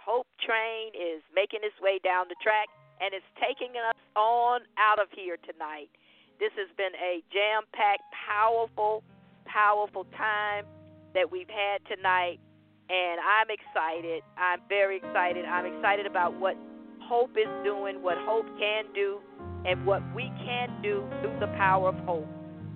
Hope 0.00 0.26
train 0.40 0.88
is 0.96 1.20
making 1.34 1.60
its 1.62 1.76
way 1.82 2.00
down 2.02 2.28
the 2.28 2.36
track 2.42 2.68
and 3.02 3.12
it's 3.12 3.24
taking 3.36 3.76
us 3.76 3.94
on 4.16 4.62
out 4.78 4.98
of 4.98 5.08
here 5.12 5.36
tonight. 5.44 5.90
This 6.38 6.52
has 6.58 6.68
been 6.76 6.94
a 6.98 7.22
jam 7.32 7.62
packed, 7.72 8.02
powerful, 8.12 9.02
powerful 9.46 10.06
time 10.16 10.64
that 11.14 11.30
we've 11.30 11.48
had 11.48 11.78
tonight. 11.86 12.40
And 12.90 13.20
I'm 13.20 13.48
excited. 13.48 14.22
I'm 14.36 14.60
very 14.68 14.98
excited. 14.98 15.44
I'm 15.44 15.64
excited 15.64 16.06
about 16.06 16.38
what 16.38 16.56
hope 17.00 17.30
is 17.36 17.48
doing, 17.64 18.02
what 18.02 18.18
hope 18.18 18.46
can 18.58 18.84
do, 18.94 19.20
and 19.64 19.86
what 19.86 20.02
we 20.14 20.30
can 20.44 20.68
do 20.82 21.04
through 21.20 21.38
the 21.40 21.48
power 21.56 21.88
of 21.88 21.96
hope. 22.04 22.28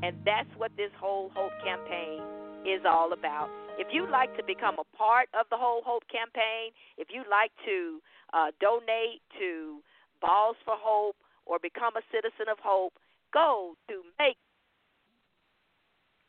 And 0.03 0.17
that's 0.25 0.49
what 0.57 0.71
this 0.77 0.91
whole 0.99 1.31
hope 1.35 1.53
campaign 1.65 2.23
is 2.65 2.83
all 2.87 3.13
about. 3.13 3.51
If 3.79 3.89
you'd 3.93 4.11
like 4.11 4.35
to 4.37 4.43
become 4.43 4.77
a 4.79 4.97
part 4.97 5.29
of 5.39 5.47
the 5.51 5.57
whole 5.57 5.83
hope 5.85 6.05
campaign, 6.11 6.73
if 6.97 7.09
you'd 7.11 7.31
like 7.31 7.53
to 7.67 8.01
uh, 8.33 8.51
donate 8.61 9.23
to 9.39 9.83
Balls 10.21 10.57
for 10.65 10.75
Hope 10.79 11.17
or 11.47 11.59
become 11.59 11.97
a 11.97 12.05
citizen 12.11 12.51
of 12.51 12.59
hope, 12.63 12.95
go 13.33 13.75
to 13.89 14.03
make 14.19 14.37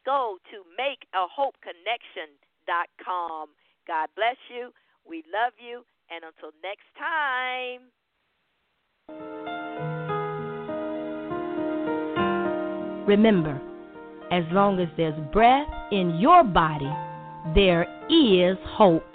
go 0.06 0.38
to 0.52 0.64
makeahopeconnection.com. 0.80 3.50
God 3.88 4.10
bless 4.16 4.38
you. 4.50 4.72
We 5.08 5.24
love 5.32 5.54
you. 5.60 5.86
And 6.10 6.24
until 6.24 6.52
next 6.64 6.88
time. 6.98 7.92
Remember, 13.08 13.62
as 14.32 14.44
long 14.52 14.80
as 14.80 14.90
there's 14.98 15.20
breath 15.32 15.68
in 15.92 16.18
your 16.20 16.44
body, 16.44 16.92
there 17.56 17.88
is 18.10 18.58
hope. 18.78 19.06